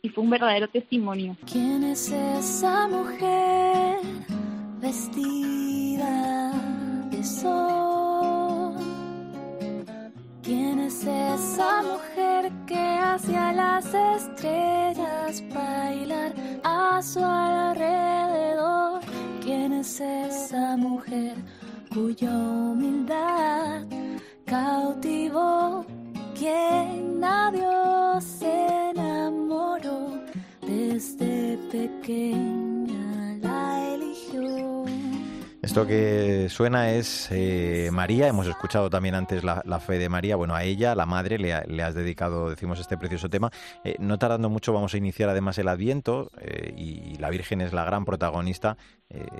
Y 0.00 0.08
fue 0.08 0.24
un 0.24 0.30
verdadero 0.30 0.68
testimonio. 0.68 1.36
¿Quién 1.50 1.82
es 1.84 2.10
esa 2.10 2.86
mujer 2.86 3.98
vestida 4.80 6.52
de 7.10 7.24
sol? 7.24 8.76
¿Quién 10.42 10.78
es 10.78 11.04
esa 11.04 11.82
mujer 11.82 12.52
que 12.66 12.78
hace 12.78 13.36
a 13.36 13.52
las 13.52 13.92
estrellas 13.92 15.42
bailar 15.52 16.32
a 16.62 17.02
su 17.02 17.22
alrededor? 17.22 19.00
¿Quién 19.42 19.72
es 19.72 20.00
esa 20.00 20.76
mujer 20.76 21.34
cuya 21.92 22.30
humildad 22.30 23.84
cautivó? 24.48 25.84
¿Quién 26.34 27.22
a 27.22 27.50
Dios 27.50 28.24
Esto 35.68 35.86
que 35.86 36.48
suena 36.48 36.92
es 36.92 37.28
eh, 37.30 37.90
María, 37.92 38.26
hemos 38.26 38.46
escuchado 38.46 38.88
también 38.88 39.14
antes 39.14 39.44
la, 39.44 39.80
fe 39.80 39.98
de 39.98 40.08
María, 40.08 40.34
bueno, 40.34 40.54
a 40.54 40.64
ella, 40.64 40.94
la 40.94 41.04
madre, 41.04 41.38
le, 41.38 41.60
le 41.66 41.82
has 41.82 41.94
dedicado, 41.94 42.48
decimos, 42.48 42.80
este 42.80 42.96
precioso 42.96 43.28
tema. 43.28 43.50
Eh, 43.84 43.96
no 43.98 44.18
tardando 44.18 44.48
mucho 44.48 44.72
vamos 44.72 44.94
a 44.94 44.96
iniciar 44.96 45.28
además 45.28 45.58
el 45.58 45.68
Adviento 45.68 46.30
eh, 46.40 46.72
y 46.74 47.18
la 47.18 47.28
Virgen 47.28 47.60
es 47.60 47.74
la 47.74 47.84
gran 47.84 48.06
protagonista, 48.06 48.78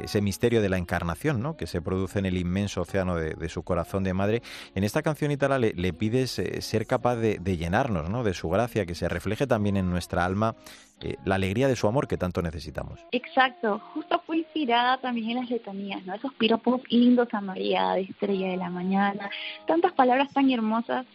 ese 0.03 0.23
misterio 0.23 0.63
de 0.63 0.69
la 0.71 0.79
encarnación, 0.79 1.43
¿no? 1.43 1.57
que 1.57 1.67
se 1.67 1.83
produce 1.83 2.19
en 2.19 2.27
el 2.27 2.39
inmenso 2.39 2.83
océano 2.83 3.17
de, 3.17 3.49
su 3.49 3.63
corazón 3.63 4.03
de 4.05 4.15
madre. 4.15 4.43
En 4.75 4.83
esta 4.83 5.03
canción 5.03 5.31
Itala 5.31 5.59
le, 5.59 5.93
pides 5.93 6.41
ser 6.61 6.87
capaz 6.87 7.17
de 7.17 7.57
llenarnos 7.57 8.09
¿no? 8.09 8.23
de 8.23 8.33
su 8.33 8.49
gracia, 8.49 8.87
que 8.87 8.95
se 8.95 9.09
refleje 9.11 9.47
también 9.47 9.77
en 9.77 9.91
nuestra 9.91 10.25
alma 10.25 10.57
eh, 11.01 11.17
la 11.25 11.37
alegría 11.37 11.69
de 11.69 11.77
su 11.77 11.87
amor 11.87 12.09
que 12.09 12.17
tanto 12.17 12.43
necesitamos. 12.43 12.99
Exacto, 13.13 13.81
justo 13.95 14.21
fue 14.27 14.39
inspirada 14.39 14.99
también 14.99 15.31
en 15.31 15.37
las 15.39 15.51
letanías, 15.51 16.05
¿no? 16.05 16.15
Esos 16.15 16.33
piropos 16.35 16.81
lindos 16.91 17.29
a 17.33 17.41
María, 17.41 17.93
de 17.93 18.03
estrella 18.03 18.49
de 18.49 18.57
la 18.57 18.69
mañana, 18.71 19.31
tantas 19.67 19.93
palabras 19.93 20.33
tan 20.33 20.51
hermosas. 20.51 21.07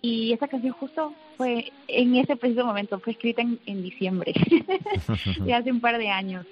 Y 0.00 0.34
esa 0.34 0.48
canción 0.48 0.74
justo 0.74 1.14
fue 1.38 1.72
en 1.88 2.14
ese 2.16 2.36
preciso 2.36 2.64
momento, 2.64 3.00
fue 3.00 3.14
escrita 3.14 3.40
en, 3.40 3.58
en 3.64 3.82
diciembre, 3.82 4.34
de 5.40 5.54
hace 5.54 5.72
un 5.72 5.80
par 5.80 5.96
de 5.98 6.10
años. 6.10 6.46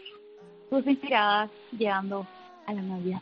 Justo 0.71 0.89
inspirada 0.89 1.51
llegando 1.77 2.27
a 2.67 2.73
la 2.73 2.83
Navidad. 2.83 3.21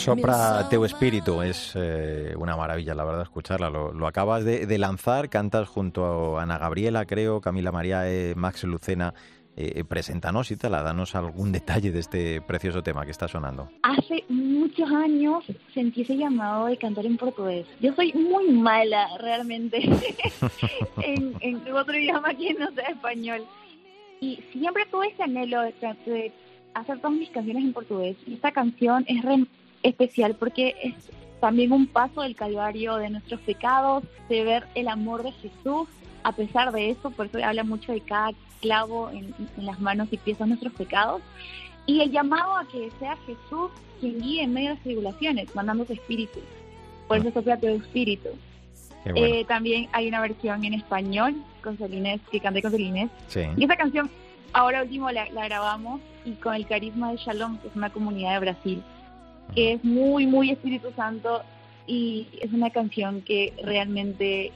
Sopra 0.00 0.66
Teu 0.70 0.84
Espíritu 0.86 1.42
es 1.42 1.72
eh, 1.74 2.34
una 2.38 2.56
maravilla, 2.56 2.94
la 2.94 3.04
verdad, 3.04 3.22
escucharla. 3.22 3.68
Lo, 3.68 3.92
lo 3.92 4.06
acabas 4.06 4.44
de, 4.44 4.66
de 4.66 4.78
lanzar, 4.78 5.28
cantas 5.28 5.68
junto 5.68 6.38
a 6.38 6.42
Ana 6.42 6.56
Gabriela, 6.56 7.04
creo, 7.04 7.42
Camila 7.42 7.70
María, 7.70 8.10
eh, 8.10 8.34
Max 8.34 8.64
Lucena. 8.64 9.12
Eh, 9.56 9.84
preséntanos 9.84 10.50
y 10.52 10.56
te 10.56 10.70
la 10.70 10.82
danos 10.82 11.14
algún 11.14 11.52
detalle 11.52 11.90
de 11.92 11.98
este 11.98 12.40
precioso 12.40 12.82
tema 12.82 13.04
que 13.04 13.10
está 13.10 13.28
sonando. 13.28 13.68
Hace 13.82 14.24
muchos 14.30 14.90
años 14.90 15.44
sentí 15.74 16.00
ese 16.00 16.16
llamado 16.16 16.66
de 16.66 16.78
cantar 16.78 17.04
en 17.04 17.18
portugués. 17.18 17.66
Yo 17.80 17.92
soy 17.94 18.12
muy 18.14 18.48
mala 18.52 19.06
realmente 19.18 19.82
en, 21.02 21.34
en 21.40 21.72
otro 21.74 21.98
idioma 21.98 22.32
que 22.32 22.54
no 22.54 22.70
sea 22.72 22.88
español. 22.88 23.44
Y 24.20 24.42
siempre 24.52 24.86
tuve 24.90 25.08
ese 25.08 25.24
anhelo 25.24 25.60
de, 25.60 25.74
de 26.06 26.32
hacer 26.72 26.98
todas 27.00 27.18
mis 27.18 27.28
canciones 27.28 27.64
en 27.64 27.72
portugués. 27.74 28.16
Y 28.26 28.34
esta 28.34 28.52
canción 28.52 29.04
es 29.08 29.22
re 29.22 29.44
especial 29.82 30.34
porque 30.34 30.74
es 30.82 30.94
también 31.40 31.72
un 31.72 31.86
paso 31.86 32.22
del 32.22 32.36
calvario 32.36 32.96
de 32.96 33.10
nuestros 33.10 33.40
pecados, 33.40 34.04
de 34.28 34.44
ver 34.44 34.66
el 34.74 34.88
amor 34.88 35.22
de 35.22 35.32
Jesús. 35.32 35.88
A 36.22 36.32
pesar 36.32 36.70
de 36.72 36.90
eso, 36.90 37.10
por 37.10 37.26
eso 37.26 37.38
habla 37.42 37.64
mucho 37.64 37.92
de 37.92 38.00
cada 38.00 38.32
clavo 38.60 39.10
en, 39.10 39.34
en 39.56 39.66
las 39.66 39.80
manos 39.80 40.08
y 40.10 40.18
pies 40.18 40.36
son 40.36 40.50
nuestros 40.50 40.72
pecados. 40.74 41.22
Y 41.86 42.00
el 42.00 42.10
llamado 42.10 42.56
a 42.56 42.66
que 42.68 42.90
sea 42.98 43.16
Jesús 43.26 43.70
quien 44.00 44.20
guíe 44.20 44.42
en 44.42 44.52
medio 44.52 44.70
de 44.70 44.74
las 44.74 44.82
tribulaciones, 44.82 45.54
mandando 45.54 45.84
su 45.84 45.92
espíritu. 45.92 46.40
Por 47.06 47.18
eso 47.18 47.30
sopla 47.32 47.58
tu 47.58 47.68
espíritu. 47.68 48.28
Bueno. 49.04 49.18
Eh, 49.18 49.44
también 49.46 49.88
hay 49.92 50.08
una 50.08 50.20
versión 50.20 50.64
en 50.64 50.74
español 50.74 51.34
con 51.62 51.76
Celinés, 51.76 52.20
que 52.30 52.40
canté 52.40 52.62
con 52.62 52.70
Celinés. 52.70 53.10
Sí. 53.28 53.40
Y 53.56 53.64
esa 53.64 53.76
canción, 53.76 54.10
ahora 54.52 54.82
último, 54.82 55.10
la, 55.10 55.28
la 55.30 55.46
grabamos 55.46 56.00
y 56.24 56.32
con 56.32 56.54
el 56.54 56.66
carisma 56.66 57.12
de 57.12 57.18
Shalom, 57.18 57.58
que 57.58 57.68
es 57.68 57.76
una 57.76 57.90
comunidad 57.90 58.34
de 58.34 58.40
Brasil, 58.40 58.82
que 59.54 59.74
es 59.74 59.84
muy, 59.84 60.26
muy 60.26 60.50
Espíritu 60.50 60.88
Santo 60.96 61.42
y 61.86 62.28
es 62.40 62.52
una 62.52 62.70
canción 62.70 63.22
que 63.22 63.52
realmente 63.64 64.52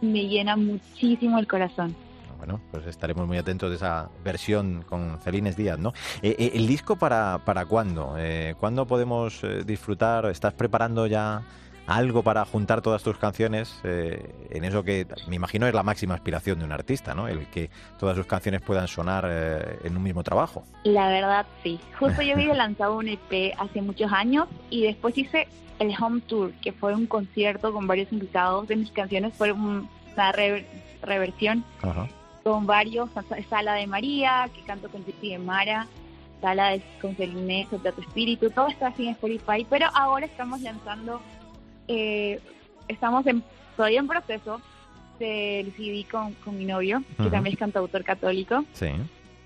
me 0.00 0.26
llena 0.26 0.56
muchísimo 0.56 1.38
el 1.38 1.46
corazón. 1.46 1.94
Bueno, 2.38 2.60
pues 2.70 2.86
estaremos 2.86 3.26
muy 3.26 3.36
atentos 3.36 3.68
de 3.68 3.76
esa 3.76 4.08
versión 4.22 4.84
con 4.88 5.18
Celines 5.20 5.56
Díaz, 5.56 5.78
¿no? 5.78 5.92
Eh, 6.22 6.36
eh, 6.38 6.52
¿El 6.54 6.68
disco 6.68 6.94
para, 6.96 7.38
para 7.44 7.66
cuándo? 7.66 8.14
Eh, 8.16 8.54
¿Cuándo 8.60 8.86
podemos 8.86 9.42
eh, 9.42 9.64
disfrutar? 9.66 10.26
¿Estás 10.26 10.54
preparando 10.54 11.08
ya 11.08 11.42
algo 11.88 12.22
para 12.22 12.44
juntar 12.44 12.82
todas 12.82 13.02
tus 13.02 13.16
canciones 13.16 13.80
eh, 13.82 14.30
en 14.50 14.64
eso 14.64 14.84
que 14.84 15.06
me 15.26 15.36
imagino 15.36 15.66
es 15.66 15.72
la 15.74 15.82
máxima 15.82 16.14
aspiración 16.14 16.58
de 16.58 16.66
un 16.66 16.72
artista, 16.72 17.14
¿no? 17.14 17.26
El 17.28 17.46
que 17.48 17.70
todas 17.98 18.14
sus 18.16 18.26
canciones 18.26 18.60
puedan 18.60 18.86
sonar 18.86 19.26
eh, 19.28 19.78
en 19.84 19.96
un 19.96 20.02
mismo 20.02 20.22
trabajo. 20.22 20.62
La 20.84 21.08
verdad, 21.08 21.46
sí. 21.62 21.80
Justo 21.98 22.20
yo 22.22 22.34
había 22.34 22.52
lanzado 22.54 22.96
un 22.98 23.08
EP 23.08 23.54
hace 23.58 23.80
muchos 23.80 24.12
años 24.12 24.46
y 24.68 24.82
después 24.82 25.16
hice 25.16 25.48
el 25.78 25.94
Home 25.98 26.20
Tour, 26.20 26.52
que 26.62 26.72
fue 26.72 26.94
un 26.94 27.06
concierto 27.06 27.72
con 27.72 27.86
varios 27.86 28.12
invitados 28.12 28.68
de 28.68 28.76
mis 28.76 28.90
canciones. 28.90 29.32
Fue 29.34 29.50
un- 29.52 29.88
una 30.14 30.32
rever- 30.32 30.66
reversión 31.02 31.64
Ajá. 31.80 32.06
con 32.44 32.66
varios, 32.66 33.08
Sala 33.48 33.74
de 33.74 33.86
María, 33.86 34.50
que 34.54 34.60
canto 34.62 34.88
con 34.90 35.04
Titi 35.04 35.30
de 35.30 35.38
Mara, 35.38 35.86
Sala 36.42 36.70
de 36.70 36.82
con 37.00 37.16
Celine, 37.16 37.66
Sopla 37.70 37.92
tu 37.92 38.02
Espíritu, 38.02 38.50
todo 38.50 38.68
está 38.68 38.88
así 38.88 39.04
en 39.06 39.12
Spotify, 39.12 39.66
pero 39.70 39.86
ahora 39.94 40.26
estamos 40.26 40.60
lanzando, 40.60 41.20
eh, 41.88 42.40
estamos 42.86 43.26
en, 43.26 43.42
todavía 43.76 44.00
en 44.00 44.06
proceso 44.08 44.60
del 45.18 45.72
CD 45.72 46.06
con, 46.10 46.32
con 46.34 46.56
mi 46.56 46.64
novio, 46.64 47.02
que 47.16 47.28
también 47.30 47.54
es 47.54 47.58
cantautor 47.58 48.04
católico, 48.04 48.64
Sí. 48.72 48.86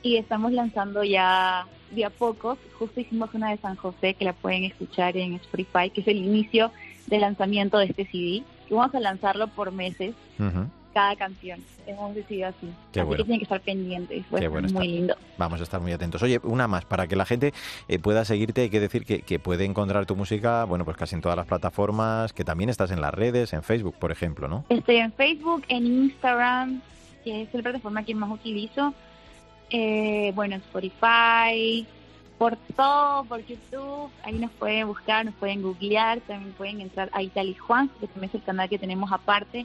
y 0.03 0.17
estamos 0.17 0.53
lanzando 0.53 1.03
ya 1.05 1.67
de 1.93 2.05
a 2.05 2.11
poco. 2.11 2.59
Justo 2.79 3.01
hicimos 3.01 3.33
una 3.35 3.51
de 3.51 3.57
San 3.59 3.77
José 3.77 4.15
que 4.15 4.25
la 4.25 4.33
pueden 4.35 4.65
escuchar 4.65 5.17
en 5.17 5.35
Spotify, 5.35 5.91
que 5.91 6.03
es 6.03 6.09
el 6.09 6.19
inicio 6.19 6.71
del 7.07 7.23
lanzamiento 7.23 7.79
de 7.79 7.87
este 7.87 8.05
CD. 8.07 8.43
Que 8.69 8.75
vamos 8.75 8.95
a 8.95 9.01
lanzarlo 9.01 9.49
por 9.49 9.73
meses, 9.73 10.15
Ujú. 10.39 10.67
Cada 10.93 11.17
canción. 11.17 11.61
Hemos 11.87 12.15
decidido 12.15 12.49
así. 12.49 12.73
Qué 12.93 13.01
así 13.01 13.07
bueno. 13.07 13.19
que 13.19 13.25
tienen 13.25 13.39
que 13.41 13.45
estar 13.45 13.61
pendientes. 13.61 14.25
Pues, 14.31 14.41
Qué 14.41 14.49
bueno 14.49 14.69
muy 14.69 14.87
está. 14.87 14.97
lindo. 14.97 15.17
Vamos 15.39 15.61
a 15.61 15.63
estar 15.65 15.81
muy 15.81 15.93
atentos. 15.93 16.23
Oye, 16.23 16.41
una 16.43 16.69
más, 16.69 16.85
para 16.85 17.07
que 17.07 17.17
la 17.17 17.25
gente 17.25 17.53
eh, 17.89 17.99
pueda 17.99 18.25
seguirte, 18.25 18.63
hay 18.63 18.71
que 18.71 18.81
decir 18.81 19.05
que, 19.05 19.23
que 19.23 19.39
puede 19.39 19.65
encontrar 19.65 20.07
tu 20.07 20.17
música, 20.17 20.65
bueno, 20.65 20.85
pues 20.85 20.97
casi 20.97 21.15
en 21.15 21.21
todas 21.21 21.37
las 21.37 21.47
plataformas, 21.47 22.33
que 22.33 22.45
también 22.45 22.71
estás 22.71 22.91
en 22.91 23.01
las 23.01 23.13
redes, 23.13 23.53
en 23.53 23.63
Facebook, 23.63 23.95
por 23.99 24.13
ejemplo, 24.13 24.49
¿no? 24.49 24.65
Estoy 24.69 24.97
en 24.97 25.13
Facebook, 25.13 25.65
en 25.69 25.87
Instagram, 25.87 26.83
que 27.25 27.43
es 27.43 27.55
la 27.55 27.63
plataforma 27.63 28.05
que 28.05 28.15
más 28.15 28.31
utilizo. 28.31 28.95
Eh, 29.71 30.33
bueno, 30.35 30.57
Spotify, 30.57 31.87
por 32.39 32.57
todo, 32.77 33.25
por 33.25 33.45
YouTube. 33.47 34.11
Ahí 34.25 34.39
nos 34.39 34.51
pueden 34.53 34.87
buscar, 34.87 35.25
nos 35.25 35.35
pueden 35.37 35.63
googlear. 35.63 36.21
También 36.21 36.53
pueden 36.53 36.81
entrar 36.81 37.09
a 37.13 37.23
Itali 37.23 37.55
Juan, 37.55 37.89
que 38.01 38.07
también 38.09 38.31
es 38.31 38.35
el 38.35 38.43
canal 38.43 38.69
que 38.69 38.79
tenemos 38.79 39.13
aparte. 39.13 39.65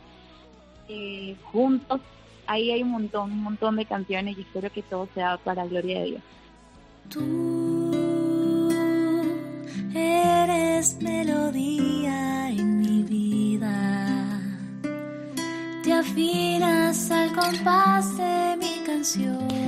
Eh, 0.90 1.36
juntos, 1.52 2.02
ahí 2.46 2.72
hay 2.72 2.84
un 2.84 2.92
montón, 2.92 3.32
un 3.32 3.44
montón 3.44 3.76
de 3.76 3.86
canciones 3.86 4.38
y 4.38 4.42
espero 4.42 4.72
que 4.72 4.82
todo 4.82 5.08
sea 5.14 5.38
para 5.38 5.64
la 5.64 5.70
gloria 5.70 6.00
de 6.00 6.06
Dios. 6.06 6.22
Tú 7.10 8.72
eres 9.94 11.02
melodía 11.02 12.50
en 12.50 12.80
mi 12.80 13.04
vida. 13.04 14.42
Te 15.84 15.94
afinas 15.94 17.12
al 17.12 17.34
compás 17.34 18.18
de 18.18 18.58
mi 18.58 18.86
canción. 18.86 19.67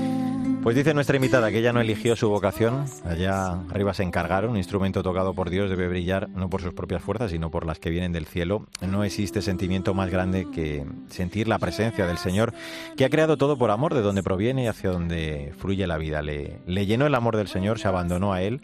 Pues 0.61 0.75
dice 0.75 0.93
nuestra 0.93 1.15
invitada 1.15 1.51
que 1.51 1.59
ella 1.59 1.71
no 1.71 1.79
eligió 1.79 2.17
su 2.17 2.27
vocación, 2.29 2.83
allá 3.05 3.53
arriba 3.69 3.93
se 3.93 4.03
encargaron, 4.03 4.51
un 4.51 4.57
instrumento 4.57 5.01
tocado 5.01 5.33
por 5.33 5.49
Dios 5.49 5.69
debe 5.69 5.87
brillar 5.87 6.27
no 6.29 6.49
por 6.49 6.61
sus 6.61 6.73
propias 6.73 7.01
fuerzas, 7.01 7.31
sino 7.31 7.49
por 7.49 7.65
las 7.65 7.79
que 7.79 7.89
vienen 7.89 8.11
del 8.11 8.25
cielo. 8.25 8.67
No 8.81 9.05
existe 9.05 9.41
sentimiento 9.41 9.93
más 9.93 10.09
grande 10.09 10.47
que 10.53 10.85
sentir 11.09 11.47
la 11.47 11.59
presencia 11.59 12.05
del 12.05 12.17
Señor, 12.17 12.53
que 12.97 13.05
ha 13.05 13.09
creado 13.09 13.37
todo 13.37 13.57
por 13.57 13.71
amor, 13.71 13.93
de 13.93 14.01
donde 14.01 14.21
proviene 14.21 14.65
y 14.65 14.67
hacia 14.67 14.91
donde 14.91 15.53
fluye 15.57 15.87
la 15.87 15.97
vida. 15.97 16.21
Le, 16.21 16.59
le 16.67 16.85
llenó 16.85 17.07
el 17.07 17.15
amor 17.15 17.37
del 17.37 17.47
Señor, 17.47 17.79
se 17.79 17.87
abandonó 17.87 18.33
a 18.33 18.41
Él, 18.41 18.61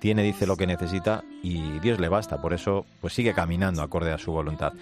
tiene, 0.00 0.22
dice, 0.22 0.46
lo 0.46 0.56
que 0.56 0.66
necesita 0.66 1.24
y 1.42 1.78
Dios 1.80 1.98
le 1.98 2.10
basta, 2.10 2.42
por 2.42 2.52
eso 2.52 2.84
pues 3.00 3.14
sigue 3.14 3.32
caminando 3.32 3.80
acorde 3.82 4.12
a 4.12 4.18
su 4.18 4.32
voluntad. 4.32 4.74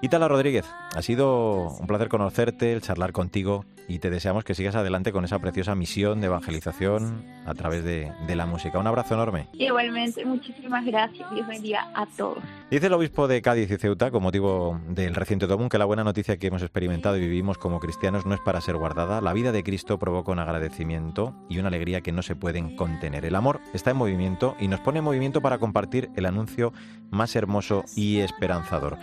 Itala 0.00 0.28
Rodríguez, 0.28 0.64
ha 0.94 1.02
sido 1.02 1.70
un 1.70 1.86
placer 1.88 2.08
conocerte, 2.08 2.72
el 2.72 2.82
charlar 2.82 3.10
contigo 3.10 3.64
y 3.88 3.98
te 3.98 4.10
deseamos 4.10 4.44
que 4.44 4.54
sigas 4.54 4.76
adelante 4.76 5.12
con 5.12 5.24
esa 5.24 5.38
preciosa 5.40 5.74
misión 5.74 6.20
de 6.20 6.26
evangelización 6.26 7.24
a 7.46 7.54
través 7.54 7.82
de, 7.82 8.12
de 8.26 8.36
la 8.36 8.44
música. 8.46 8.78
Un 8.78 8.86
abrazo 8.86 9.14
enorme. 9.14 9.48
Igualmente, 9.54 10.24
muchísimas 10.26 10.84
gracias. 10.84 11.28
Dios 11.34 11.48
bendiga 11.48 11.90
a 11.94 12.06
todos. 12.06 12.38
Dice 12.70 12.86
el 12.86 12.92
obispo 12.92 13.26
de 13.26 13.40
Cádiz 13.40 13.70
y 13.70 13.78
Ceuta, 13.78 14.10
con 14.10 14.22
motivo 14.22 14.78
del 14.88 15.14
reciente 15.14 15.46
Domún, 15.46 15.70
que 15.70 15.78
la 15.78 15.86
buena 15.86 16.04
noticia 16.04 16.36
que 16.36 16.48
hemos 16.48 16.62
experimentado 16.62 17.16
y 17.16 17.20
vivimos 17.20 17.56
como 17.56 17.80
cristianos 17.80 18.26
no 18.26 18.34
es 18.34 18.40
para 18.40 18.60
ser 18.60 18.76
guardada. 18.76 19.22
La 19.22 19.32
vida 19.32 19.52
de 19.52 19.64
Cristo 19.64 19.98
provoca 19.98 20.30
un 20.30 20.38
agradecimiento 20.38 21.34
y 21.48 21.58
una 21.58 21.68
alegría 21.68 22.02
que 22.02 22.12
no 22.12 22.22
se 22.22 22.36
pueden 22.36 22.76
contener. 22.76 23.24
El 23.24 23.34
amor 23.34 23.60
está 23.72 23.92
en 23.92 23.96
movimiento 23.96 24.54
y 24.60 24.68
nos 24.68 24.80
pone 24.80 24.98
en 24.98 25.06
movimiento 25.06 25.40
para 25.40 25.58
compartir 25.58 26.10
el 26.14 26.26
anuncio 26.26 26.74
más 27.10 27.34
hermoso 27.34 27.84
y 27.96 28.18
esperanzador. 28.18 28.98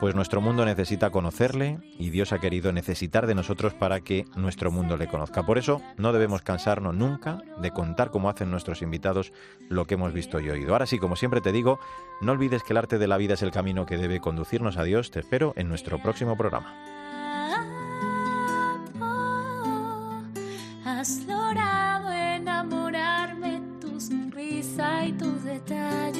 Pues 0.00 0.14
nuestro 0.14 0.39
mundo 0.40 0.64
necesita 0.64 1.10
conocerle 1.10 1.78
y 1.98 2.10
Dios 2.10 2.32
ha 2.32 2.38
querido 2.38 2.72
necesitar 2.72 3.26
de 3.26 3.34
nosotros 3.34 3.74
para 3.74 4.00
que 4.00 4.26
nuestro 4.36 4.70
mundo 4.70 4.96
le 4.96 5.08
conozca. 5.08 5.44
Por 5.44 5.58
eso 5.58 5.80
no 5.96 6.12
debemos 6.12 6.42
cansarnos 6.42 6.94
nunca 6.94 7.42
de 7.60 7.70
contar 7.70 8.10
como 8.10 8.28
hacen 8.28 8.50
nuestros 8.50 8.82
invitados 8.82 9.32
lo 9.68 9.86
que 9.86 9.94
hemos 9.94 10.12
visto 10.12 10.40
y 10.40 10.50
oído. 10.50 10.72
Ahora 10.72 10.86
sí, 10.86 10.98
como 10.98 11.16
siempre 11.16 11.40
te 11.40 11.52
digo, 11.52 11.78
no 12.20 12.32
olvides 12.32 12.62
que 12.62 12.72
el 12.72 12.78
arte 12.78 12.98
de 12.98 13.08
la 13.08 13.16
vida 13.16 13.34
es 13.34 13.42
el 13.42 13.50
camino 13.50 13.86
que 13.86 13.98
debe 13.98 14.20
conducirnos 14.20 14.76
a 14.76 14.84
Dios. 14.84 15.10
Te 15.10 15.20
espero 15.20 15.52
en 15.56 15.68
nuestro 15.68 16.00
próximo 16.02 16.36
programa. 16.36 16.74
Has 20.84 21.24
logrado 21.26 22.12
enamorarme, 22.12 23.60
tu 23.80 23.96
y 23.96 25.12
tus 25.12 25.44
detalles, 25.44 26.19